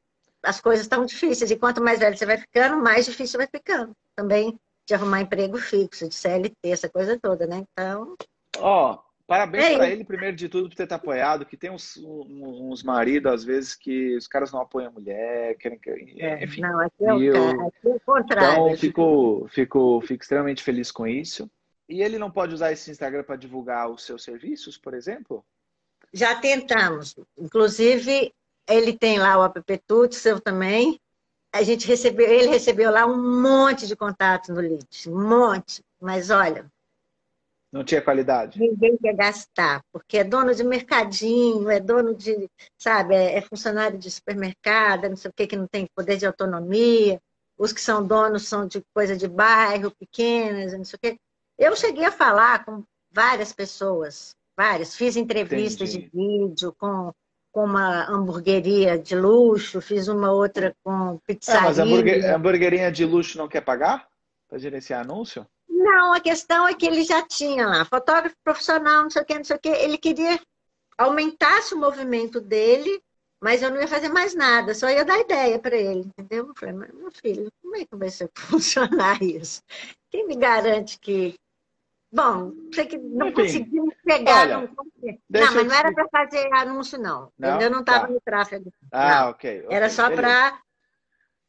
as 0.43 0.59
coisas 0.59 0.85
estão 0.85 1.05
difíceis. 1.05 1.49
E 1.49 1.55
quanto 1.55 1.81
mais 1.81 1.99
velho 1.99 2.17
você 2.17 2.25
vai 2.25 2.37
ficando, 2.37 2.81
mais 2.81 3.05
difícil 3.05 3.37
vai 3.37 3.47
ficando. 3.47 3.95
Também 4.15 4.59
de 4.85 4.93
arrumar 4.93 5.21
emprego 5.21 5.57
fixo, 5.57 6.09
de 6.09 6.13
CLT, 6.13 6.57
essa 6.65 6.89
coisa 6.89 7.17
toda, 7.17 7.47
né? 7.47 7.63
Então. 7.71 8.15
Ó, 8.57 8.93
oh, 8.93 8.99
parabéns 9.33 9.65
é 9.65 9.75
para 9.75 9.89
ele, 9.89 10.03
primeiro 10.03 10.35
de 10.35 10.47
tudo, 10.47 10.69
por 10.69 10.75
ter 10.75 10.85
te 10.85 10.93
apoiado, 10.93 11.45
que 11.45 11.57
tem 11.57 11.71
uns, 11.71 11.97
uns 11.97 12.83
maridos, 12.83 13.31
às 13.31 13.43
vezes, 13.43 13.75
que 13.75 14.15
os 14.15 14.27
caras 14.27 14.51
não 14.51 14.61
apoiam 14.61 14.89
a 14.89 14.91
mulher, 14.91 15.57
querem 15.57 15.79
que. 15.79 15.89
É, 16.19 16.43
enfim. 16.43 16.61
Não, 16.61 16.79
aqui 16.79 17.03
é, 17.03 17.13
o, 17.13 17.21
eu... 17.21 17.49
aqui 17.67 17.87
é 17.87 17.89
o 17.89 17.99
contrário. 17.99 18.65
Então, 18.65 18.77
fico, 18.77 19.47
fico, 19.49 20.01
fico 20.01 20.23
extremamente 20.23 20.61
feliz 20.61 20.91
com 20.91 21.07
isso. 21.07 21.49
E 21.89 22.01
ele 22.01 22.17
não 22.17 22.31
pode 22.31 22.53
usar 22.53 22.71
esse 22.71 22.91
Instagram 22.91 23.23
para 23.23 23.35
divulgar 23.35 23.89
os 23.89 24.05
seus 24.05 24.23
serviços, 24.23 24.77
por 24.77 24.93
exemplo? 24.93 25.43
Já 26.13 26.35
tentamos. 26.35 27.15
Inclusive, 27.37 28.33
ele 28.69 28.93
tem 28.93 29.19
lá 29.19 29.37
o 29.37 29.43
app 29.43 29.81
Tudo, 29.85 30.13
seu 30.13 30.39
também. 30.39 30.99
A 31.51 31.61
gente 31.61 31.87
recebeu, 31.87 32.27
ele 32.27 32.47
recebeu 32.47 32.91
lá 32.91 33.05
um 33.05 33.41
monte 33.41 33.87
de 33.87 33.95
contatos 33.95 34.49
no 34.49 34.61
lead, 34.61 34.87
um 35.07 35.27
monte. 35.27 35.83
Mas 35.99 36.29
olha, 36.29 36.71
não 37.73 37.83
tinha 37.83 38.01
qualidade. 38.01 38.59
Ninguém 38.59 38.95
quer 38.97 39.15
gastar, 39.15 39.81
porque 39.91 40.19
é 40.19 40.23
dono 40.23 40.53
de 40.53 40.63
mercadinho, 40.63 41.67
é 41.71 41.79
dono 41.79 42.13
de, 42.13 42.47
sabe, 42.77 43.15
é, 43.15 43.37
é 43.37 43.41
funcionário 43.41 43.97
de 43.97 44.11
supermercado, 44.11 45.09
não 45.09 45.15
sei 45.15 45.31
o 45.31 45.33
que, 45.33 45.47
que 45.47 45.55
não 45.55 45.67
tem 45.67 45.87
poder 45.95 46.17
de 46.17 46.27
autonomia. 46.27 47.19
Os 47.57 47.73
que 47.73 47.81
são 47.81 48.05
donos 48.05 48.47
são 48.47 48.67
de 48.67 48.83
coisa 48.93 49.17
de 49.17 49.27
bairro, 49.27 49.91
pequenas, 49.99 50.73
não 50.73 50.85
sei 50.85 50.97
o 50.97 50.99
que. 50.99 51.19
Eu 51.57 51.75
cheguei 51.75 52.05
a 52.05 52.11
falar 52.11 52.63
com 52.63 52.83
várias 53.11 53.51
pessoas, 53.51 54.35
várias. 54.55 54.95
Fiz 54.95 55.15
entrevistas 55.15 55.95
Entendi. 55.95 56.11
de 56.11 56.17
vídeo 56.17 56.75
com 56.77 57.11
com 57.51 57.65
uma 57.65 58.09
hamburgueria 58.09 58.97
de 58.97 59.15
luxo, 59.15 59.79
fiz 59.79 60.07
uma 60.07 60.31
outra 60.31 60.75
com 60.83 61.19
pizzaria. 61.19 61.61
Mas 61.61 61.77
a 61.77 61.83
hamburguer, 61.83 62.33
hamburguerinha 62.33 62.91
de 62.91 63.05
luxo 63.05 63.37
não 63.37 63.47
quer 63.47 63.61
pagar 63.61 64.07
para 64.49 64.57
gerenciar 64.57 65.01
anúncio? 65.01 65.45
Não, 65.83 66.13
a 66.13 66.19
questão 66.19 66.67
é 66.67 66.73
que 66.73 66.85
ele 66.85 67.03
já 67.03 67.21
tinha 67.21 67.67
lá, 67.67 67.85
fotógrafo 67.85 68.35
profissional, 68.43 69.03
não 69.03 69.09
sei 69.09 69.21
o 69.21 69.25
que, 69.25 69.35
não 69.35 69.43
sei 69.43 69.55
o 69.55 69.59
que. 69.59 69.69
Ele 69.69 69.97
queria 69.97 70.39
aumentasse 70.97 71.73
o 71.73 71.79
movimento 71.79 72.39
dele, 72.39 73.01
mas 73.41 73.61
eu 73.61 73.69
não 73.69 73.81
ia 73.81 73.87
fazer 73.87 74.09
mais 74.09 74.33
nada, 74.33 74.73
só 74.73 74.89
ia 74.89 75.03
dar 75.03 75.19
ideia 75.19 75.59
para 75.59 75.75
ele, 75.75 76.01
entendeu? 76.01 76.47
Eu 76.47 76.55
falei, 76.55 76.75
mas 76.75 76.93
meu 76.93 77.11
filho, 77.11 77.51
como 77.61 77.75
é 77.75 77.85
que 77.85 77.95
vai 77.95 78.09
ser 78.09 78.29
funcionar 78.37 79.21
isso? 79.21 79.61
Quem 80.09 80.27
me 80.27 80.35
garante 80.35 80.97
que 80.99 81.35
Bom, 82.13 82.53
sei 82.71 82.85
que 82.85 82.95
não 82.95 83.29
Enfim, 83.29 83.41
conseguimos 83.41 83.95
pegar. 84.05 84.41
Olha, 84.41 84.57
não, 84.59 84.67
não 84.67 85.53
mas 85.55 85.65
não 85.65 85.73
era 85.73 85.91
para 85.91 86.07
fazer 86.09 86.47
anúncio, 86.53 86.99
não. 86.99 87.31
não? 87.39 87.59
Eu 87.59 87.71
não 87.71 87.79
estava 87.79 88.05
tá. 88.05 88.13
no 88.13 88.21
tráfego. 88.21 88.71
Ah, 88.91 89.29
ok. 89.29 89.65
Era 89.67 89.89
só 89.89 90.11
para 90.11 90.59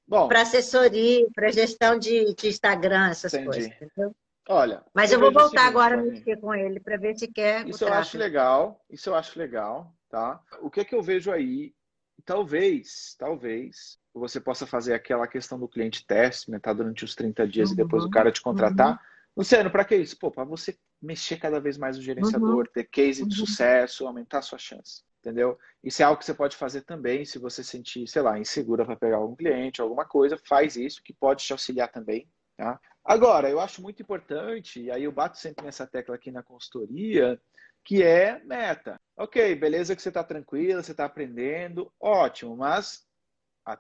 para 0.09 0.41
assessoria, 0.41 1.27
para 1.35 1.53
gestão 1.53 1.99
de, 1.99 2.35
de, 2.35 2.49
Instagram, 2.49 3.11
essas 3.11 3.35
Entendi. 3.35 3.47
coisas. 3.47 3.73
Entendeu? 3.73 4.15
Olha. 4.49 4.85
Mas 4.95 5.11
eu, 5.11 5.19
eu 5.19 5.23
vou 5.23 5.33
voltar 5.33 5.67
agora 5.67 5.95
a 5.95 6.03
mexer 6.03 6.39
com 6.39 6.55
ele 6.55 6.79
para 6.79 6.97
ver 6.97 7.17
se 7.17 7.27
quer. 7.29 7.67
Isso 7.67 7.85
eu 7.85 7.93
acho 7.93 8.19
legal. 8.19 8.85
Isso 8.91 9.09
eu 9.09 9.15
acho 9.15 9.39
legal, 9.39 9.95
tá? 10.09 10.41
O 10.61 10.71
que 10.71 10.81
é 10.81 10.85
que 10.85 10.95
eu 10.95 11.03
vejo 11.03 11.33
aí? 11.33 11.75
Talvez, 12.25 13.17
talvez 13.19 13.99
você 14.13 14.41
possa 14.41 14.67
fazer 14.67 14.95
aquela 14.95 15.27
questão 15.27 15.59
do 15.59 15.69
cliente 15.69 16.07
teste, 16.07 16.51
né, 16.51 16.59
tá 16.59 16.73
durante 16.73 17.05
os 17.05 17.15
30 17.15 17.47
dias 17.49 17.69
uhum, 17.69 17.75
e 17.75 17.77
depois 17.77 18.05
o 18.05 18.11
cara 18.11 18.31
te 18.31 18.41
contratar. 18.41 18.93
Uhum 18.93 19.15
Luciano, 19.37 19.71
para 19.71 19.85
que 19.85 19.97
isso? 19.97 20.17
Pô, 20.17 20.31
para 20.31 20.45
você 20.45 20.79
mexer 21.03 21.37
cada 21.39 21.61
vez 21.61 21.77
mais 21.77 21.99
o 21.99 22.03
gerenciador, 22.03 22.59
uhum. 22.59 22.73
ter 22.73 22.85
case 22.85 23.27
de 23.27 23.41
uhum. 23.41 23.47
sucesso, 23.47 24.07
aumentar 24.07 24.39
a 24.39 24.43
sua 24.43 24.59
chance. 24.59 25.03
Entendeu? 25.21 25.59
Isso 25.83 26.03
é 26.03 26.05
algo 26.05 26.19
que 26.19 26.25
você 26.25 26.35
pode 26.35 26.57
fazer 26.57 26.83
também 26.83 27.25
se 27.25 27.39
você 27.39 27.65
sentir, 27.65 28.07
sei 28.07 28.23
lá, 28.23 28.39
insegura 28.39 28.85
para 28.85 28.97
pegar 28.97 29.17
algum 29.17 29.35
cliente, 29.35 29.81
alguma 29.81 30.05
coisa, 30.05 30.39
faz 30.47 30.77
isso, 30.77 31.03
que 31.03 31.15
pode 31.15 31.45
te 31.45 31.53
auxiliar 31.53 31.91
também. 31.91 32.29
Tá? 32.57 32.79
Agora, 33.05 33.51
eu 33.51 33.61
acho 33.61 33.83
muito 33.83 34.01
importante, 34.01 34.81
e 34.81 34.91
aí 34.91 35.05
eu 35.05 35.13
bato 35.13 35.37
sempre 35.37 35.65
nessa 35.65 35.87
tecla 35.87 36.15
aqui 36.15 36.31
na 36.31 36.43
consultoria, 36.43 37.39
que 37.85 38.03
é 38.03 38.43
meta. 38.45 38.99
Ok, 39.15 39.55
beleza 39.57 39.95
que 39.95 40.01
você 40.01 40.09
está 40.09 40.25
tranquila, 40.25 40.83
você 40.83 40.93
está 40.93 41.05
aprendendo, 41.05 41.93
ótimo, 42.01 42.57
mas. 42.57 43.07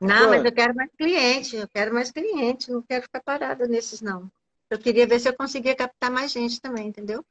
Não, 0.00 0.08
quando? 0.08 0.28
mas 0.28 0.44
eu 0.44 0.52
quero 0.52 0.74
mais 0.74 0.90
cliente, 0.96 1.56
eu 1.56 1.68
quero 1.68 1.94
mais 1.94 2.10
cliente, 2.10 2.70
não 2.70 2.82
quero 2.82 3.02
ficar 3.02 3.22
parada 3.22 3.66
nesses, 3.66 4.02
não. 4.02 4.30
Eu 4.68 4.78
queria 4.78 5.06
ver 5.06 5.18
se 5.20 5.28
eu 5.28 5.36
conseguia 5.36 5.74
captar 5.74 6.10
mais 6.10 6.30
gente 6.30 6.60
também, 6.60 6.88
entendeu? 6.88 7.24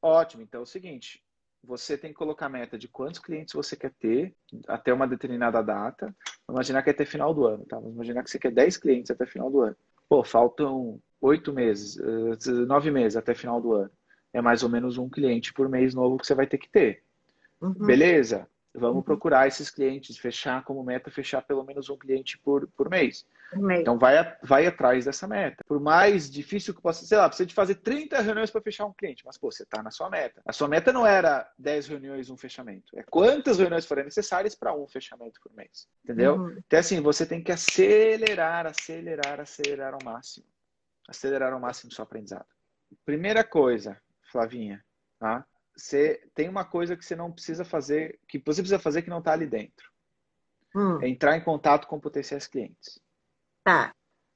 Ótimo, 0.00 0.42
então 0.42 0.60
é 0.60 0.62
o 0.62 0.66
seguinte: 0.66 1.22
você 1.64 1.98
tem 1.98 2.10
que 2.10 2.18
colocar 2.18 2.48
meta 2.48 2.78
de 2.78 2.86
quantos 2.86 3.20
clientes 3.20 3.54
você 3.54 3.74
quer 3.76 3.92
ter 3.92 4.34
até 4.68 4.92
uma 4.92 5.06
determinada 5.06 5.62
data. 5.62 6.14
Vamos 6.46 6.58
imaginar 6.58 6.82
que 6.82 6.90
é 6.90 6.92
até 6.92 7.04
final 7.04 7.34
do 7.34 7.44
ano, 7.44 7.64
tá? 7.66 7.76
Vamos 7.76 7.94
imaginar 7.94 8.22
que 8.22 8.30
você 8.30 8.38
quer 8.38 8.52
10 8.52 8.76
clientes 8.76 9.10
até 9.10 9.26
final 9.26 9.50
do 9.50 9.60
ano. 9.60 9.76
Pô, 10.08 10.24
faltam 10.24 11.00
oito 11.20 11.52
meses, 11.52 11.98
eh, 11.98 12.50
nove 12.66 12.90
meses 12.90 13.16
até 13.16 13.34
final 13.34 13.60
do 13.60 13.74
ano. 13.74 13.90
É 14.32 14.40
mais 14.40 14.62
ou 14.62 14.68
menos 14.68 14.96
um 14.96 15.08
cliente 15.08 15.52
por 15.52 15.68
mês 15.68 15.94
novo 15.94 16.16
que 16.16 16.26
você 16.26 16.34
vai 16.34 16.46
ter 16.46 16.58
que 16.58 16.68
ter. 16.68 17.02
Uhum. 17.60 17.72
Beleza? 17.72 18.48
Vamos 18.72 18.98
uhum. 18.98 19.02
procurar 19.02 19.48
esses 19.48 19.68
clientes, 19.68 20.16
fechar 20.16 20.62
como 20.62 20.84
meta, 20.84 21.10
fechar 21.10 21.42
pelo 21.42 21.64
menos 21.64 21.90
um 21.90 21.96
cliente 21.96 22.38
por, 22.38 22.68
por 22.76 22.88
mês. 22.88 23.26
Então 23.80 23.98
vai, 23.98 24.14
vai 24.44 24.64
atrás 24.64 25.06
dessa 25.06 25.26
meta. 25.26 25.64
Por 25.66 25.80
mais 25.80 26.30
difícil 26.30 26.72
que 26.72 26.80
possa 26.80 27.04
ser, 27.04 27.16
lá, 27.16 27.28
precisa 27.28 27.48
de 27.48 27.54
fazer 27.54 27.74
30 27.76 28.20
reuniões 28.20 28.48
para 28.48 28.60
fechar 28.60 28.86
um 28.86 28.92
cliente, 28.92 29.24
mas 29.26 29.36
pô, 29.36 29.50
você 29.50 29.64
está 29.64 29.82
na 29.82 29.90
sua 29.90 30.08
meta. 30.08 30.40
A 30.46 30.52
sua 30.52 30.68
meta 30.68 30.92
não 30.92 31.04
era 31.04 31.50
10 31.58 31.88
reuniões, 31.88 32.30
um 32.30 32.36
fechamento. 32.36 32.96
É 32.96 33.02
quantas 33.02 33.58
reuniões 33.58 33.86
forem 33.86 34.04
necessárias 34.04 34.54
para 34.54 34.72
um 34.72 34.86
fechamento 34.86 35.40
por 35.42 35.52
mês. 35.52 35.88
Entendeu? 36.04 36.36
Uhum. 36.36 36.56
Então, 36.64 36.78
assim, 36.78 37.00
você 37.00 37.26
tem 37.26 37.42
que 37.42 37.50
acelerar, 37.50 38.68
acelerar, 38.68 39.40
acelerar 39.40 39.94
ao 39.94 40.04
máximo 40.04 40.46
acelerar 41.10 41.52
ao 41.52 41.60
máximo 41.60 41.90
o 41.90 41.94
seu 41.94 42.04
aprendizado. 42.04 42.46
Primeira 43.04 43.42
coisa, 43.42 44.00
Flavinha, 44.30 44.82
tá? 45.18 45.44
Você 45.76 46.22
tem 46.34 46.48
uma 46.48 46.64
coisa 46.64 46.96
que 46.96 47.04
você 47.04 47.16
não 47.16 47.32
precisa 47.32 47.64
fazer, 47.64 48.18
que 48.28 48.38
você 48.38 48.62
precisa 48.62 48.78
fazer 48.78 49.02
que 49.02 49.10
não 49.10 49.18
está 49.18 49.32
ali 49.32 49.46
dentro. 49.46 49.90
Hum. 50.74 51.02
É 51.02 51.08
entrar 51.08 51.36
em 51.36 51.42
contato 51.42 51.86
com 51.86 51.98
potenciais 51.98 52.46
clientes. 52.46 53.00
Tá, 53.64 53.94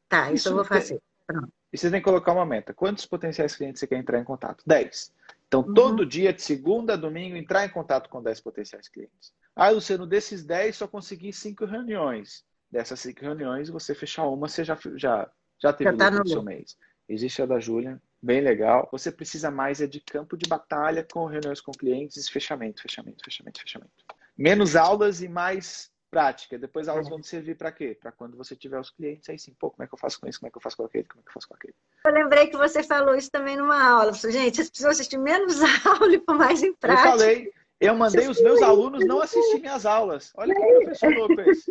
tá, 0.09 0.27
isso, 0.27 0.35
isso 0.35 0.49
eu 0.49 0.55
vou 0.57 0.65
fazer. 0.65 1.01
Pronto. 1.27 1.53
E 1.73 1.79
você 1.79 1.91
tem 1.91 2.01
que 2.01 2.05
colocar 2.05 2.33
uma 2.33 2.47
meta. 2.47 2.73
Quantos 2.73 3.07
potenciais 3.07 3.57
clientes 3.57 3.81
você 3.81 3.87
quer 3.87 3.97
entrar 3.97 4.21
em 4.21 4.25
contato? 4.25 4.63
10. 4.67 5.13
Então, 5.47 5.61
uhum. 5.61 5.75
todo 5.75 6.07
dia, 6.07 6.33
de 6.33 6.43
segunda 6.43 6.95
a 6.95 6.97
domingo, 6.97 7.37
entrar 7.37 7.65
em 7.65 7.69
contato 7.69 8.09
com 8.09 8.23
10 8.23 8.41
potenciais 8.41 8.89
clientes. 8.89 9.33
Ah, 9.55 9.71
Luciano, 9.71 10.07
desses 10.07 10.45
10, 10.45 10.77
só 10.77 10.89
consegui 10.89 11.33
5 11.33 11.65
reuniões. 11.65 12.45
Dessas 12.71 13.01
5 13.01 13.21
reuniões, 13.21 13.69
você 13.69 13.95
fechar 13.95 14.27
uma, 14.27 14.49
você 14.49 14.65
já, 14.65 14.79
já 14.95 15.31
já 15.65 15.73
teve 15.73 15.91
Já 15.91 15.97
tá 15.97 16.11
no 16.11 16.27
seu 16.27 16.43
mês. 16.43 16.77
Existe 17.09 17.43
a 17.43 17.47
da 17.47 17.59
Júlia, 17.59 18.01
bem 18.23 18.41
legal. 18.41 18.89
Você 18.93 19.11
precisa 19.11 19.51
mais 19.51 19.81
é 19.81 19.87
de 19.87 20.01
campo 20.01 20.37
de 20.37 20.49
batalha 20.49 21.07
com 21.11 21.27
reuniões 21.27 21.61
com 21.61 21.73
clientes, 21.73 22.29
fechamento, 22.29 22.83
fechamento, 22.83 23.23
fechamento, 23.25 23.61
fechamento. 23.61 23.93
Menos 24.37 24.75
aulas 24.77 25.23
e 25.23 25.29
mais 25.29 25.91
prática. 26.11 26.59
Depois 26.59 26.89
aulas 26.89 27.09
vão 27.09 27.23
servir 27.23 27.57
para 27.57 27.73
quê? 27.73 27.97
Para 28.01 28.13
quando 28.13 28.37
você 28.37 28.55
tiver 28.55 28.79
os 28.79 28.91
clientes, 28.91 29.29
aí 29.29 29.39
sim, 29.39 29.55
pô, 29.59 29.71
como 29.71 29.85
é 29.85 29.87
que 29.87 29.95
eu 29.95 29.99
faço 29.99 30.21
com 30.21 30.29
isso? 30.29 30.39
Como 30.39 30.49
é 30.49 30.51
que 30.51 30.57
eu 30.57 30.63
faço 30.63 30.77
com 30.77 30.85
aquele? 30.85 31.05
Como 31.05 31.21
é 31.21 31.23
que 31.23 31.29
eu 31.29 31.35
faço 31.35 31.49
com 31.49 31.55
aquele? 31.55 31.75
Eu 32.07 32.13
lembrei 32.13 32.47
que 32.47 32.57
você 32.57 32.83
falou 32.83 33.15
isso 33.15 33.31
também 33.31 33.57
numa 33.57 33.83
aula. 33.83 34.13
Gente, 34.13 34.57
vocês 34.57 34.71
precisam 34.71 34.91
assistir 34.91 35.19
menos 35.19 35.61
aula 35.85 36.15
e 36.15 36.19
pôr 36.19 36.37
mais 36.37 36.63
em 36.63 36.75
prática. 36.75 37.09
Eu 37.09 37.19
falei, 37.19 37.53
eu 37.81 37.95
mandei 37.95 38.29
os 38.29 38.41
meus 38.41 38.63
alunos 38.63 39.05
não 39.07 39.21
assistirem 39.21 39.69
as 39.69 39.85
aulas. 39.85 40.33
Olha 40.37 40.55
que 40.55 40.61
professor 40.61 41.13
louco 41.15 41.41
esse. 41.51 41.71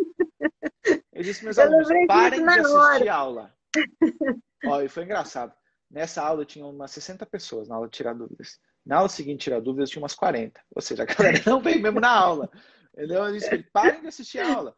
Eu 1.11 1.23
disse 1.23 1.43
meus 1.43 1.57
alunos, 1.57 1.87
parem 2.07 2.43
de 2.43 2.49
assistir 2.49 3.09
aula. 3.09 3.53
Ó, 4.65 4.81
e 4.81 4.89
foi 4.89 5.03
engraçado. 5.03 5.53
Nessa 5.89 6.23
aula 6.23 6.45
tinha 6.45 6.65
umas 6.65 6.91
60 6.91 7.25
pessoas 7.25 7.67
na 7.67 7.75
aula 7.75 7.87
de 7.87 7.97
tirar 7.97 8.13
dúvidas. 8.13 8.59
Na 8.85 8.97
aula 8.97 9.09
seguinte, 9.09 9.43
tirar 9.43 9.59
dúvidas, 9.59 9.89
tinha 9.89 10.01
umas 10.01 10.15
40. 10.15 10.59
Ou 10.75 10.81
seja, 10.81 11.03
a 11.03 11.05
galera 11.05 11.41
não 11.45 11.61
veio 11.61 11.81
mesmo 11.81 11.99
na 11.99 12.11
aula. 12.11 12.49
Entendeu? 12.93 13.23
Eu 13.25 13.33
disse, 13.33 13.63
parem 13.71 14.01
de 14.01 14.07
assistir 14.07 14.39
a 14.39 14.53
aula. 14.53 14.75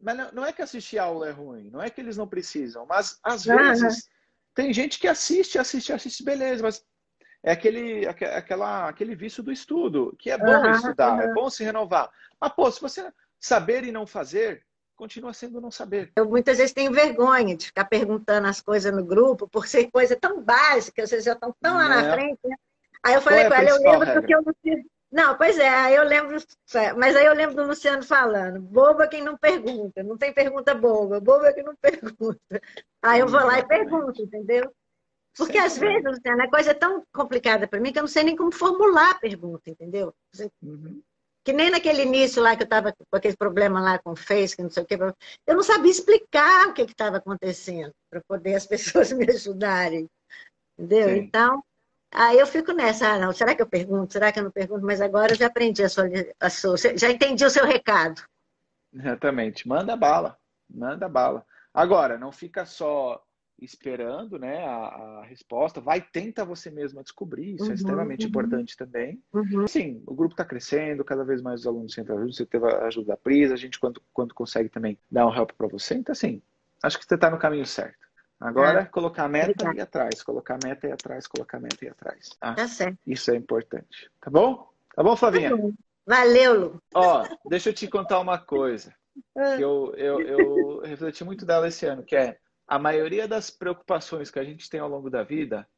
Mas 0.00 0.32
não 0.32 0.44
é 0.44 0.52
que 0.52 0.62
assistir 0.62 0.98
a 0.98 1.04
aula 1.04 1.28
é 1.28 1.32
ruim, 1.32 1.70
não 1.70 1.80
é 1.80 1.88
que 1.88 2.00
eles 2.00 2.16
não 2.16 2.28
precisam, 2.28 2.84
mas 2.86 3.18
às 3.22 3.44
vezes 3.44 4.08
tem 4.54 4.72
gente 4.72 4.98
que 4.98 5.08
assiste, 5.08 5.58
assiste, 5.58 5.92
assiste, 5.92 6.22
beleza, 6.22 6.62
mas 6.62 6.84
é 7.42 7.52
aquele, 7.52 8.06
aquela, 8.06 8.88
aquele 8.88 9.14
vício 9.14 9.42
do 9.42 9.52
estudo, 9.52 10.14
que 10.18 10.30
é 10.30 10.38
bom 10.38 10.70
estudar, 10.70 11.22
é 11.22 11.32
bom 11.32 11.48
se 11.48 11.62
renovar. 11.62 12.10
Mas, 12.40 12.52
pô, 12.52 12.70
se 12.70 12.80
você 12.80 13.12
saber 13.38 13.84
e 13.84 13.92
não 13.92 14.06
fazer, 14.06 14.65
continua 14.96 15.32
sendo 15.32 15.60
não 15.60 15.70
saber. 15.70 16.10
Eu 16.16 16.28
muitas 16.28 16.58
vezes 16.58 16.72
tenho 16.72 16.92
vergonha 16.92 17.56
de 17.56 17.66
ficar 17.66 17.84
perguntando 17.84 18.48
as 18.48 18.60
coisas 18.60 18.92
no 18.92 19.04
grupo, 19.04 19.46
por 19.46 19.66
ser 19.66 19.90
coisa 19.90 20.16
tão 20.16 20.42
básica, 20.42 21.06
vocês 21.06 21.24
já 21.24 21.34
estão 21.34 21.54
tão 21.60 21.74
lá 21.74 21.88
na 21.88 22.12
frente. 22.12 22.40
Né? 22.44 22.56
Aí 23.04 23.14
eu 23.14 23.22
falei 23.22 23.44
é 23.44 23.48
com 23.48 23.54
ela, 23.54 23.68
eu 23.68 23.76
lembro 23.76 24.06
regra? 24.06 24.20
porque 24.20 24.34
eu 24.34 24.42
não 24.42 24.54
fiz. 24.62 24.84
Não, 25.12 25.36
pois 25.36 25.56
é, 25.58 25.68
aí 25.68 25.94
eu 25.94 26.02
lembro, 26.02 26.36
mas 26.96 27.14
aí 27.14 27.24
eu 27.24 27.34
lembro 27.34 27.54
do 27.54 27.66
Luciano 27.66 28.02
falando, 28.02 28.60
boba 28.60 29.06
quem 29.06 29.22
não 29.22 29.36
pergunta, 29.36 30.02
não 30.02 30.18
tem 30.18 30.32
pergunta 30.32 30.74
boba, 30.74 31.20
boba 31.20 31.52
quem 31.52 31.62
não 31.62 31.76
pergunta. 31.80 32.60
Aí 33.02 33.20
eu 33.20 33.28
vou 33.28 33.40
lá 33.40 33.60
e 33.60 33.66
pergunto, 33.66 34.20
entendeu? 34.20 34.72
Porque 35.36 35.58
às 35.58 35.76
vezes, 35.76 36.02
Luciano, 36.02 36.42
a 36.42 36.50
coisa 36.50 36.70
é 36.70 36.74
tão 36.74 37.04
complicada 37.12 37.68
para 37.68 37.78
mim 37.78 37.92
que 37.92 37.98
eu 37.98 38.02
não 38.02 38.08
sei 38.08 38.24
nem 38.24 38.34
como 38.34 38.50
formular 38.50 39.10
a 39.10 39.18
pergunta, 39.18 39.70
entendeu? 39.70 40.14
Uhum. 40.62 41.02
Que 41.46 41.52
nem 41.52 41.70
naquele 41.70 42.02
início 42.02 42.42
lá 42.42 42.56
que 42.56 42.64
eu 42.64 42.66
estava 42.66 42.92
com 42.92 43.16
aquele 43.16 43.36
problema 43.36 43.80
lá 43.80 44.00
com 44.00 44.10
o 44.10 44.16
Face, 44.16 44.56
que 44.56 44.64
não 44.64 44.68
sei 44.68 44.82
o 44.82 44.86
quê. 44.86 44.98
Eu 45.46 45.54
não 45.54 45.62
sabia 45.62 45.92
explicar 45.92 46.66
o 46.66 46.74
que 46.74 46.82
estava 46.82 47.18
acontecendo 47.18 47.92
para 48.10 48.20
poder 48.26 48.56
as 48.56 48.66
pessoas 48.66 49.12
me 49.12 49.30
ajudarem. 49.30 50.10
Entendeu? 50.76 51.08
Sim. 51.08 51.16
Então, 51.18 51.62
aí 52.12 52.36
eu 52.36 52.48
fico 52.48 52.72
nessa, 52.72 53.12
ah, 53.12 53.18
não, 53.20 53.32
será 53.32 53.54
que 53.54 53.62
eu 53.62 53.68
pergunto? 53.68 54.12
Será 54.12 54.32
que 54.32 54.40
eu 54.40 54.42
não 54.42 54.50
pergunto? 54.50 54.84
Mas 54.84 55.00
agora 55.00 55.34
eu 55.34 55.36
já 55.36 55.46
aprendi 55.46 55.84
a 55.84 55.88
sua, 55.88 56.06
a 56.40 56.50
sua 56.50 56.76
já 56.76 57.08
entendi 57.12 57.44
o 57.44 57.50
seu 57.50 57.64
recado. 57.64 58.20
Exatamente. 58.92 59.68
Manda 59.68 59.94
bala. 59.94 60.36
Manda 60.68 61.08
bala. 61.08 61.46
Agora, 61.72 62.18
não 62.18 62.32
fica 62.32 62.66
só 62.66 63.22
esperando 63.60 64.38
né, 64.38 64.64
a, 64.64 65.20
a, 65.20 65.24
resposta, 65.24 65.80
vai, 65.80 66.00
tenta 66.00 66.44
você 66.44 66.70
mesma 66.70 67.02
descobrir, 67.02 67.54
isso 67.54 67.64
é 67.64 67.66
uhum, 67.66 67.72
é 67.72 67.74
extremamente 67.74 68.22
uhum. 68.22 68.28
importante 68.28 68.76
também. 68.76 69.22
Uhum. 69.32 69.66
Sim, 69.66 70.02
o 70.06 70.14
grupo 70.14 70.34
está 70.34 70.44
crescendo, 70.44 71.04
cada 71.04 71.24
vez 71.24 71.40
mais 71.40 71.60
os 71.60 71.66
alunos 71.66 71.96
entram 71.96 72.18
ajuda, 72.18 72.32
você 72.32 72.46
teve 72.46 72.66
a 72.66 72.86
ajuda 72.86 73.06
da 73.08 73.16
Pris, 73.16 73.50
a 73.50 73.56
gente 73.56 73.80
quando, 73.80 74.02
quando 74.12 74.34
consegue 74.34 74.68
também 74.68 74.98
dar 75.10 75.26
um 75.26 75.34
help 75.34 75.52
para 75.52 75.68
você, 75.68 75.94
então 75.94 76.12
assim, 76.12 76.42
acho 76.82 76.98
que 76.98 77.04
você 77.04 77.14
está 77.14 77.30
no 77.30 77.38
caminho 77.38 77.66
certo. 77.66 78.06
Agora, 78.38 78.80
é. 78.80 78.84
colocar 78.84 79.24
a 79.24 79.28
meta 79.28 79.72
e 79.74 79.80
atrás, 79.80 80.22
colocar 80.22 80.58
a 80.62 80.66
meta 80.66 80.86
e 80.86 80.92
atrás, 80.92 81.26
colocar 81.26 81.56
a 81.56 81.60
meta 81.60 81.84
e 81.84 81.88
atrás. 81.88 82.28
Ah, 82.38 82.54
tá 82.54 82.68
certo. 82.68 82.98
Isso 83.06 83.30
é 83.30 83.36
importante. 83.36 84.10
Tá 84.20 84.30
bom? 84.30 84.70
Tá 84.94 85.02
bom, 85.02 85.16
Flavinha? 85.16 85.56
Tá 85.56 85.56
Valeu, 86.06 86.60
Lu. 86.60 86.82
Ó, 86.94 87.26
deixa 87.48 87.70
eu 87.70 87.74
te 87.74 87.88
contar 87.88 88.20
uma 88.20 88.38
coisa. 88.38 88.94
Que 89.32 89.62
eu, 89.62 89.94
eu, 89.96 90.20
eu 90.20 90.80
refleti 90.80 91.24
muito 91.24 91.46
dela 91.46 91.66
esse 91.66 91.86
ano, 91.86 92.02
que 92.02 92.14
é 92.14 92.38
a 92.66 92.78
maioria 92.78 93.28
das 93.28 93.50
preocupações 93.50 94.30
que 94.30 94.38
a 94.38 94.44
gente 94.44 94.68
tem 94.68 94.80
ao 94.80 94.88
longo 94.88 95.08
da 95.08 95.22
vida, 95.22 95.68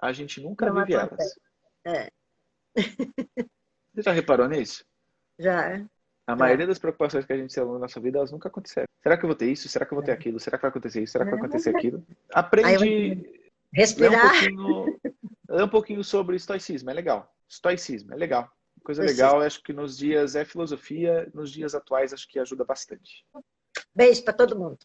a 0.00 0.12
gente 0.12 0.40
nunca 0.40 0.66
Não 0.66 0.74
vive 0.74 0.96
acontece. 0.96 1.40
elas. 1.84 1.98
É. 1.98 2.10
Você 3.94 4.02
já 4.02 4.12
reparou 4.12 4.48
nisso? 4.48 4.84
Já. 5.38 5.84
A 6.26 6.36
maioria 6.36 6.66
das 6.66 6.78
preocupações 6.78 7.24
que 7.24 7.32
a 7.32 7.36
gente 7.36 7.54
tem 7.54 7.60
ao 7.60 7.66
longo 7.66 7.78
da 7.78 7.84
nossa 7.84 8.00
vida, 8.00 8.18
elas 8.18 8.32
nunca 8.32 8.48
aconteceram. 8.48 8.86
Será 9.02 9.16
que 9.16 9.24
eu 9.24 9.28
vou 9.28 9.36
ter 9.36 9.50
isso? 9.50 9.68
Será 9.68 9.84
que 9.84 9.92
eu 9.92 9.96
vou 9.96 10.04
ter 10.04 10.12
é. 10.12 10.14
aquilo? 10.14 10.40
Será 10.40 10.56
que 10.56 10.62
vai 10.62 10.70
acontecer 10.70 11.02
isso? 11.02 11.12
Será 11.12 11.24
que 11.24 11.30
vai 11.30 11.40
é. 11.40 11.42
acontecer 11.42 11.76
aquilo? 11.76 12.06
Aprende. 12.32 13.42
Respirar. 13.72 14.10
Lê 14.12 14.18
um, 14.18 14.56
pouquinho, 14.56 15.00
lê 15.48 15.62
um 15.62 15.68
pouquinho 15.68 16.04
sobre 16.04 16.36
estoicismo, 16.36 16.90
é 16.90 16.94
legal. 16.94 17.32
Estoicismo, 17.48 18.12
é 18.12 18.16
legal. 18.16 18.50
Coisa 18.84 19.02
legal, 19.02 19.40
acho 19.40 19.62
que 19.62 19.72
nos 19.72 19.96
dias 19.96 20.34
é 20.34 20.44
filosofia, 20.44 21.30
nos 21.32 21.52
dias 21.52 21.74
atuais 21.74 22.12
acho 22.12 22.28
que 22.28 22.38
ajuda 22.38 22.64
bastante. 22.64 23.24
Beijo 23.94 24.24
para 24.24 24.34
todo 24.34 24.58
mundo. 24.58 24.78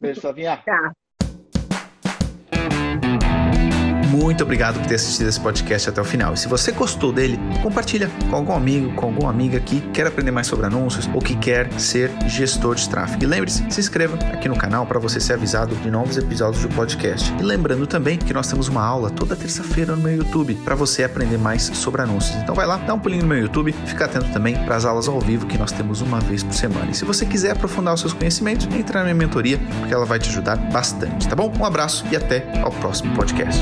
Beijo, 0.00 0.20
Flavinha. 0.20 0.56
Tá. 0.58 0.92
Muito 4.14 4.44
obrigado 4.44 4.78
por 4.78 4.86
ter 4.86 4.94
assistido 4.94 5.28
esse 5.28 5.40
podcast 5.40 5.88
até 5.88 6.00
o 6.00 6.04
final. 6.04 6.34
E 6.34 6.36
se 6.36 6.46
você 6.46 6.70
gostou 6.70 7.12
dele, 7.12 7.36
compartilha 7.60 8.08
com 8.30 8.36
algum 8.36 8.52
amigo, 8.52 8.94
com 8.94 9.06
alguma 9.06 9.28
amiga 9.28 9.58
que 9.58 9.80
quer 9.92 10.06
aprender 10.06 10.30
mais 10.30 10.46
sobre 10.46 10.66
anúncios 10.66 11.10
ou 11.12 11.20
que 11.20 11.34
quer 11.34 11.68
ser 11.80 12.12
gestor 12.28 12.76
de 12.76 12.88
tráfego. 12.88 13.24
E 13.24 13.26
lembre-se, 13.26 13.68
se 13.68 13.80
inscreva 13.80 14.16
aqui 14.32 14.48
no 14.48 14.56
canal 14.56 14.86
para 14.86 15.00
você 15.00 15.18
ser 15.18 15.32
avisado 15.32 15.74
de 15.74 15.90
novos 15.90 16.16
episódios 16.16 16.62
do 16.62 16.68
podcast. 16.68 17.34
E 17.40 17.42
lembrando 17.42 17.88
também 17.88 18.16
que 18.16 18.32
nós 18.32 18.46
temos 18.46 18.68
uma 18.68 18.84
aula 18.84 19.10
toda 19.10 19.34
terça-feira 19.34 19.96
no 19.96 20.02
meu 20.02 20.18
YouTube 20.18 20.54
para 20.64 20.76
você 20.76 21.02
aprender 21.02 21.36
mais 21.36 21.64
sobre 21.74 22.00
anúncios. 22.00 22.36
Então 22.36 22.54
vai 22.54 22.66
lá, 22.66 22.76
dá 22.76 22.94
um 22.94 23.00
pulinho 23.00 23.22
no 23.22 23.28
meu 23.28 23.38
YouTube, 23.38 23.74
fica 23.84 24.04
atento 24.04 24.32
também 24.32 24.54
para 24.64 24.76
as 24.76 24.84
aulas 24.84 25.08
ao 25.08 25.18
vivo 25.20 25.44
que 25.44 25.58
nós 25.58 25.72
temos 25.72 26.00
uma 26.00 26.20
vez 26.20 26.44
por 26.44 26.54
semana. 26.54 26.92
E 26.92 26.94
se 26.94 27.04
você 27.04 27.26
quiser 27.26 27.50
aprofundar 27.50 27.92
os 27.92 28.00
seus 28.00 28.12
conhecimentos, 28.12 28.68
entre 28.76 28.96
na 28.96 29.02
minha 29.02 29.14
mentoria, 29.16 29.58
porque 29.80 29.92
ela 29.92 30.06
vai 30.06 30.20
te 30.20 30.28
ajudar 30.28 30.54
bastante, 30.56 31.26
tá 31.26 31.34
bom? 31.34 31.52
Um 31.58 31.64
abraço 31.64 32.04
e 32.12 32.16
até 32.16 32.46
ao 32.62 32.70
próximo 32.70 33.12
podcast. 33.14 33.60